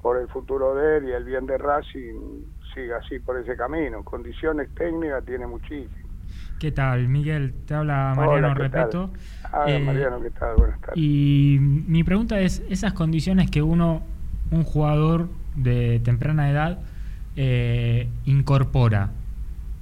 por 0.00 0.18
el 0.18 0.28
futuro 0.28 0.74
de 0.76 0.98
él 0.98 1.08
y 1.08 1.12
el 1.12 1.24
bien 1.24 1.46
de 1.46 1.58
Racing 1.58 2.44
siga 2.74 2.98
así 2.98 3.18
por 3.18 3.36
ese 3.38 3.56
camino. 3.56 4.04
Condiciones 4.04 4.72
técnicas 4.74 5.24
tiene 5.24 5.48
muchísimas. 5.48 6.05
¿Qué 6.58 6.72
tal, 6.72 7.08
Miguel? 7.08 7.52
Te 7.66 7.74
habla 7.74 8.14
Mariano 8.16 8.48
Hola, 8.48 8.54
¿qué 8.54 8.68
tal? 8.70 8.84
Repeto. 8.84 9.10
Ah, 9.52 9.64
Eh, 9.68 9.78
Mariano, 9.78 10.22
¿qué 10.22 10.30
tal? 10.30 10.56
Buenas 10.56 10.80
tardes. 10.80 10.96
Y 10.96 11.58
mi 11.60 12.02
pregunta 12.02 12.40
es, 12.40 12.62
esas 12.70 12.94
condiciones 12.94 13.50
que 13.50 13.60
uno, 13.60 14.02
un 14.50 14.64
jugador 14.64 15.28
de 15.54 16.00
temprana 16.02 16.50
edad, 16.50 16.78
eh, 17.36 18.08
incorpora, 18.24 19.10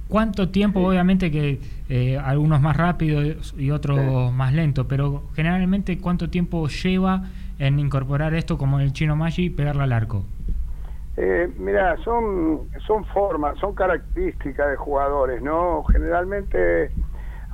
¿cuánto 0.09 0.49
tiempo, 0.49 0.81
obviamente 0.81 1.31
que 1.31 1.61
eh, 1.87 2.17
algunos 2.17 2.59
más 2.61 2.75
rápidos 2.75 3.55
y 3.57 3.71
otros 3.71 4.33
más 4.33 4.53
lentos, 4.53 4.85
pero 4.89 5.23
generalmente 5.33 5.97
cuánto 5.97 6.29
tiempo 6.29 6.67
lleva 6.67 7.23
en 7.57 7.79
incorporar 7.79 8.33
esto 8.33 8.57
como 8.57 8.81
el 8.81 8.91
chino 8.91 9.15
Maggi, 9.15 9.49
pegarle 9.49 9.83
al 9.83 9.93
arco? 9.93 10.25
Eh, 11.17 11.49
mira, 11.57 11.97
son, 12.03 12.69
son 12.85 13.05
formas, 13.05 13.57
son 13.59 13.73
características 13.73 14.71
de 14.71 14.75
jugadores, 14.75 15.41
¿no? 15.41 15.83
Generalmente 15.85 16.91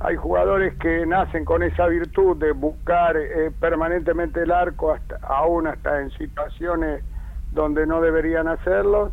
hay 0.00 0.16
jugadores 0.16 0.74
que 0.78 1.06
nacen 1.06 1.44
con 1.44 1.62
esa 1.62 1.86
virtud 1.86 2.36
de 2.38 2.52
buscar 2.52 3.16
eh, 3.16 3.52
permanentemente 3.60 4.42
el 4.42 4.50
arco, 4.50 4.92
hasta, 4.92 5.16
aún 5.22 5.68
hasta 5.68 6.00
en 6.00 6.10
situaciones 6.12 7.04
donde 7.52 7.86
no 7.86 8.00
deberían 8.00 8.48
hacerlo, 8.48 9.12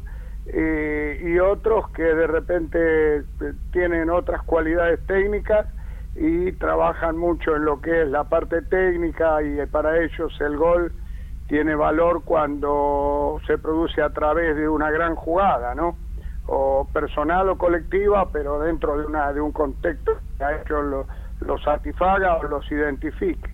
eh, 0.51 1.21
y 1.23 1.37
otros 1.37 1.91
que 1.91 2.01
de 2.01 2.25
repente 2.25 3.17
eh, 3.17 3.23
tienen 3.71 4.09
otras 4.09 4.41
cualidades 4.43 4.99
técnicas 5.05 5.67
y 6.15 6.51
trabajan 6.53 7.17
mucho 7.17 7.55
en 7.55 7.65
lo 7.65 7.81
que 7.81 8.01
es 8.01 8.07
la 8.07 8.23
parte 8.23 8.63
técnica 8.63 9.43
y 9.43 9.59
eh, 9.59 9.67
para 9.67 9.99
ellos 10.01 10.35
el 10.41 10.57
gol 10.57 10.91
tiene 11.49 11.73
valor 11.73 12.23
cuando 12.23 13.41
se 13.47 13.57
produce 13.57 14.03
a 14.03 14.11
través 14.11 14.55
de 14.55 14.69
una 14.69 14.91
gran 14.91 15.15
jugada, 15.15 15.73
¿no? 15.73 15.97
O 16.45 16.87
personal 16.93 17.49
o 17.49 17.57
colectiva, 17.57 18.29
pero 18.31 18.59
dentro 18.59 18.99
de 18.99 19.07
una 19.07 19.33
de 19.33 19.41
un 19.41 19.51
contexto 19.51 20.11
que 20.37 20.43
a 20.43 20.51
ellos 20.51 20.83
lo- 20.85 21.07
los 21.39 21.61
satisfaga 21.63 22.37
o 22.37 22.43
los 22.43 22.71
identifique. 22.71 23.49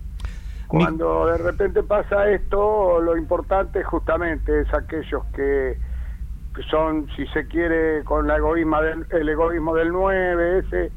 Cuando 0.68 1.26
de 1.26 1.38
repente 1.38 1.82
pasa 1.84 2.28
esto, 2.28 3.00
lo 3.00 3.16
importante 3.16 3.82
justamente 3.82 4.60
es 4.60 4.74
aquellos 4.74 5.24
que, 5.32 5.78
son, 6.70 7.08
si 7.16 7.26
se 7.28 7.46
quiere, 7.48 8.04
con 8.04 8.26
la 8.26 8.36
egoísmo 8.36 8.82
del, 8.82 9.06
el 9.10 9.28
egoísmo 9.28 9.74
del 9.74 9.90
9, 9.90 10.58
ese, 10.58 10.92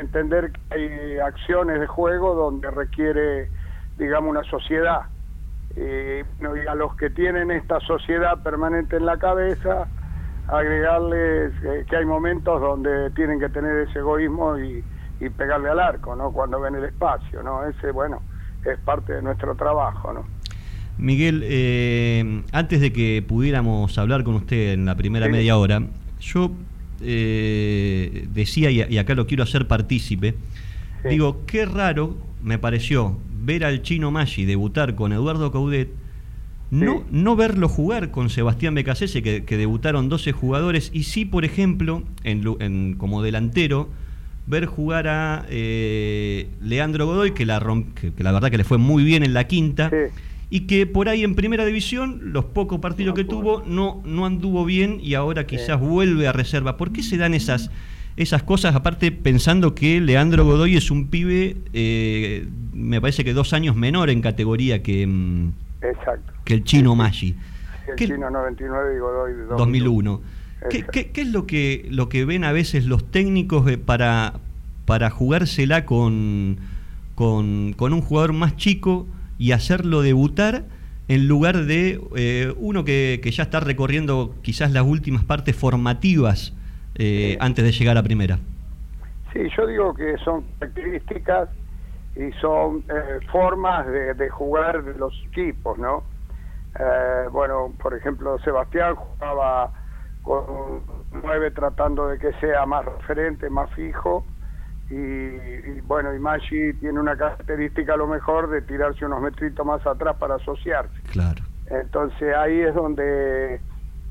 entender 0.00 0.52
que 0.52 0.60
hay 0.74 1.18
acciones 1.18 1.80
de 1.80 1.86
juego 1.86 2.34
donde 2.34 2.70
requiere, 2.70 3.50
digamos, 3.96 4.30
una 4.30 4.44
sociedad. 4.44 5.11
Eh, 5.76 6.24
y 6.40 6.68
a 6.68 6.74
los 6.74 6.94
que 6.96 7.10
tienen 7.10 7.50
esta 7.50 7.80
sociedad 7.80 8.42
permanente 8.42 8.96
en 8.96 9.06
la 9.06 9.16
cabeza, 9.18 9.88
agregarles 10.48 11.52
eh, 11.64 11.84
que 11.88 11.96
hay 11.96 12.04
momentos 12.04 12.60
donde 12.60 13.10
tienen 13.12 13.40
que 13.40 13.48
tener 13.48 13.88
ese 13.88 14.00
egoísmo 14.00 14.58
y, 14.58 14.84
y 15.20 15.28
pegarle 15.30 15.70
al 15.70 15.80
arco, 15.80 16.14
¿no? 16.16 16.32
Cuando 16.32 16.60
ven 16.60 16.74
el 16.74 16.84
espacio, 16.84 17.42
¿no? 17.42 17.64
Ese, 17.66 17.90
bueno, 17.90 18.20
es 18.64 18.78
parte 18.80 19.14
de 19.14 19.22
nuestro 19.22 19.54
trabajo, 19.54 20.12
¿no? 20.12 20.24
Miguel, 20.98 21.42
eh, 21.44 22.42
antes 22.52 22.80
de 22.80 22.92
que 22.92 23.24
pudiéramos 23.26 23.96
hablar 23.98 24.24
con 24.24 24.34
usted 24.34 24.74
en 24.74 24.84
la 24.84 24.94
primera 24.94 25.26
Sí. 25.26 25.32
media 25.32 25.56
hora, 25.56 25.80
yo 26.20 26.52
eh, 27.00 28.26
decía, 28.30 28.70
y, 28.70 28.82
y 28.82 28.98
acá 28.98 29.14
lo 29.14 29.26
quiero 29.26 29.42
hacer 29.42 29.66
partícipe, 29.66 30.34
digo, 31.08 31.44
qué 31.46 31.64
raro 31.66 32.14
me 32.42 32.58
pareció 32.58 33.16
ver 33.44 33.64
al 33.64 33.82
chino 33.82 34.10
Maggi 34.10 34.44
debutar 34.44 34.94
con 34.94 35.12
Eduardo 35.12 35.50
Caudet, 35.52 35.88
no, 36.70 37.04
no 37.10 37.36
verlo 37.36 37.68
jugar 37.68 38.10
con 38.10 38.30
Sebastián 38.30 38.74
Becasese, 38.74 39.22
que, 39.22 39.44
que 39.44 39.56
debutaron 39.58 40.08
12 40.08 40.32
jugadores, 40.32 40.90
y 40.94 41.02
sí, 41.02 41.24
por 41.26 41.44
ejemplo, 41.44 42.02
en, 42.24 42.94
como 42.94 43.22
delantero, 43.22 43.90
ver 44.46 44.66
jugar 44.66 45.06
a 45.06 45.44
eh, 45.50 46.48
Leandro 46.62 47.06
Godoy, 47.06 47.32
que 47.32 47.44
la, 47.44 47.60
romp- 47.60 47.92
que, 47.94 48.12
que 48.14 48.22
la 48.24 48.32
verdad 48.32 48.50
que 48.50 48.56
le 48.58 48.64
fue 48.64 48.78
muy 48.78 49.04
bien 49.04 49.22
en 49.22 49.34
la 49.34 49.46
quinta, 49.46 49.90
y 50.48 50.60
que 50.60 50.86
por 50.86 51.08
ahí 51.08 51.24
en 51.24 51.34
primera 51.34 51.64
división, 51.64 52.20
los 52.32 52.44
pocos 52.46 52.78
partidos 52.80 53.14
que 53.14 53.24
tuvo, 53.24 53.62
no, 53.66 54.02
no 54.04 54.24
anduvo 54.26 54.64
bien 54.64 54.98
y 55.02 55.14
ahora 55.14 55.46
quizás 55.46 55.78
vuelve 55.80 56.26
a 56.28 56.32
reserva. 56.32 56.76
¿Por 56.76 56.92
qué 56.92 57.02
se 57.02 57.16
dan 57.18 57.34
esas, 57.34 57.70
esas 58.16 58.42
cosas? 58.42 58.74
Aparte, 58.74 59.10
pensando 59.12 59.74
que 59.74 60.00
Leandro 60.00 60.44
Godoy 60.44 60.76
es 60.76 60.90
un 60.90 61.08
pibe, 61.08 61.56
eh, 61.72 62.46
me 62.72 63.00
parece 63.00 63.24
que 63.24 63.32
dos 63.32 63.52
años 63.52 63.76
menor 63.76 64.10
en 64.10 64.20
categoría 64.20 64.82
que, 64.82 65.06
mm, 65.06 65.52
Exacto. 65.82 66.32
que 66.44 66.54
el 66.54 66.64
chino 66.64 66.94
Maggi. 66.94 67.34
El 67.88 67.96
¿Qué- 67.96 68.06
chino 68.06 68.30
99 68.30 68.96
y 68.96 68.98
Godoy 68.98 69.32
de 69.34 69.44
2001. 69.44 70.20
¿Qué, 70.70 70.84
qué- 70.92 71.10
qué 71.10 71.22
es 71.22 71.28
lo 71.28 71.46
que, 71.46 71.86
lo 71.90 72.08
que 72.08 72.24
ven 72.24 72.44
a 72.44 72.52
veces 72.52 72.84
los 72.86 73.10
técnicos 73.10 73.68
eh, 73.68 73.78
para, 73.78 74.34
para 74.84 75.10
jugársela 75.10 75.84
con, 75.84 76.58
con, 77.16 77.72
con 77.72 77.92
un 77.92 78.00
jugador 78.00 78.32
más 78.32 78.56
chico 78.56 79.06
y 79.38 79.50
hacerlo 79.52 80.02
debutar 80.02 80.64
en 81.08 81.26
lugar 81.26 81.64
de 81.64 82.00
eh, 82.14 82.54
uno 82.58 82.84
que, 82.84 83.18
que 83.22 83.32
ya 83.32 83.42
está 83.42 83.58
recorriendo 83.58 84.36
quizás 84.42 84.70
las 84.70 84.84
últimas 84.84 85.24
partes 85.24 85.56
formativas 85.56 86.52
eh, 86.94 87.36
antes 87.40 87.64
de 87.64 87.72
llegar 87.72 87.96
a 87.96 88.02
primera? 88.02 88.38
Sí, 89.32 89.40
yo 89.56 89.66
digo 89.66 89.94
que 89.94 90.16
son 90.18 90.44
características 90.58 91.48
y 92.16 92.30
son 92.40 92.84
eh, 92.88 93.20
formas 93.30 93.86
de, 93.86 94.14
de 94.14 94.28
jugar 94.28 94.82
de 94.84 94.94
los 94.94 95.14
equipos, 95.28 95.78
¿no? 95.78 96.04
Eh, 96.78 97.28
bueno, 97.30 97.72
por 97.82 97.94
ejemplo, 97.94 98.38
Sebastián 98.40 98.94
jugaba 98.94 99.72
con 100.22 100.44
un 100.48 100.82
9 101.22 101.50
tratando 101.50 102.08
de 102.08 102.18
que 102.18 102.32
sea 102.34 102.64
más 102.66 102.84
referente, 102.84 103.48
más 103.50 103.70
fijo, 103.74 104.24
y, 104.90 104.94
y, 104.94 105.80
bueno, 105.86 106.14
y 106.14 106.18
Maggi 106.18 106.74
tiene 106.74 107.00
una 107.00 107.16
característica 107.16 107.94
a 107.94 107.96
lo 107.96 108.06
mejor 108.06 108.50
de 108.50 108.60
tirarse 108.62 109.06
unos 109.06 109.22
metritos 109.22 109.64
más 109.64 109.86
atrás 109.86 110.16
para 110.18 110.34
asociarse. 110.34 111.00
Claro. 111.10 111.42
Entonces 111.66 112.34
ahí 112.36 112.60
es 112.60 112.74
donde 112.74 113.58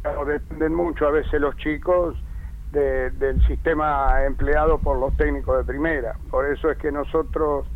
claro, 0.01 0.25
dependen 0.25 0.73
mucho 0.73 1.07
a 1.07 1.11
veces 1.11 1.39
los 1.39 1.55
chicos 1.57 2.15
de- 2.71 3.11
del 3.11 3.41
sistema 3.43 4.23
empleado 4.25 4.79
por 4.79 4.97
los 4.97 5.15
técnicos 5.17 5.57
de 5.57 5.63
primera. 5.63 6.15
Por 6.29 6.45
eso 6.45 6.69
es 6.71 6.77
que 6.77 6.91
nosotros 6.91 7.67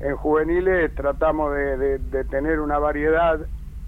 en 0.00 0.16
juveniles 0.16 0.94
tratamos 0.94 1.54
de, 1.54 1.76
de- 1.76 1.98
de 1.98 2.24
tener 2.24 2.60
una 2.60 2.78
variedad 2.78 3.40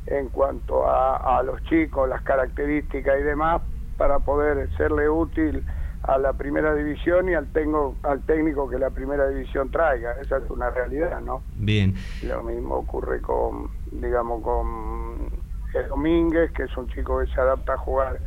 en 0.07 0.29
cuanto 0.29 0.89
a, 0.89 1.39
a 1.39 1.43
los 1.43 1.63
chicos, 1.65 2.09
las 2.09 2.23
características 2.23 3.19
y 3.19 3.23
demás, 3.23 3.63
para 3.97 4.19
poder 4.21 4.69
serle 4.77 5.09
útil 5.09 5.65
a 6.03 6.19
la 6.19 6.35
primera 6.35 6.75
división 6.75 7.29
y 7.29 7.35
al, 7.35 7.49
tengo, 7.49 7.97
al 8.05 8.23
técnico 8.25 8.69
que 8.69 8.79
la 8.79 8.91
primera 8.91 9.29
división 9.29 9.71
traiga. 9.71 10.13
Esa 10.21 10.37
es 10.37 10.49
una 10.51 10.71
realidad, 10.71 11.21
¿no? 11.21 11.43
Bien. 11.57 11.95
Lo 12.23 12.43
mismo 12.45 12.77
ocurre 12.77 13.21
con, 13.21 13.69
digamos, 13.91 14.43
con 14.43 15.29
el 15.75 15.89
Domínguez, 15.89 16.53
que 16.53 16.65
es 16.65 16.77
un 16.77 16.87
chico 16.89 17.19
que 17.21 17.27
se 17.27 17.41
adapta 17.41 17.75
a 17.75 17.79
jugar 17.79 18.21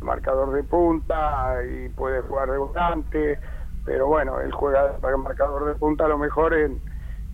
marcador 0.00 0.52
de 0.52 0.62
punta 0.64 1.56
y 1.64 1.88
puede 1.90 2.20
jugar 2.22 2.50
de 2.50 2.58
volante, 2.58 3.38
pero 3.84 4.06
bueno, 4.06 4.40
él 4.40 4.52
juega 4.52 4.92
de 4.92 5.16
marcador 5.16 5.66
de 5.66 5.74
punta 5.74 6.04
a 6.04 6.08
lo 6.08 6.18
mejor 6.18 6.54
en, 6.54 6.80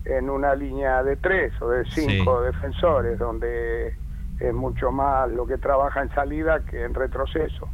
en 0.05 0.29
una 0.29 0.55
línea 0.55 1.03
de 1.03 1.15
tres 1.17 1.53
o 1.61 1.69
de 1.69 1.85
cinco 1.85 2.41
defensores, 2.41 3.19
donde 3.19 3.93
es 4.39 4.53
mucho 4.53 4.91
más 4.91 5.29
lo 5.31 5.45
que 5.45 5.57
trabaja 5.57 6.01
en 6.01 6.09
salida 6.13 6.63
que 6.65 6.83
en 6.83 6.93
retroceso. 6.93 7.67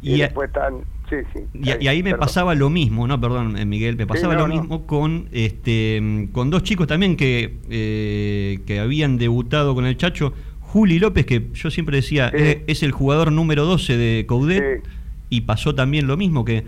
Y, 0.00 0.18
después 0.18 0.48
están... 0.48 0.82
Sí, 1.08 1.16
sí. 1.32 1.46
Y, 1.52 1.84
y 1.84 1.88
ahí 1.88 2.02
me 2.02 2.10
perdón. 2.10 2.26
pasaba 2.26 2.54
lo 2.54 2.70
mismo, 2.70 3.06
¿no? 3.06 3.20
Perdón, 3.20 3.56
eh, 3.58 3.66
Miguel, 3.66 3.96
me 3.96 4.06
pasaba 4.06 4.34
no, 4.34 4.40
lo 4.40 4.48
no. 4.48 4.54
mismo 4.54 4.86
con 4.86 5.28
este 5.30 6.28
con 6.32 6.48
dos 6.48 6.62
chicos 6.62 6.86
también 6.86 7.16
que, 7.16 7.60
eh, 7.68 8.60
que 8.66 8.80
habían 8.80 9.18
debutado 9.18 9.74
con 9.74 9.84
el 9.84 9.96
Chacho. 9.96 10.32
Juli 10.72 10.98
López, 10.98 11.26
que 11.26 11.48
yo 11.54 11.70
siempre 11.70 11.96
decía, 11.96 12.28
es, 12.28 12.58
es 12.66 12.82
el 12.82 12.92
jugador 12.92 13.30
número 13.30 13.66
12 13.66 13.96
de 13.98 14.24
Coudet, 14.26 14.82
y 15.28 15.42
pasó 15.42 15.74
también 15.74 16.06
lo 16.06 16.16
mismo, 16.16 16.44
que, 16.46 16.64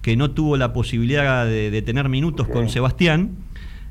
que 0.00 0.16
no 0.16 0.30
tuvo 0.30 0.56
la 0.56 0.72
posibilidad 0.72 1.44
de, 1.44 1.70
de 1.70 1.82
tener 1.82 2.08
minutos 2.08 2.48
con 2.48 2.68
Sebastián. 2.70 3.30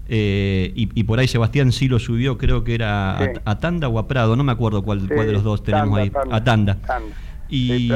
eh, 0.09 0.73
y, 0.75 0.89
y 0.99 1.03
por 1.03 1.19
ahí 1.19 1.27
Sebastián 1.27 1.71
sí 1.71 1.87
lo 1.87 1.99
subió, 1.99 2.37
creo 2.39 2.63
que 2.63 2.73
era 2.73 3.17
a- 3.45 3.59
Tanda 3.59 3.87
o 3.87 3.99
a 3.99 4.07
Prado, 4.07 4.35
no 4.35 4.43
me 4.43 4.51
acuerdo 4.51 4.81
cuál, 4.81 5.07
cuál 5.07 5.27
de 5.27 5.33
los 5.33 5.43
dos 5.43 5.63
tenemos 5.63 5.89
Tanda, 5.89 6.01
ahí. 6.01 6.09
Tanda. 6.09 6.35
a 6.35 6.43
Tanda. 6.43 6.75
Tanda. 6.81 7.15
Y, 7.49 7.91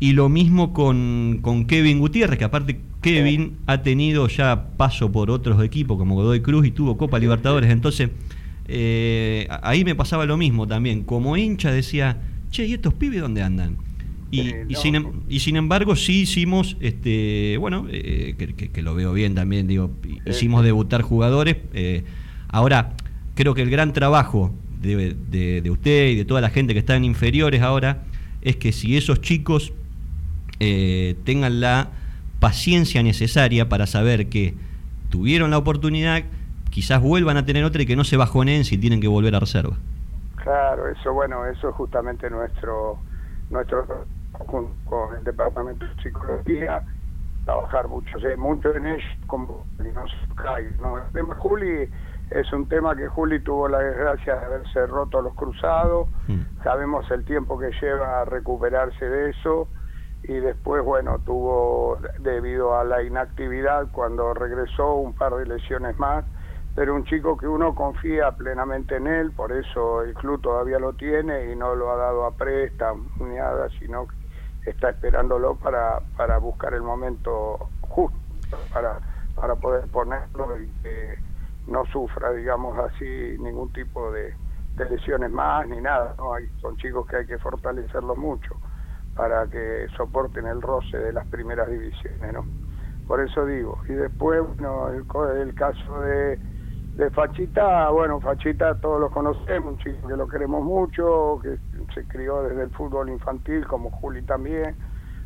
y 0.00 0.12
lo 0.12 0.28
mismo 0.28 0.72
con, 0.72 1.38
con 1.42 1.64
Kevin 1.66 1.98
Gutiérrez, 1.98 2.38
que 2.38 2.44
aparte 2.44 2.80
Kevin 3.00 3.56
ha 3.66 3.82
tenido 3.82 4.28
ya 4.28 4.68
paso 4.76 5.10
por 5.10 5.30
otros 5.30 5.62
equipos 5.64 5.96
como 5.98 6.14
Godoy 6.14 6.40
Cruz 6.42 6.66
y 6.66 6.70
tuvo 6.70 6.96
Copa 6.96 7.18
Libertadores. 7.18 7.70
Entonces, 7.70 8.10
eh, 8.72 9.48
ahí 9.62 9.84
me 9.84 9.94
pasaba 9.94 10.24
lo 10.26 10.36
mismo 10.36 10.66
también. 10.66 11.02
Como 11.02 11.36
hincha 11.36 11.72
decía, 11.72 12.18
che, 12.50 12.66
¿y 12.66 12.74
estos 12.74 12.94
pibes 12.94 13.20
dónde 13.20 13.42
andan? 13.42 13.76
Y, 14.30 14.40
y 14.68 14.74
sin, 14.76 14.94
em- 14.94 15.06
y 15.28 15.40
sin 15.40 15.56
embargo 15.56 15.96
sí 15.96 16.20
hicimos, 16.20 16.76
este 16.80 17.56
bueno, 17.58 17.86
eh, 17.90 18.36
que, 18.38 18.54
que- 18.54 18.68
que 18.68 18.82
lo 18.82 18.94
veo 18.94 19.12
bien 19.12 19.34
también, 19.34 19.66
digo, 19.66 19.90
hicimos 20.30 20.62
debutar 20.64 21.02
jugadores. 21.02 21.56
eh, 21.74 22.04
ahora, 22.48 22.94
creo 23.34 23.54
que 23.54 23.62
el 23.62 23.70
gran 23.70 23.92
trabajo 23.92 24.54
de, 24.80 25.16
de- 25.30 25.60
de 25.62 25.70
usted 25.70 26.10
y 26.10 26.14
de 26.14 26.24
toda 26.24 26.40
la 26.40 26.50
gente 26.50 26.72
que 26.74 26.78
está 26.78 26.94
en 26.96 27.04
inferiores 27.04 27.60
ahora 27.62 28.04
es 28.42 28.54
que 28.56 28.70
si 28.72 28.96
esos 28.96 29.20
chicos 29.20 29.72
tengan 31.24 31.60
la 31.60 31.90
paciencia 32.38 33.02
necesaria 33.02 33.68
para 33.68 33.86
saber 33.86 34.28
que 34.28 34.54
tuvieron 35.08 35.50
la 35.50 35.58
oportunidad, 35.58 36.24
quizás 36.70 37.02
vuelvan 37.02 37.36
a 37.36 37.44
tener 37.44 37.64
otra 37.64 37.82
y 37.82 37.86
que 37.86 37.96
no 37.96 38.04
se 38.04 38.16
bajoneen 38.16 38.64
si 38.64 38.78
tienen 38.78 39.00
que 39.00 39.08
volver 39.08 39.34
a 39.34 39.40
reserva. 39.40 39.76
Claro, 40.36 40.88
eso 40.88 41.12
bueno, 41.12 41.44
eso 41.46 41.68
es 41.68 41.74
justamente 41.74 42.30
nuestro 42.30 42.98
nuestro 43.50 44.06
con, 44.46 44.68
con 44.84 45.16
el 45.16 45.24
departamento 45.24 45.84
de 45.84 46.02
psicología 46.02 46.82
trabajar 47.44 47.88
mucho, 47.88 48.18
sé 48.20 48.36
mucho 48.36 48.74
en 48.74 48.86
ello 48.86 49.08
como 49.26 49.66
y 49.78 49.88
no 49.92 50.04
se 50.06 50.80
¿no? 50.80 50.98
El 50.98 51.12
tema 51.12 51.34
Juli 51.36 51.88
es 52.30 52.52
un 52.52 52.68
tema 52.68 52.94
que 52.94 53.08
Juli 53.08 53.40
tuvo 53.40 53.68
la 53.68 53.78
desgracia 53.80 54.36
de 54.36 54.46
haberse 54.46 54.86
roto 54.86 55.20
los 55.20 55.34
cruzados, 55.34 56.08
sabemos 56.62 57.10
el 57.10 57.24
tiempo 57.24 57.58
que 57.58 57.70
lleva 57.80 58.20
a 58.20 58.24
recuperarse 58.24 59.04
de 59.04 59.30
eso 59.30 59.68
y 60.22 60.34
después 60.34 60.84
bueno 60.84 61.18
tuvo 61.24 61.98
debido 62.20 62.78
a 62.78 62.84
la 62.84 63.02
inactividad 63.02 63.88
cuando 63.90 64.32
regresó 64.34 64.94
un 64.94 65.14
par 65.14 65.34
de 65.34 65.46
lesiones 65.46 65.98
más 65.98 66.24
pero 66.74 66.94
un 66.94 67.04
chico 67.04 67.36
que 67.36 67.48
uno 67.48 67.74
confía 67.74 68.30
plenamente 68.32 68.96
en 68.96 69.06
él, 69.06 69.32
por 69.32 69.52
eso 69.52 70.02
el 70.02 70.14
club 70.14 70.40
todavía 70.40 70.78
lo 70.78 70.92
tiene 70.92 71.52
y 71.52 71.56
no 71.56 71.74
lo 71.74 71.90
ha 71.90 71.96
dado 71.96 72.24
a 72.24 72.32
préstamo 72.32 73.04
ni 73.18 73.34
nada, 73.34 73.68
sino 73.78 74.06
que 74.06 74.70
está 74.70 74.90
esperándolo 74.90 75.56
para, 75.56 76.00
para 76.16 76.38
buscar 76.38 76.74
el 76.74 76.82
momento 76.82 77.68
justo, 77.80 78.16
para, 78.72 78.98
para 79.34 79.56
poder 79.56 79.88
ponerlo 79.88 80.60
y 80.60 80.68
que 80.82 81.18
no 81.66 81.84
sufra, 81.86 82.32
digamos 82.32 82.78
así, 82.78 83.36
ningún 83.38 83.72
tipo 83.72 84.10
de, 84.12 84.34
lesiones 84.90 85.30
más 85.30 85.66
ni 85.68 85.80
nada. 85.80 86.14
¿no? 86.16 86.34
Hay, 86.34 86.46
son 86.60 86.76
chicos 86.78 87.06
que 87.06 87.16
hay 87.16 87.26
que 87.26 87.38
fortalecerlos 87.38 88.16
mucho 88.16 88.56
para 89.14 89.46
que 89.48 89.86
soporten 89.96 90.46
el 90.46 90.62
roce 90.62 90.96
de 90.96 91.12
las 91.12 91.26
primeras 91.26 91.68
divisiones, 91.68 92.32
¿no? 92.32 92.46
Por 93.06 93.20
eso 93.20 93.44
digo. 93.44 93.78
Y 93.88 93.92
después, 93.92 94.40
bueno, 94.56 94.88
el, 94.88 95.04
el 95.40 95.54
caso 95.54 96.00
de, 96.00 96.38
de 96.94 97.10
Fachita, 97.10 97.88
bueno, 97.90 98.20
Fachita 98.20 98.74
todos 98.76 99.00
lo 99.00 99.10
conocemos, 99.10 99.72
un 99.72 99.78
chico 99.78 100.08
que 100.08 100.16
lo 100.16 100.28
queremos 100.28 100.62
mucho, 100.62 101.40
que 101.42 101.58
se 101.94 102.06
crió 102.06 102.42
desde 102.42 102.62
el 102.64 102.70
fútbol 102.70 103.08
infantil, 103.10 103.66
como 103.66 103.90
Juli 103.90 104.22
también, 104.22 104.76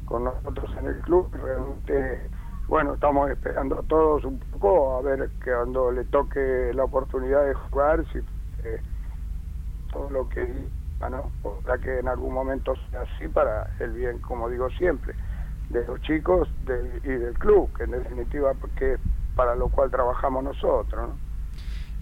con 0.05 0.25
nosotros 0.25 0.71
en 0.79 0.87
el 0.87 1.01
club. 1.01 1.31
Realmente, 1.33 2.31
bueno, 2.69 2.95
estamos 2.95 3.31
esperando 3.31 3.83
todos 3.85 4.25
un 4.25 4.39
poco 4.39 4.97
a 4.99 5.03
ver 5.03 5.31
que 5.43 5.53
cuando 5.53 5.91
le 5.91 6.05
toque 6.05 6.71
la 6.75 6.85
oportunidad 6.85 7.45
de 7.45 7.55
jugar, 7.55 8.05
si 8.13 8.19
eh, 8.19 8.81
todo 9.91 10.11
lo 10.11 10.29
que 10.29 10.45
diga, 10.45 11.11
¿no? 11.11 11.33
Ojalá 11.43 11.79
que 11.79 11.99
en 11.99 12.09
algún 12.09 12.35
momento 12.35 12.75
sea 12.91 13.03
así 13.03 13.29
para 13.29 13.67
el 13.79 13.93
bien, 13.93 14.19
como 14.21 14.49
digo 14.49 14.69
siempre, 14.71 15.15
de 15.69 15.85
los 15.87 16.01
chicos 16.03 16.49
del- 16.63 17.01
y 17.03 17.09
del 17.09 17.39
club, 17.39 17.73
que 17.75 17.85
en 17.85 17.93
definitiva 17.93 18.55
que 18.77 18.95
es 18.95 19.01
para 19.35 19.55
lo 19.57 19.69
cual 19.71 19.91
trabajamos 19.91 20.45
nosotros, 20.45 21.09
¿no? 21.09 21.24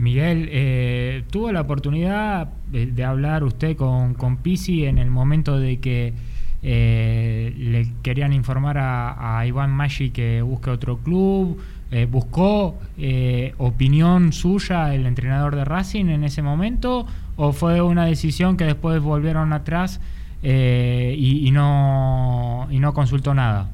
Miguel, 0.03 0.49
eh, 0.51 1.23
¿tuvo 1.31 1.53
la 1.53 1.61
oportunidad 1.61 2.49
de, 2.73 3.05
hablar 3.05 3.45
usted 3.45 3.77
con, 3.77 4.15
con 4.15 4.39
Pisi 4.39 4.85
en 4.85 4.99
el 4.99 5.13
momento 5.13 5.61
de 5.61 5.79
que 5.79 6.13
eh, 6.61 7.55
le 7.57 7.87
querían 8.03 8.33
informar 8.33 8.79
a, 8.79 9.47
Iván 9.47 9.71
Maggi 9.71 10.11
que 10.11 10.43
busque 10.43 10.71
otro 10.71 10.99
club? 10.99 11.63
Eh, 11.93 12.09
¿Buscó 12.11 12.81
eh, 12.99 13.55
opinión 13.59 14.33
suya 14.33 14.93
el 14.93 15.07
entrenador 15.07 15.55
de 15.55 15.65
Racing 15.65 16.07
en 16.07 16.25
ese 16.25 16.43
momento? 16.43 17.07
¿O 17.37 17.53
fue 17.53 17.81
una 17.81 18.05
decisión 18.05 18.57
que 18.57 18.65
después 18.65 19.01
volvieron 19.01 19.53
atrás 19.53 20.01
y, 20.43 21.47
y 21.47 21.51
no, 21.53 22.67
y 22.73 22.81
no 22.81 22.93
consultó 22.93 23.35
nada? 23.35 23.71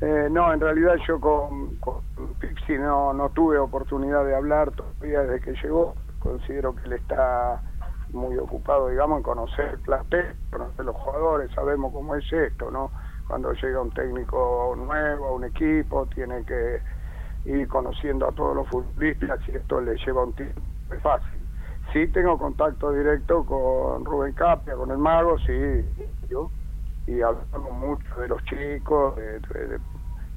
Eh, 0.00 0.28
no, 0.30 0.52
en 0.52 0.60
realidad 0.60 0.94
yo 1.08 1.20
con, 1.20 1.76
con 1.76 2.00
Pixi 2.38 2.78
no, 2.78 3.12
no 3.12 3.30
tuve 3.30 3.58
oportunidad 3.58 4.24
de 4.24 4.36
hablar 4.36 4.70
todavía 4.72 5.22
desde 5.22 5.40
que 5.40 5.52
llegó. 5.60 5.94
Considero 6.20 6.74
que 6.76 6.84
él 6.84 6.92
está 6.92 7.60
muy 8.12 8.36
ocupado, 8.38 8.88
digamos, 8.88 9.18
en 9.18 9.22
conocer 9.24 9.70
el 9.74 9.78
plantel, 9.80 10.36
conocer 10.50 10.84
los 10.84 10.96
jugadores, 10.96 11.50
sabemos 11.52 11.92
cómo 11.92 12.14
es 12.14 12.32
esto, 12.32 12.70
¿no? 12.70 12.90
Cuando 13.26 13.52
llega 13.52 13.82
un 13.82 13.90
técnico 13.90 14.74
nuevo 14.76 15.26
a 15.26 15.32
un 15.32 15.44
equipo, 15.44 16.06
tiene 16.06 16.44
que 16.44 16.80
ir 17.44 17.68
conociendo 17.68 18.26
a 18.28 18.32
todos 18.32 18.56
los 18.56 18.68
futbolistas 18.68 19.40
y 19.48 19.56
esto 19.56 19.80
le 19.80 19.96
lleva 19.96 20.24
un 20.24 20.32
tiempo, 20.32 20.60
es 20.92 21.02
fácil. 21.02 21.40
Sí 21.92 22.06
tengo 22.08 22.38
contacto 22.38 22.92
directo 22.92 23.44
con 23.44 24.04
Rubén 24.04 24.32
Capia, 24.34 24.74
con 24.74 24.90
el 24.90 24.98
Mago, 24.98 25.38
sí, 25.40 25.84
yo, 26.28 26.50
y 27.08 27.22
hablamos 27.22 27.72
mucho 27.72 28.20
de 28.20 28.28
los 28.28 28.44
chicos, 28.44 29.16
de, 29.16 29.80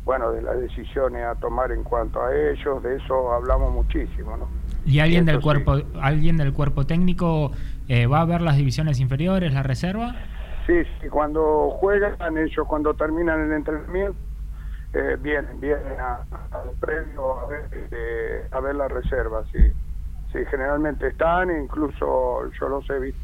bueno, 0.05 0.31
de 0.31 0.41
las 0.41 0.57
decisiones 0.59 1.25
a 1.25 1.35
tomar 1.35 1.71
en 1.71 1.83
cuanto 1.83 2.23
a 2.23 2.33
ellos, 2.33 2.81
de 2.81 2.95
eso 2.95 3.33
hablamos 3.33 3.73
muchísimo, 3.73 4.37
¿no? 4.37 4.47
¿Y 4.85 4.99
alguien 4.99 5.25
del 5.25 5.37
sí. 5.37 5.43
cuerpo, 5.43 5.73
alguien 6.01 6.37
del 6.37 6.53
cuerpo 6.53 6.85
técnico 6.85 7.51
eh, 7.87 8.07
va 8.07 8.21
a 8.21 8.25
ver 8.25 8.41
las 8.41 8.55
divisiones 8.55 8.99
inferiores, 8.99 9.53
la 9.53 9.63
reserva? 9.63 10.15
Sí, 10.65 10.81
sí, 11.01 11.09
cuando 11.09 11.71
juegan 11.71 12.37
ellos, 12.37 12.65
cuando 12.67 12.93
terminan 12.95 13.41
el 13.41 13.51
entrenamiento, 13.51 14.17
eh, 14.93 15.17
vienen, 15.19 15.59
vienen 15.59 15.99
a- 15.99 16.25
al 16.51 16.71
previo 16.79 17.39
a 17.41 17.47
ver, 17.47 17.69
este, 17.71 18.47
a 18.51 18.59
ver 18.61 18.75
la 18.75 18.87
reserva, 18.87 19.43
sí. 19.51 19.59
Sí, 20.31 20.39
generalmente 20.49 21.07
están, 21.07 21.51
incluso 21.51 22.49
yo 22.59 22.69
los 22.69 22.89
he 22.89 22.99
visto 22.99 23.19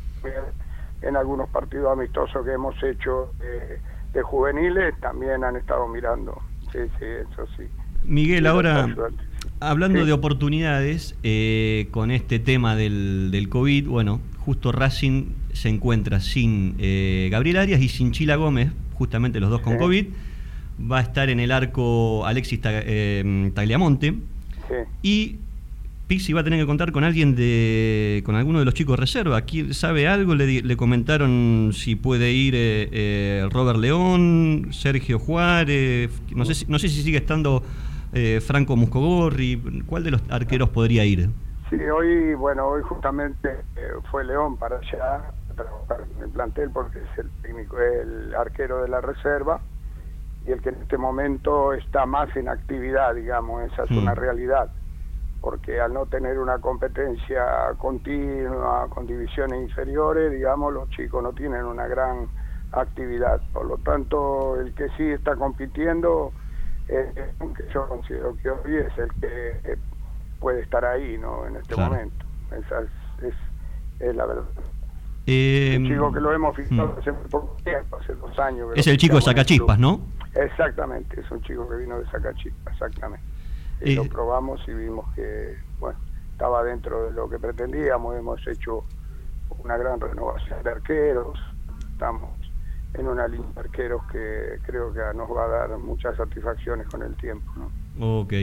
en 1.01 1.15
algunos 1.15 1.49
partidos 1.49 1.91
amistosos 1.91 2.45
que 2.45 2.53
hemos 2.53 2.75
hecho 2.83 3.31
eh, 3.41 3.79
de 4.13 4.21
juveniles, 4.21 4.93
también 4.99 5.43
han 5.43 5.55
estado 5.55 5.87
mirando, 5.87 6.41
sí, 6.71 6.79
sí, 6.99 7.05
eso 7.05 7.45
sí. 7.57 7.63
Miguel, 8.03 8.47
ahora, 8.47 8.87
hablando 9.59 9.99
Sí. 10.01 10.05
de 10.05 10.13
oportunidades, 10.13 11.15
eh, 11.23 11.87
con 11.91 12.11
este 12.11 12.39
tema 12.39 12.75
del, 12.75 13.29
del 13.31 13.49
COVID, 13.49 13.87
bueno, 13.87 14.21
justo 14.39 14.71
Racing 14.71 15.25
se 15.53 15.69
encuentra 15.69 16.19
sin 16.19 16.75
eh, 16.79 17.27
Gabriel 17.31 17.57
Arias 17.57 17.81
y 17.81 17.89
sin 17.89 18.11
Chila 18.11 18.35
Gómez, 18.35 18.71
justamente 18.93 19.39
los 19.39 19.49
dos 19.49 19.61
con 19.61 19.73
Sí. 19.73 19.79
COVID. 19.79 20.07
Va 20.91 20.99
a 20.99 21.01
estar 21.01 21.29
en 21.29 21.39
el 21.39 21.51
arco 21.51 22.25
Alexis 22.25 22.61
Ta- 22.61 22.83
Tagliamonte. 23.55 24.13
Sí. 24.67 24.75
Y 25.01 25.35
Pixi 26.07 26.31
va 26.31 26.39
a 26.39 26.43
tener 26.43 26.59
que 26.59 26.65
contar 26.65 26.91
con 26.93 27.03
alguien 27.03 27.35
de. 27.35 28.21
con 28.25 28.35
alguno 28.35 28.59
de 28.59 28.65
los 28.65 28.73
chicos 28.73 28.95
de 28.95 29.01
reserva. 29.01 29.41
¿Quién 29.41 29.73
sabe 29.73 30.07
algo? 30.07 30.35
Le, 30.35 30.61
le 30.61 30.77
comentaron 30.77 31.71
si 31.73 31.95
puede 31.97 32.31
ir 32.31 32.55
eh, 32.55 32.87
eh, 32.91 33.49
Robert 33.51 33.77
León, 33.77 34.69
Sergio 34.71 35.19
Juárez. 35.19 36.09
No 36.33 36.45
sé 36.45 36.53
si, 36.55 36.65
no 36.67 36.79
sé 36.79 36.87
si 36.87 37.01
sigue 37.03 37.17
estando 37.17 37.61
eh, 38.13 38.39
Franco 38.45 38.77
Muscogorri. 38.77 39.61
¿Cuál 39.85 40.05
de 40.05 40.11
los 40.11 40.21
arqueros 40.29 40.69
podría 40.69 41.03
ir? 41.03 41.29
Sí, 41.69 41.75
hoy, 41.75 42.33
bueno, 42.35 42.67
hoy 42.67 42.81
justamente 42.83 43.49
eh, 43.75 43.81
fue 44.09 44.23
León 44.23 44.55
para 44.55 44.77
allá 44.77 45.15
a 45.49 45.53
trabajar 45.53 46.05
en 46.17 46.23
el 46.23 46.29
plantel 46.29 46.69
porque 46.73 46.99
es 46.99 47.19
el 47.19 47.29
técnico, 47.41 47.75
el 47.81 48.33
arquero 48.33 48.81
de 48.83 48.87
la 48.87 49.01
reserva 49.01 49.59
y 50.47 50.51
el 50.51 50.61
que 50.61 50.69
en 50.69 50.75
este 50.75 50.97
momento 50.97 51.73
está 51.73 52.05
más 52.05 52.33
en 52.37 52.47
actividad, 52.47 53.13
digamos, 53.15 53.69
esa 53.69 53.83
es 53.83 53.91
Mm. 53.91 53.97
una 53.97 54.15
realidad, 54.15 54.71
porque 55.41 55.79
al 55.79 55.93
no 55.93 56.05
tener 56.05 56.39
una 56.39 56.57
competencia 56.59 57.73
continua 57.77 58.87
con 58.89 59.05
divisiones 59.07 59.61
inferiores, 59.61 60.31
digamos, 60.31 60.73
los 60.73 60.89
chicos 60.89 61.21
no 61.23 61.33
tienen 61.33 61.65
una 61.65 61.87
gran 61.87 62.27
actividad, 62.71 63.39
por 63.53 63.65
lo 63.65 63.77
tanto, 63.77 64.59
el 64.59 64.73
que 64.73 64.89
sí 64.97 65.03
está 65.03 65.35
compitiendo, 65.35 66.31
eh, 66.89 67.11
que 67.55 67.63
yo 67.73 67.87
considero 67.87 68.35
que 68.41 68.49
hoy 68.49 68.77
es 68.77 68.97
el 68.97 69.09
que 69.21 69.71
eh, 69.71 69.77
puede 70.39 70.61
estar 70.61 70.83
ahí, 70.85 71.17
¿no? 71.17 71.45
En 71.47 71.55
este 71.55 71.73
Claro. 71.75 71.91
momento, 71.91 72.25
esa 72.51 72.81
es, 72.81 73.23
es, 73.23 73.33
es 73.99 74.15
la 74.15 74.25
verdad. 74.25 74.43
Eh, 75.25 75.75
Un 75.79 75.87
chico 75.87 76.11
que 76.13 76.19
lo 76.21 76.33
hemos 76.33 76.55
fijado 76.55 76.87
mm. 76.95 76.99
hace 76.99 77.13
poco 77.29 77.57
tiempo, 77.63 77.97
hace 77.97 78.13
dos 78.15 78.39
años. 78.39 78.69
Es 78.75 78.87
el 78.87 78.97
chico 78.97 79.15
de 79.15 79.21
Sacachispas. 79.21 79.77
¿no? 79.79 79.99
Exactamente, 80.35 81.19
es 81.19 81.29
un 81.31 81.41
chico 81.41 81.67
que 81.69 81.75
vino 81.77 81.99
de 81.99 82.05
Sacachispas, 82.09 82.73
exactamente. 82.73 83.25
Y 83.81 83.91
Eh, 83.91 83.95
lo 83.95 84.05
probamos 84.05 84.59
y 84.67 84.73
vimos 84.73 85.05
que, 85.15 85.55
bueno, 85.79 85.97
estaba 86.31 86.63
dentro 86.63 87.05
de 87.07 87.13
lo 87.13 87.29
que 87.29 87.39
pretendíamos, 87.39 88.15
hemos 88.15 88.45
hecho 88.47 88.83
una 89.59 89.77
gran 89.77 89.99
renovación 89.99 90.63
de 90.63 90.69
arqueros, 90.69 91.37
estamos 91.93 92.29
en 92.93 93.07
una 93.07 93.27
línea 93.27 93.47
de 93.53 93.59
arqueros 93.61 94.01
que 94.11 94.59
creo 94.65 94.93
que 94.93 94.99
nos 95.15 95.29
va 95.29 95.45
a 95.45 95.67
dar 95.67 95.77
muchas 95.77 96.15
satisfacciones 96.15 96.87
con 96.87 97.03
el 97.03 97.15
tiempo, 97.15 97.51
¿no? 97.55 97.71
Ok. 97.99 98.33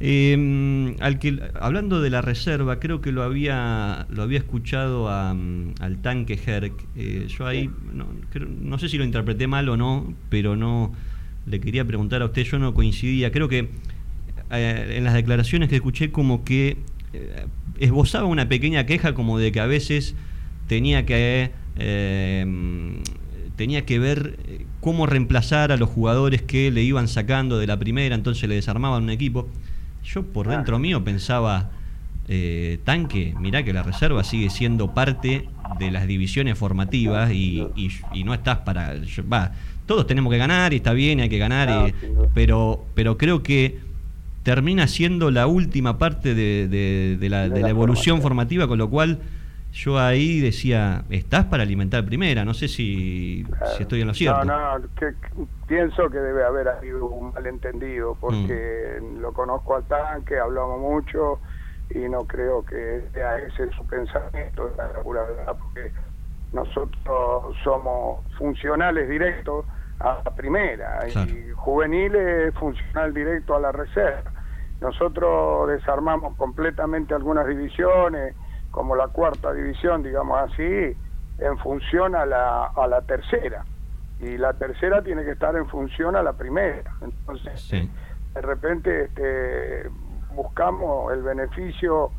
Eh, 0.00 0.96
al 1.00 1.18
que, 1.18 1.38
hablando 1.60 2.00
de 2.00 2.10
la 2.10 2.20
reserva, 2.20 2.80
creo 2.80 3.00
que 3.00 3.12
lo 3.12 3.22
había 3.22 4.06
lo 4.10 4.22
había 4.22 4.38
escuchado 4.38 5.08
a, 5.08 5.32
mm, 5.34 5.74
al 5.80 6.02
tanque 6.02 6.38
Herc. 6.44 6.72
Eh, 6.96 7.26
yo 7.28 7.46
ahí 7.46 7.70
no, 7.92 8.06
creo- 8.30 8.48
no 8.48 8.78
sé 8.78 8.88
si 8.88 8.98
lo 8.98 9.04
interpreté 9.04 9.46
mal 9.46 9.68
o 9.68 9.76
no, 9.76 10.12
pero 10.28 10.56
no 10.56 10.92
le 11.46 11.60
quería 11.60 11.84
preguntar 11.84 12.22
a 12.22 12.26
usted. 12.26 12.42
Yo 12.42 12.58
no 12.58 12.74
coincidía. 12.74 13.30
Creo 13.30 13.48
que 13.48 13.70
eh, 14.58 14.96
en 14.96 15.04
las 15.04 15.14
declaraciones 15.14 15.68
que 15.68 15.76
escuché 15.76 16.10
como 16.10 16.44
que 16.44 16.76
eh, 17.12 17.46
esbozaba 17.80 18.26
una 18.26 18.48
pequeña 18.48 18.86
queja 18.86 19.14
como 19.14 19.38
de 19.38 19.52
que 19.52 19.60
a 19.60 19.66
veces 19.66 20.14
tenía 20.68 21.04
que 21.06 21.50
eh, 21.76 22.46
tenía 23.56 23.84
que 23.86 23.98
ver 23.98 24.36
cómo 24.80 25.06
reemplazar 25.06 25.72
a 25.72 25.76
los 25.76 25.88
jugadores 25.88 26.42
que 26.42 26.70
le 26.70 26.82
iban 26.82 27.08
sacando 27.08 27.58
de 27.58 27.66
la 27.66 27.78
primera, 27.78 28.14
entonces 28.14 28.48
le 28.48 28.56
desarmaban 28.56 29.04
un 29.04 29.10
equipo. 29.10 29.48
Yo 30.04 30.22
por 30.24 30.48
Ah. 30.48 30.56
dentro 30.56 30.78
mío 30.78 31.02
pensaba, 31.04 31.70
eh, 32.28 32.78
tanque, 32.84 33.34
mirá 33.40 33.62
que 33.62 33.72
la 33.72 33.82
reserva 33.82 34.24
sigue 34.24 34.50
siendo 34.50 34.92
parte 34.92 35.48
de 35.78 35.90
las 35.90 36.06
divisiones 36.06 36.58
formativas 36.58 37.32
y, 37.32 37.66
y- 37.76 37.90
y 38.12 38.24
no 38.24 38.34
estás 38.34 38.58
para... 38.58 38.96
yo- 39.02 39.26
Va, 39.28 39.52
todos 39.86 40.06
tenemos 40.06 40.32
que 40.32 40.38
ganar 40.38 40.72
y 40.72 40.76
está 40.76 40.92
bien, 40.92 41.20
hay 41.20 41.28
que 41.28 41.38
ganar, 41.38 41.68
No, 41.68 42.28
pero, 42.34 42.84
pero 42.94 43.16
creo 43.18 43.42
que 43.42 43.78
termina 44.44 44.86
siendo 44.86 45.30
la 45.32 45.46
última 45.48 45.98
parte 45.98 46.34
de, 46.34 46.68
de- 46.68 47.16
de 47.18 47.28
la, 47.28 47.48
De 47.48 47.60
la 47.62 47.70
evolución 47.70 48.20
formativa, 48.22 48.68
con 48.68 48.78
lo 48.78 48.88
cual 48.90 49.18
yo 49.72 49.98
ahí 49.98 50.38
decía, 50.40 51.02
estás 51.10 51.46
para 51.46 51.64
alimentar 51.64 52.04
primera, 52.04 52.44
no 52.44 52.54
sé 52.54 52.68
si, 52.68 53.44
si 53.76 53.82
estoy 53.82 54.02
en 54.02 54.06
lo 54.06 54.14
cierto. 54.14 54.44
No, 54.44 54.78
no, 54.78 54.84
que, 54.94 55.14
pienso 55.66 56.08
que 56.10 56.18
debe 56.18 56.44
haber 56.44 56.68
habido 56.68 57.06
un 57.06 57.32
malentendido 57.32 58.16
porque 58.20 58.98
Mm. 59.02 59.18
lo 59.20 59.32
conozco 59.32 59.74
al 59.74 59.84
tanque, 59.84 60.38
hablamos 60.38 60.78
mucho 60.80 61.40
y 61.90 62.08
no 62.08 62.24
creo 62.24 62.64
que 62.64 63.08
sea 63.14 63.38
ese 63.38 63.68
su 63.76 63.84
pensamiento, 63.86 64.72
la 64.78 64.86
verdad, 64.86 65.56
porque 65.58 65.90
nosotros 66.52 67.56
somos 67.64 68.20
funcionales 68.38 69.08
directos 69.08 69.64
a 70.00 70.20
la 70.24 70.34
primera 70.34 70.98
Claro. 71.12 71.30
y 71.30 71.50
juveniles 71.56 72.54
funcional 72.54 73.12
directo 73.12 73.56
a 73.56 73.60
la 73.60 73.72
reserva. 73.72 74.30
Nosotros 74.80 75.68
desarmamos 75.68 76.36
completamente 76.36 77.14
algunas 77.14 77.46
divisiones, 77.46 78.34
como 78.70 78.96
la 78.96 79.08
cuarta 79.08 79.52
división, 79.52 80.02
digamos 80.02 80.38
así, 80.50 80.96
en 81.38 81.58
función 81.58 82.14
a 82.14 82.26
la, 82.26 82.66
a 82.66 82.86
la 82.86 83.02
tercera. 83.02 83.64
Y 84.20 84.36
la 84.38 84.52
tercera 84.54 85.02
tiene 85.02 85.24
que 85.24 85.32
estar 85.32 85.54
en 85.56 85.66
función 85.68 86.16
a 86.16 86.22
la 86.22 86.32
primera. 86.34 86.92
Entonces, 87.00 87.60
Sí. 87.60 87.90
de 88.34 88.40
repente 88.40 89.04
este, 89.04 89.88
buscamos 90.34 91.12
el 91.12 91.22
beneficio 91.22 92.10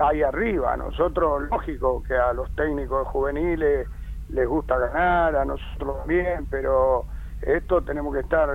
ahí 0.00 0.22
arriba. 0.22 0.76
Nosotros, 0.76 1.42
lógico 1.50 2.02
que 2.02 2.14
a 2.16 2.32
los 2.32 2.54
técnicos 2.54 3.06
juveniles 3.08 3.88
les 4.30 4.46
gusta 4.46 4.76
ganar, 4.78 5.36
a 5.36 5.44
nosotros 5.44 5.98
también, 6.00 6.46
pero 6.50 7.06
esto 7.42 7.82
tenemos 7.82 8.12
que 8.14 8.20
estar, 8.20 8.48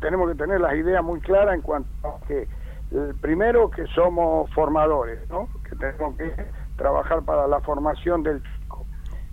tenemos 0.00 0.30
que 0.30 0.36
tener 0.36 0.60
las 0.60 0.74
ideas 0.74 1.02
muy 1.02 1.20
claras 1.20 1.54
en 1.54 1.62
cuanto 1.62 1.88
a 2.08 2.20
que 2.26 2.46
el 2.92 3.14
primero 3.14 3.70
que 3.70 3.86
somos 3.88 4.52
formadores, 4.52 5.28
¿no? 5.28 5.48
Que 5.68 5.76
tenemos 5.76 6.16
que 6.16 6.34
trabajar 6.76 7.22
para 7.22 7.46
la 7.46 7.60
formación 7.60 8.22
del 8.22 8.42
chico. 8.42 8.86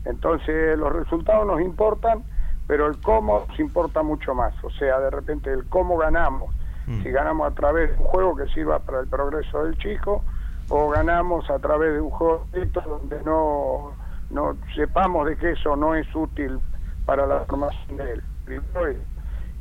Entonces 0.05 0.77
los 0.77 0.93
resultados 0.93 1.45
nos 1.47 1.61
importan, 1.61 2.23
pero 2.67 2.87
el 2.87 2.99
cómo 3.01 3.45
nos 3.47 3.59
importa 3.59 4.03
mucho 4.03 4.35
más. 4.35 4.53
O 4.63 4.69
sea, 4.71 4.99
de 4.99 5.09
repente 5.09 5.51
el 5.51 5.67
cómo 5.67 5.97
ganamos. 5.97 6.53
Mm. 6.85 7.03
Si 7.03 7.11
ganamos 7.11 7.51
a 7.51 7.55
través 7.55 7.91
de 7.91 7.97
un 7.97 8.05
juego 8.05 8.35
que 8.35 8.47
sirva 8.47 8.79
para 8.79 8.99
el 8.99 9.07
progreso 9.07 9.63
del 9.63 9.77
chico, 9.77 10.23
o 10.69 10.89
ganamos 10.89 11.49
a 11.49 11.59
través 11.59 11.93
de 11.93 12.01
un 12.01 12.09
juego 12.09 12.45
donde 12.85 13.21
no, 13.23 13.93
no 14.29 14.57
sepamos 14.75 15.27
de 15.27 15.37
que 15.37 15.51
eso 15.51 15.75
no 15.75 15.95
es 15.95 16.07
útil 16.13 16.59
para 17.05 17.25
la 17.25 17.39
formación 17.45 17.97
de 17.97 18.11
él. 18.13 18.23
Primero. 18.45 19.16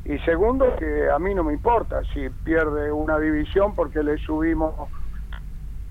Y 0.09 0.17
segundo, 0.19 0.73
que 0.77 1.09
a 1.11 1.19
mí 1.19 1.35
no 1.35 1.43
me 1.43 1.51
importa 1.51 2.01
si 2.13 2.29
pierde 2.29 2.91
una 2.91 3.19
división 3.19 3.75
porque 3.75 4.01
le 4.01 4.17
subimos 4.19 4.73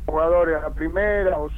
jugadores 0.06 0.56
a 0.56 0.60
la 0.62 0.70
primera 0.70 1.38
o, 1.38 1.50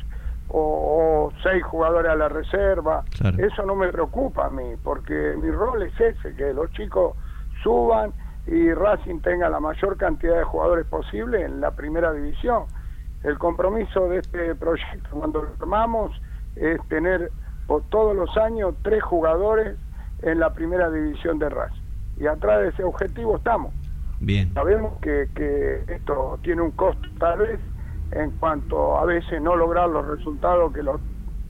o- 0.48 1.26
o 1.28 1.32
seis 1.42 1.62
jugadores 1.64 2.10
a 2.10 2.16
la 2.16 2.28
reserva. 2.28 3.04
Claro. 3.16 3.36
Eso 3.38 3.64
no 3.64 3.76
me 3.76 3.88
preocupa 3.92 4.46
a 4.46 4.50
mí, 4.50 4.74
porque 4.82 5.36
mi 5.40 5.50
rol 5.50 5.82
es 5.82 6.00
ese, 6.00 6.34
que 6.34 6.52
los 6.52 6.70
chicos 6.72 7.14
suban 7.62 8.12
y 8.46 8.72
Racing 8.72 9.20
tenga 9.20 9.48
la 9.48 9.60
mayor 9.60 9.96
cantidad 9.96 10.36
de 10.38 10.44
jugadores 10.44 10.86
posible 10.86 11.42
en 11.42 11.60
la 11.60 11.70
primera 11.72 12.12
división. 12.12 12.64
El 13.22 13.38
compromiso 13.38 14.08
de 14.08 14.18
este 14.18 14.54
proyecto 14.54 15.10
cuando 15.10 15.42
lo 15.42 15.50
armamos 15.60 16.10
es 16.56 16.80
tener 16.88 17.30
por 17.66 17.82
todos 17.90 18.16
los 18.16 18.34
años 18.38 18.74
tres 18.82 19.02
jugadores 19.02 19.76
en 20.22 20.40
la 20.40 20.52
primera 20.54 20.90
división 20.90 21.38
de 21.38 21.50
Racing. 21.50 21.82
Y 22.18 22.26
atrás 22.26 22.62
de 22.62 22.68
ese 22.68 22.84
objetivo 22.84 23.36
estamos. 23.36 23.72
Bien. 24.20 24.52
Sabemos 24.54 24.98
que, 25.00 25.28
que 25.34 25.84
esto 25.86 26.38
tiene 26.42 26.62
un 26.62 26.72
costo 26.72 27.08
tal 27.18 27.38
vez 27.38 27.60
en 28.12 28.30
cuanto 28.32 28.98
a 28.98 29.04
veces 29.04 29.40
no 29.42 29.54
lograr 29.54 29.88
los 29.88 30.06
resultados 30.06 30.72
que, 30.72 30.82
los, 30.82 31.00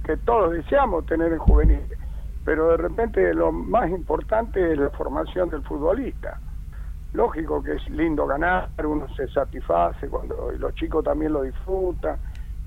que 0.04 0.16
todos 0.18 0.52
deseamos 0.52 1.06
tener 1.06 1.32
en 1.32 1.38
juveniles. 1.38 1.98
Pero 2.44 2.70
de 2.70 2.76
repente 2.78 3.34
lo 3.34 3.52
más 3.52 3.90
importante 3.90 4.72
es 4.72 4.78
la 4.78 4.90
formación 4.90 5.50
del 5.50 5.62
futbolista. 5.62 6.40
Lógico 7.12 7.62
que 7.62 7.74
es 7.74 7.88
lindo 7.90 8.26
ganar, 8.26 8.68
uno 8.84 9.06
se 9.14 9.28
satisface 9.28 10.08
cuando 10.08 10.52
y 10.54 10.58
los 10.58 10.74
chicos 10.74 11.04
también 11.04 11.32
lo 11.32 11.42
disfrutan, 11.42 12.18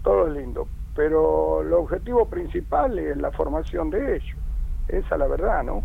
todo 0.04 0.28
es 0.28 0.34
lindo. 0.34 0.68
Pero 0.96 1.62
el 1.62 1.74
objetivo 1.74 2.28
principal 2.28 2.98
es 2.98 3.18
la 3.18 3.32
formación 3.32 3.90
de 3.90 4.18
ellos. 4.18 4.38
Esa 4.88 5.16
es 5.16 5.20
la 5.20 5.28
verdad, 5.28 5.64
¿no? 5.64 5.84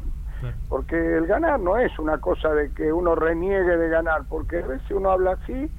Porque 0.68 1.16
el 1.16 1.26
ganar 1.26 1.60
no 1.60 1.76
es 1.76 1.98
una 1.98 2.18
cosa 2.18 2.52
de 2.52 2.70
que 2.72 2.92
uno 2.92 3.14
reniegue 3.14 3.76
de 3.76 3.88
ganar, 3.88 4.22
porque 4.28 4.58
a 4.62 4.66
veces 4.66 4.90
uno 4.90 5.10
habla 5.10 5.32
así 5.32 5.70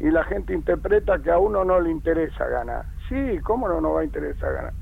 y 0.00 0.10
la 0.10 0.24
gente 0.24 0.54
interpreta 0.54 1.18
que 1.18 1.30
a 1.30 1.38
uno 1.38 1.64
no 1.64 1.80
le 1.80 1.90
interesa 1.90 2.46
ganar. 2.46 2.86
Sí, 3.08 3.38
¿cómo 3.42 3.68
no 3.68 3.80
nos 3.80 3.96
va 3.96 4.00
a 4.00 4.04
interesar 4.04 4.52
ganar? 4.54 4.72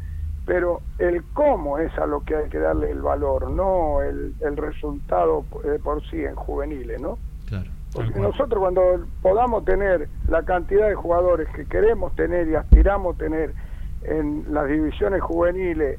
Pero 0.47 0.81
el 0.99 1.23
cómo 1.35 1.79
es 1.79 1.97
a 1.99 2.07
lo 2.07 2.21
que 2.25 2.37
hay 2.37 2.49
que 2.49 2.59
darle 2.59 2.91
el 2.91 3.03
valor, 3.03 3.51
no 3.51 4.01
el, 4.01 4.35
el 4.41 4.57
resultado 4.57 5.45
por 5.83 6.03
sí 6.09 6.25
en 6.25 6.35
juveniles, 6.35 7.01
¿no? 7.01 7.19
Claro. 7.49 7.71
Porque 7.93 8.19
nosotros 8.21 8.61
cuando 8.61 9.07
podamos 9.23 9.65
tener 9.65 10.09
la 10.29 10.43
cantidad 10.43 10.89
de 10.89 10.95
jugadores 10.95 11.49
que 11.55 11.67
queremos 11.67 12.15
tener 12.15 12.49
y 12.49 12.55
aspiramos 12.55 13.17
tener 13.17 13.55
en 14.03 14.45
las 14.53 14.69
divisiones 14.69 15.23
juveniles 15.23 15.99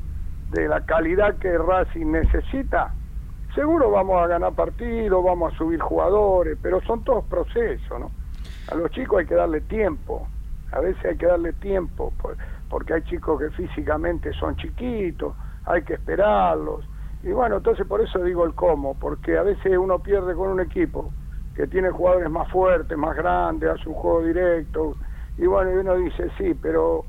de 0.52 0.68
la 0.68 0.82
calidad 0.86 1.36
que 1.38 1.58
Racing 1.58 2.12
necesita, 2.12 2.94
seguro 3.56 3.92
vamos 3.92 4.22
a 4.22 4.28
ganar 4.28 4.54
partidos, 4.56 5.24
vamos 5.24 5.54
a 5.54 5.58
subir 5.58 5.80
jugadores, 5.80 6.58
pero 6.62 6.82
son 6.82 7.04
todos 7.04 7.26
procesos, 7.26 8.00
¿no? 8.00 8.12
A 8.68 8.76
los 8.76 8.92
chicos 8.92 9.20
hay 9.20 9.26
que 9.26 9.36
darle 9.36 9.62
tiempo, 9.62 10.30
a 10.72 10.80
veces 10.80 11.04
hay 11.06 11.18
que 11.18 11.26
darle 11.26 11.54
tiempo, 11.54 12.14
por- 12.18 12.38
porque 12.68 12.94
hay 12.94 13.02
chicos 13.04 13.40
que 13.40 13.50
físicamente 13.52 14.32
son 14.34 14.56
chiquitos, 14.56 15.36
hay 15.66 15.84
que 15.84 15.96
esperarlos. 15.96 16.86
Y 17.24 17.32
bueno, 17.32 17.58
entonces 17.58 17.86
por 17.88 18.02
eso 18.02 18.20
digo 18.24 18.46
el 18.46 18.54
cómo, 18.56 18.98
porque 19.00 19.38
a 19.38 19.44
veces 19.44 19.78
uno 19.78 20.00
pierde 20.02 20.36
con 20.36 20.50
un 20.50 20.60
equipo 20.62 21.14
que 21.54 21.68
tiene 21.68 21.90
jugadores 21.90 22.30
más 22.30 22.50
fuertes, 22.50 22.98
más 22.98 23.16
grandes, 23.16 23.70
hace 23.70 23.90
un 23.90 23.96
juego 23.96 24.24
directo, 24.24 24.98
y 25.38 25.46
bueno, 25.48 25.72
y 25.72 25.76
uno 25.76 25.96
dice, 25.96 26.30
sí, 26.38 26.54
pero 26.54 27.08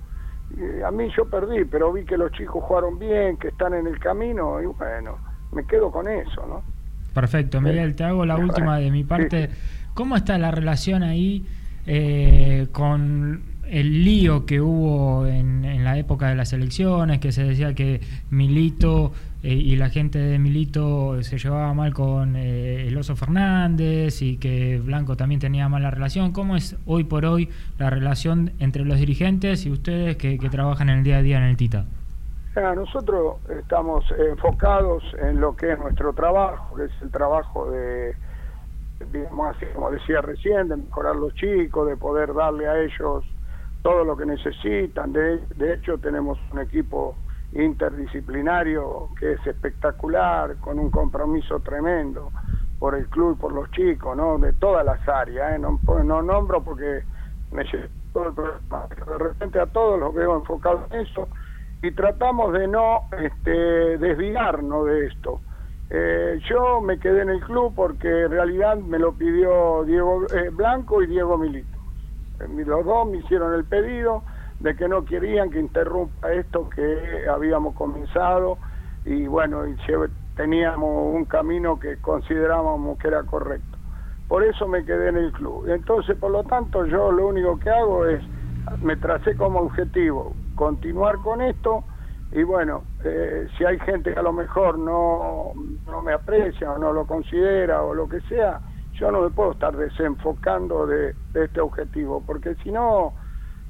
eh, 0.56 0.82
a 0.84 0.90
mí 0.90 1.10
yo 1.16 1.28
perdí, 1.28 1.64
pero 1.66 1.92
vi 1.92 2.04
que 2.04 2.16
los 2.16 2.32
chicos 2.32 2.62
jugaron 2.64 2.98
bien, 2.98 3.36
que 3.36 3.48
están 3.48 3.74
en 3.74 3.86
el 3.86 3.98
camino, 4.00 4.60
y 4.60 4.66
bueno, 4.66 5.20
me 5.52 5.64
quedo 5.64 5.90
con 5.90 6.08
eso, 6.08 6.46
¿no? 6.46 6.62
Perfecto, 7.14 7.60
Miguel, 7.60 7.94
te 7.96 8.04
hago 8.04 8.24
la 8.24 8.36
última 8.36 8.78
de 8.78 8.90
mi 8.90 9.04
parte. 9.04 9.50
¿Cómo 9.94 10.16
está 10.16 10.38
la 10.38 10.50
relación 10.50 11.02
ahí 11.02 11.44
eh, 11.86 12.68
con 12.72 13.42
el 13.68 14.04
lío 14.04 14.46
que 14.46 14.60
hubo 14.60 15.26
en, 15.26 15.64
en 15.64 15.84
la 15.84 15.96
época 15.98 16.28
de 16.28 16.34
las 16.34 16.52
elecciones, 16.52 17.18
que 17.18 17.32
se 17.32 17.44
decía 17.44 17.74
que 17.74 18.00
Milito 18.30 19.12
eh, 19.42 19.54
y 19.54 19.76
la 19.76 19.90
gente 19.90 20.18
de 20.18 20.38
Milito 20.38 21.22
se 21.22 21.38
llevaba 21.38 21.72
mal 21.72 21.94
con 21.94 22.36
eh, 22.36 22.88
el 22.88 22.96
Oso 22.96 23.16
Fernández 23.16 24.22
y 24.22 24.36
que 24.36 24.78
Blanco 24.78 25.16
también 25.16 25.40
tenía 25.40 25.68
mala 25.68 25.90
relación? 25.90 26.32
¿Cómo 26.32 26.56
es 26.56 26.76
hoy 26.86 27.04
por 27.04 27.24
hoy 27.24 27.48
la 27.78 27.90
relación 27.90 28.52
entre 28.58 28.84
los 28.84 28.98
dirigentes 28.98 29.66
y 29.66 29.70
ustedes 29.70 30.16
que, 30.16 30.38
que 30.38 30.48
trabajan 30.48 30.90
en 30.90 30.98
el 30.98 31.04
día 31.04 31.18
a 31.18 31.22
día 31.22 31.38
en 31.38 31.44
el 31.44 31.56
Tita? 31.56 31.86
Nosotros 32.56 33.36
estamos 33.48 34.04
enfocados 34.18 35.04
en 35.20 35.40
lo 35.40 35.54
que 35.54 35.72
es 35.72 35.78
nuestro 35.78 36.12
trabajo, 36.12 36.74
que 36.74 36.84
es 36.84 37.02
el 37.02 37.10
trabajo 37.12 37.70
de, 37.70 38.16
digamos 39.12 39.56
así, 39.56 39.66
como 39.72 39.90
decía 39.92 40.20
recién, 40.20 40.66
de 40.68 40.76
mejorar 40.76 41.14
los 41.14 41.32
chicos, 41.34 41.86
de 41.86 41.96
poder 41.96 42.34
darle 42.34 42.66
a 42.66 42.80
ellos 42.80 43.24
todo 43.82 44.04
lo 44.04 44.16
que 44.16 44.26
necesitan. 44.26 45.12
De, 45.12 45.40
hecho, 45.72 45.98
tenemos 45.98 46.38
un 46.52 46.58
equipo 46.58 47.14
interdisciplinario 47.52 49.10
que 49.18 49.32
es 49.32 49.46
espectacular, 49.46 50.56
con 50.56 50.80
un 50.80 50.90
compromiso 50.90 51.60
tremendo 51.60 52.32
por 52.80 52.96
el 52.96 53.06
club 53.08 53.38
por 53.38 53.52
los 53.52 53.70
chicos, 53.70 54.16
¿no? 54.16 54.38
De 54.38 54.54
todas 54.54 54.84
las 54.84 55.06
áreas, 55.08 55.54
¿eh? 55.54 55.58
No, 55.58 55.78
no 56.02 56.22
nombro 56.22 56.64
porque 56.64 57.04
me 57.52 57.64
todo 58.12 58.28
el 58.28 58.34
programa, 58.34 58.88
de 58.88 59.18
repente 59.18 59.60
a 59.60 59.66
todos 59.66 60.00
los 60.00 60.12
veo 60.12 60.36
enfocados 60.36 60.90
en 60.90 61.00
eso 61.00 61.28
y 61.82 61.90
tratamos 61.92 62.52
de 62.52 62.68
no 62.68 63.02
este, 63.18 63.98
desviarnos 63.98 64.86
de 64.86 65.06
esto. 65.06 65.40
Eh, 65.88 66.38
yo 66.48 66.80
me 66.80 66.98
quedé 66.98 67.22
en 67.22 67.30
el 67.30 67.40
club 67.40 67.72
porque 67.74 68.08
en 68.08 68.30
realidad 68.30 68.76
me 68.76 68.98
lo 68.98 69.12
pidió 69.12 69.82
Diego 69.84 70.24
eh, 70.32 70.50
Blanco 70.50 71.02
y 71.02 71.06
Diego 71.06 71.36
Milito. 71.36 71.78
Eh, 72.40 72.64
Los 72.64 72.84
dos 72.84 73.08
me 73.08 73.18
hicieron 73.18 73.54
el 73.54 73.64
pedido 73.64 74.22
de 74.60 74.76
que 74.76 74.86
no 74.88 75.04
querían 75.04 75.50
que 75.50 75.58
interrumpa 75.58 76.32
esto 76.32 76.68
que 76.68 77.26
habíamos 77.28 77.74
comenzado 77.74 78.58
y 79.04 79.26
bueno, 79.26 79.66
y 79.66 79.74
teníamos 80.36 81.14
un 81.14 81.24
camino 81.24 81.80
que 81.80 81.96
considerábamos 81.96 82.98
que 82.98 83.08
era 83.08 83.22
correcto. 83.24 83.78
Por 84.28 84.44
eso 84.44 84.68
me 84.68 84.84
quedé 84.84 85.08
en 85.08 85.16
el 85.16 85.32
club. 85.32 85.66
Entonces, 85.68 86.16
por 86.16 86.30
lo 86.30 86.44
tanto, 86.44 86.86
yo 86.86 87.10
lo 87.10 87.28
único 87.28 87.58
que 87.58 87.70
hago 87.70 88.06
es, 88.06 88.22
me 88.82 88.96
tracé 88.96 89.34
como 89.34 89.60
objetivo 89.60 90.34
continuar 90.60 91.16
con 91.22 91.40
esto 91.40 91.84
y 92.32 92.42
bueno, 92.42 92.84
eh, 93.02 93.48
si 93.56 93.64
hay 93.64 93.78
gente 93.78 94.12
que 94.12 94.20
a 94.20 94.22
lo 94.22 94.34
mejor 94.34 94.78
no, 94.78 95.52
no 95.86 96.02
me 96.02 96.12
aprecia 96.12 96.70
o 96.70 96.76
no 96.76 96.92
lo 96.92 97.06
considera 97.06 97.82
o 97.82 97.94
lo 97.94 98.06
que 98.06 98.20
sea, 98.28 98.60
yo 98.92 99.10
no 99.10 99.22
me 99.22 99.30
puedo 99.30 99.52
estar 99.52 99.74
desenfocando 99.74 100.86
de, 100.86 101.14
de 101.32 101.44
este 101.46 101.62
objetivo, 101.62 102.22
porque 102.26 102.56
si 102.56 102.70
no, 102.70 103.14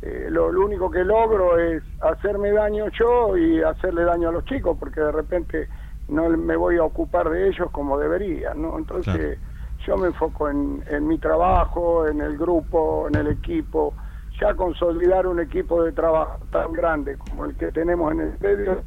eh, 0.03 0.27
lo, 0.31 0.51
lo 0.51 0.65
único 0.65 0.91
que 0.91 1.05
logro 1.05 1.61
es 1.61 1.85
hacerme 2.01 2.51
daño 2.51 2.89
yo 2.99 3.37
y 3.37 3.63
hacerle 3.63 4.03
daño 4.03 4.31
a 4.31 4.33
los 4.33 4.45
chicos, 4.45 4.77
porque 4.77 5.01
de 5.01 5.13
repente 5.13 5.69
no 6.09 6.29
me 6.29 6.57
voy 6.57 6.79
a 6.79 6.83
ocupar 6.83 7.31
de 7.31 7.51
ellos 7.51 7.71
como 7.71 8.01
debería, 8.01 8.53
¿no? 8.55 8.77
Entonces 8.77 9.39
yo 9.87 9.97
me 9.97 10.09
enfoco 10.09 10.51
en, 10.51 10.83
en 10.89 11.07
mi 11.07 11.19
trabajo, 11.19 12.09
en 12.09 12.21
el 12.21 12.37
grupo, 12.37 13.07
en 13.07 13.15
el 13.15 13.29
equipo, 13.29 13.95
ya 14.41 14.55
consolidar 14.55 15.27
un 15.27 15.41
equipo 15.41 15.83
de 15.83 15.93
trabajo 15.93 16.39
tan 16.51 16.73
grande 16.73 17.17
como 17.19 17.45
el 17.45 17.55
que 17.57 17.67
tenemos 17.73 18.13
en 18.13 18.21
el 18.21 18.33
medio 18.41 18.83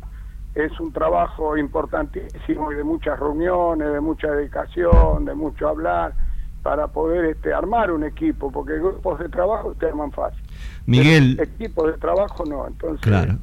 es 0.56 0.80
un 0.80 0.92
trabajo 0.94 1.58
importantísimo 1.58 2.72
y 2.72 2.76
de 2.76 2.84
muchas 2.84 3.20
reuniones, 3.20 3.92
de 3.92 4.00
mucha 4.02 4.30
dedicación, 4.32 5.26
de 5.26 5.34
mucho 5.34 5.68
hablar 5.68 6.14
para 6.62 6.88
poder 6.88 7.26
este, 7.26 7.54
armar 7.54 7.92
un 7.92 8.04
equipo, 8.04 8.52
porque 8.52 8.74
grupos 8.76 9.20
de 9.20 9.30
trabajo 9.30 9.76
se 9.80 9.86
arman 9.88 10.12
fácil. 10.12 10.42
Miguel, 10.86 11.38
Equipos 11.40 11.88
de 11.92 11.98
trabajo 11.98 12.46
no, 12.46 12.68
entonces 12.68 13.02
claro. 13.02 13.38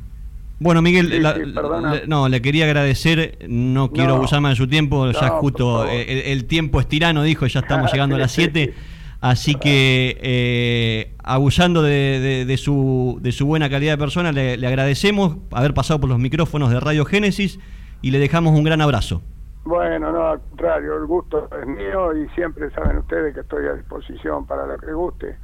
Bueno, 0.59 0.83
Miguel, 0.83 1.09
Sí, 1.11 1.19
la- 1.21 1.35
sí, 1.35 1.41
perdona. 1.55 1.95
le- 1.95 2.07
no, 2.07 2.29
le 2.29 2.41
quería 2.43 2.65
agradecer, 2.67 3.39
no 3.49 3.91
quiero 3.91 4.11
No. 4.11 4.17
abusar 4.17 4.41
más 4.41 4.53
de 4.53 4.57
su 4.57 4.69
tiempo, 4.69 5.11
ya 5.11 5.29
No, 5.29 5.33
justo 5.41 5.87
el 5.87 6.45
tiempo 6.47 6.81
es 6.81 6.87
tirano, 6.87 7.23
dijo, 7.23 7.47
ya 7.47 7.61
estamos 7.61 7.91
llegando 7.93 8.17
a 8.17 8.19
las 8.19 8.33
7, 8.33 8.75
así 9.21 9.55
que 9.55 10.19
eh, 10.23 11.15
abusando 11.23 11.83
de, 11.83 12.21
de- 12.21 12.45
de 12.45 12.57
su, 12.57 13.19
de 13.21 13.33
su 13.33 13.47
buena 13.47 13.69
calidad 13.71 13.93
de 13.93 13.99
persona, 13.99 14.33
le, 14.33 14.57
le 14.57 14.67
agradecemos 14.67 15.37
haber 15.51 15.75
pasado 15.75 16.01
por 16.01 16.09
los 16.09 16.19
micrófonos 16.19 16.71
de 16.71 16.81
Radio 16.81 17.05
Génesis 17.05 17.59
y 18.03 18.11
le 18.11 18.19
dejamos 18.19 18.57
un 18.57 18.65
gran 18.65 18.81
abrazo. 18.81 19.23
Bueno, 19.65 20.11
no, 20.11 20.27
al 20.31 20.41
contrario, 20.41 20.97
el 20.97 21.07
gusto 21.07 21.49
es 21.61 21.67
mío 21.67 22.17
y 22.17 22.29
siempre 22.35 22.71
saben 22.71 22.97
ustedes 22.99 23.35
que 23.35 23.41
estoy 23.41 23.67
a 23.67 23.75
disposición 23.75 24.47
para 24.47 24.67
lo 24.67 24.79
que 24.79 24.93
guste. 24.93 25.37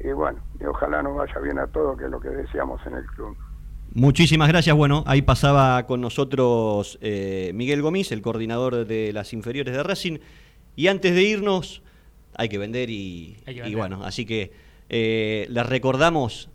Y 0.00 0.12
bueno, 0.12 0.38
y 0.60 0.64
ojalá 0.64 1.02
nos 1.02 1.16
vaya 1.16 1.38
bien 1.40 1.58
a 1.58 1.66
todos, 1.66 1.98
que 1.98 2.04
es 2.04 2.10
lo 2.10 2.18
que 2.20 2.28
deseamos 2.30 2.80
en 2.86 2.94
el 2.94 3.04
club. 3.04 3.36
Muchísimas 3.92 4.48
gracias. 4.48 4.74
Bueno, 4.76 5.04
ahí 5.06 5.22
pasaba 5.22 5.84
con 5.86 6.00
nosotros 6.00 6.98
eh, 7.02 7.50
Miguel 7.54 7.82
Gomis, 7.82 8.10
el 8.12 8.22
coordinador 8.22 8.86
de 8.86 9.12
las 9.12 9.32
inferiores 9.32 9.74
de 9.74 9.82
Racing. 9.82 10.18
Y 10.76 10.88
antes 10.88 11.14
de 11.14 11.22
irnos, 11.22 11.82
hay 12.38 12.48
que 12.48 12.56
vender 12.56 12.88
y, 12.88 13.36
y 13.46 13.74
bueno, 13.74 14.04
así 14.04 14.24
que 14.24 14.52
eh, 14.88 15.46
les 15.50 15.66
recordamos 15.66 16.48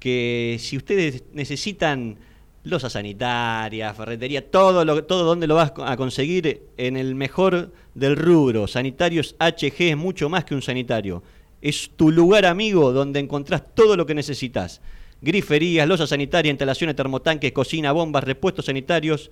que 0.00 0.56
si 0.58 0.78
ustedes 0.78 1.22
necesitan 1.34 2.16
losa 2.64 2.88
sanitaria, 2.88 3.92
ferretería, 3.92 4.50
todo, 4.50 4.86
lo, 4.86 5.04
todo 5.04 5.24
donde 5.24 5.46
lo 5.46 5.54
vas 5.54 5.74
a 5.84 5.96
conseguir 5.98 6.62
en 6.78 6.96
el 6.96 7.14
mejor 7.14 7.72
del 7.94 8.16
rubro. 8.16 8.66
Sanitarios 8.66 9.36
HG 9.38 9.90
es 9.90 9.96
mucho 9.98 10.30
más 10.30 10.46
que 10.46 10.54
un 10.54 10.62
sanitario. 10.62 11.22
Es 11.60 11.90
tu 11.94 12.10
lugar 12.10 12.46
amigo 12.46 12.92
donde 12.92 13.20
encontrás 13.20 13.62
todo 13.74 13.96
lo 13.98 14.06
que 14.06 14.14
necesitas. 14.14 14.80
Griferías, 15.20 15.86
losa 15.86 16.06
sanitaria, 16.06 16.50
instalaciones 16.50 16.96
termotanques, 16.96 17.52
cocina, 17.52 17.92
bombas, 17.92 18.24
repuestos 18.24 18.64
sanitarios. 18.64 19.30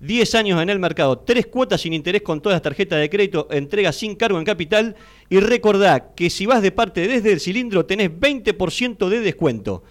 10 0.00 0.34
años 0.34 0.62
en 0.62 0.70
el 0.70 0.78
mercado, 0.78 1.18
3 1.18 1.46
cuotas 1.46 1.80
sin 1.80 1.92
interés 1.92 2.22
con 2.22 2.40
todas 2.40 2.56
las 2.56 2.62
tarjetas 2.62 3.00
de 3.00 3.08
crédito, 3.10 3.48
entrega 3.50 3.92
sin 3.92 4.16
cargo 4.16 4.38
en 4.38 4.44
capital 4.44 4.96
y 5.28 5.40
recordá 5.40 6.14
que 6.14 6.30
si 6.30 6.46
vas 6.46 6.62
de 6.62 6.72
parte 6.72 7.06
desde 7.06 7.32
el 7.32 7.40
cilindro 7.40 7.86
tenés 7.86 8.10
20% 8.10 9.08
de 9.08 9.20
descuento. 9.20 9.82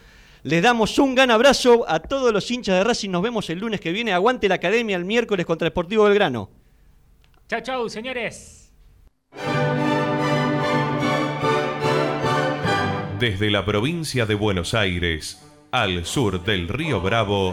Les 0.44 0.62
damos 0.62 1.00
un 1.00 1.16
gran 1.16 1.32
abrazo 1.32 1.86
a 1.88 2.00
todos 2.00 2.34
los 2.34 2.52
hinchas 2.52 2.76
de 2.76 2.84
Racing, 2.84 3.10
nos 3.10 3.24
vemos 3.24 3.50
el 3.50 3.60
lunes 3.60 3.80
que 3.80 3.92
viene, 3.92 4.12
aguante 4.12 4.50
la 4.50 4.56
academia 4.56 4.98
el 4.98 5.06
miércoles 5.06 5.46
contra 5.46 5.68
Deportivo 5.68 6.04
Belgrano. 6.04 6.50
Chau, 7.48 7.62
chau, 7.62 7.90
señores. 7.90 8.72
Desde 13.20 13.50
la 13.50 13.64
provincia 13.64 14.26
de 14.26 14.36
Buenos 14.36 14.74
Aires, 14.74 15.42
al 15.72 16.06
sur 16.06 16.44
del 16.44 16.68
río 16.68 17.00
Bravo, 17.00 17.52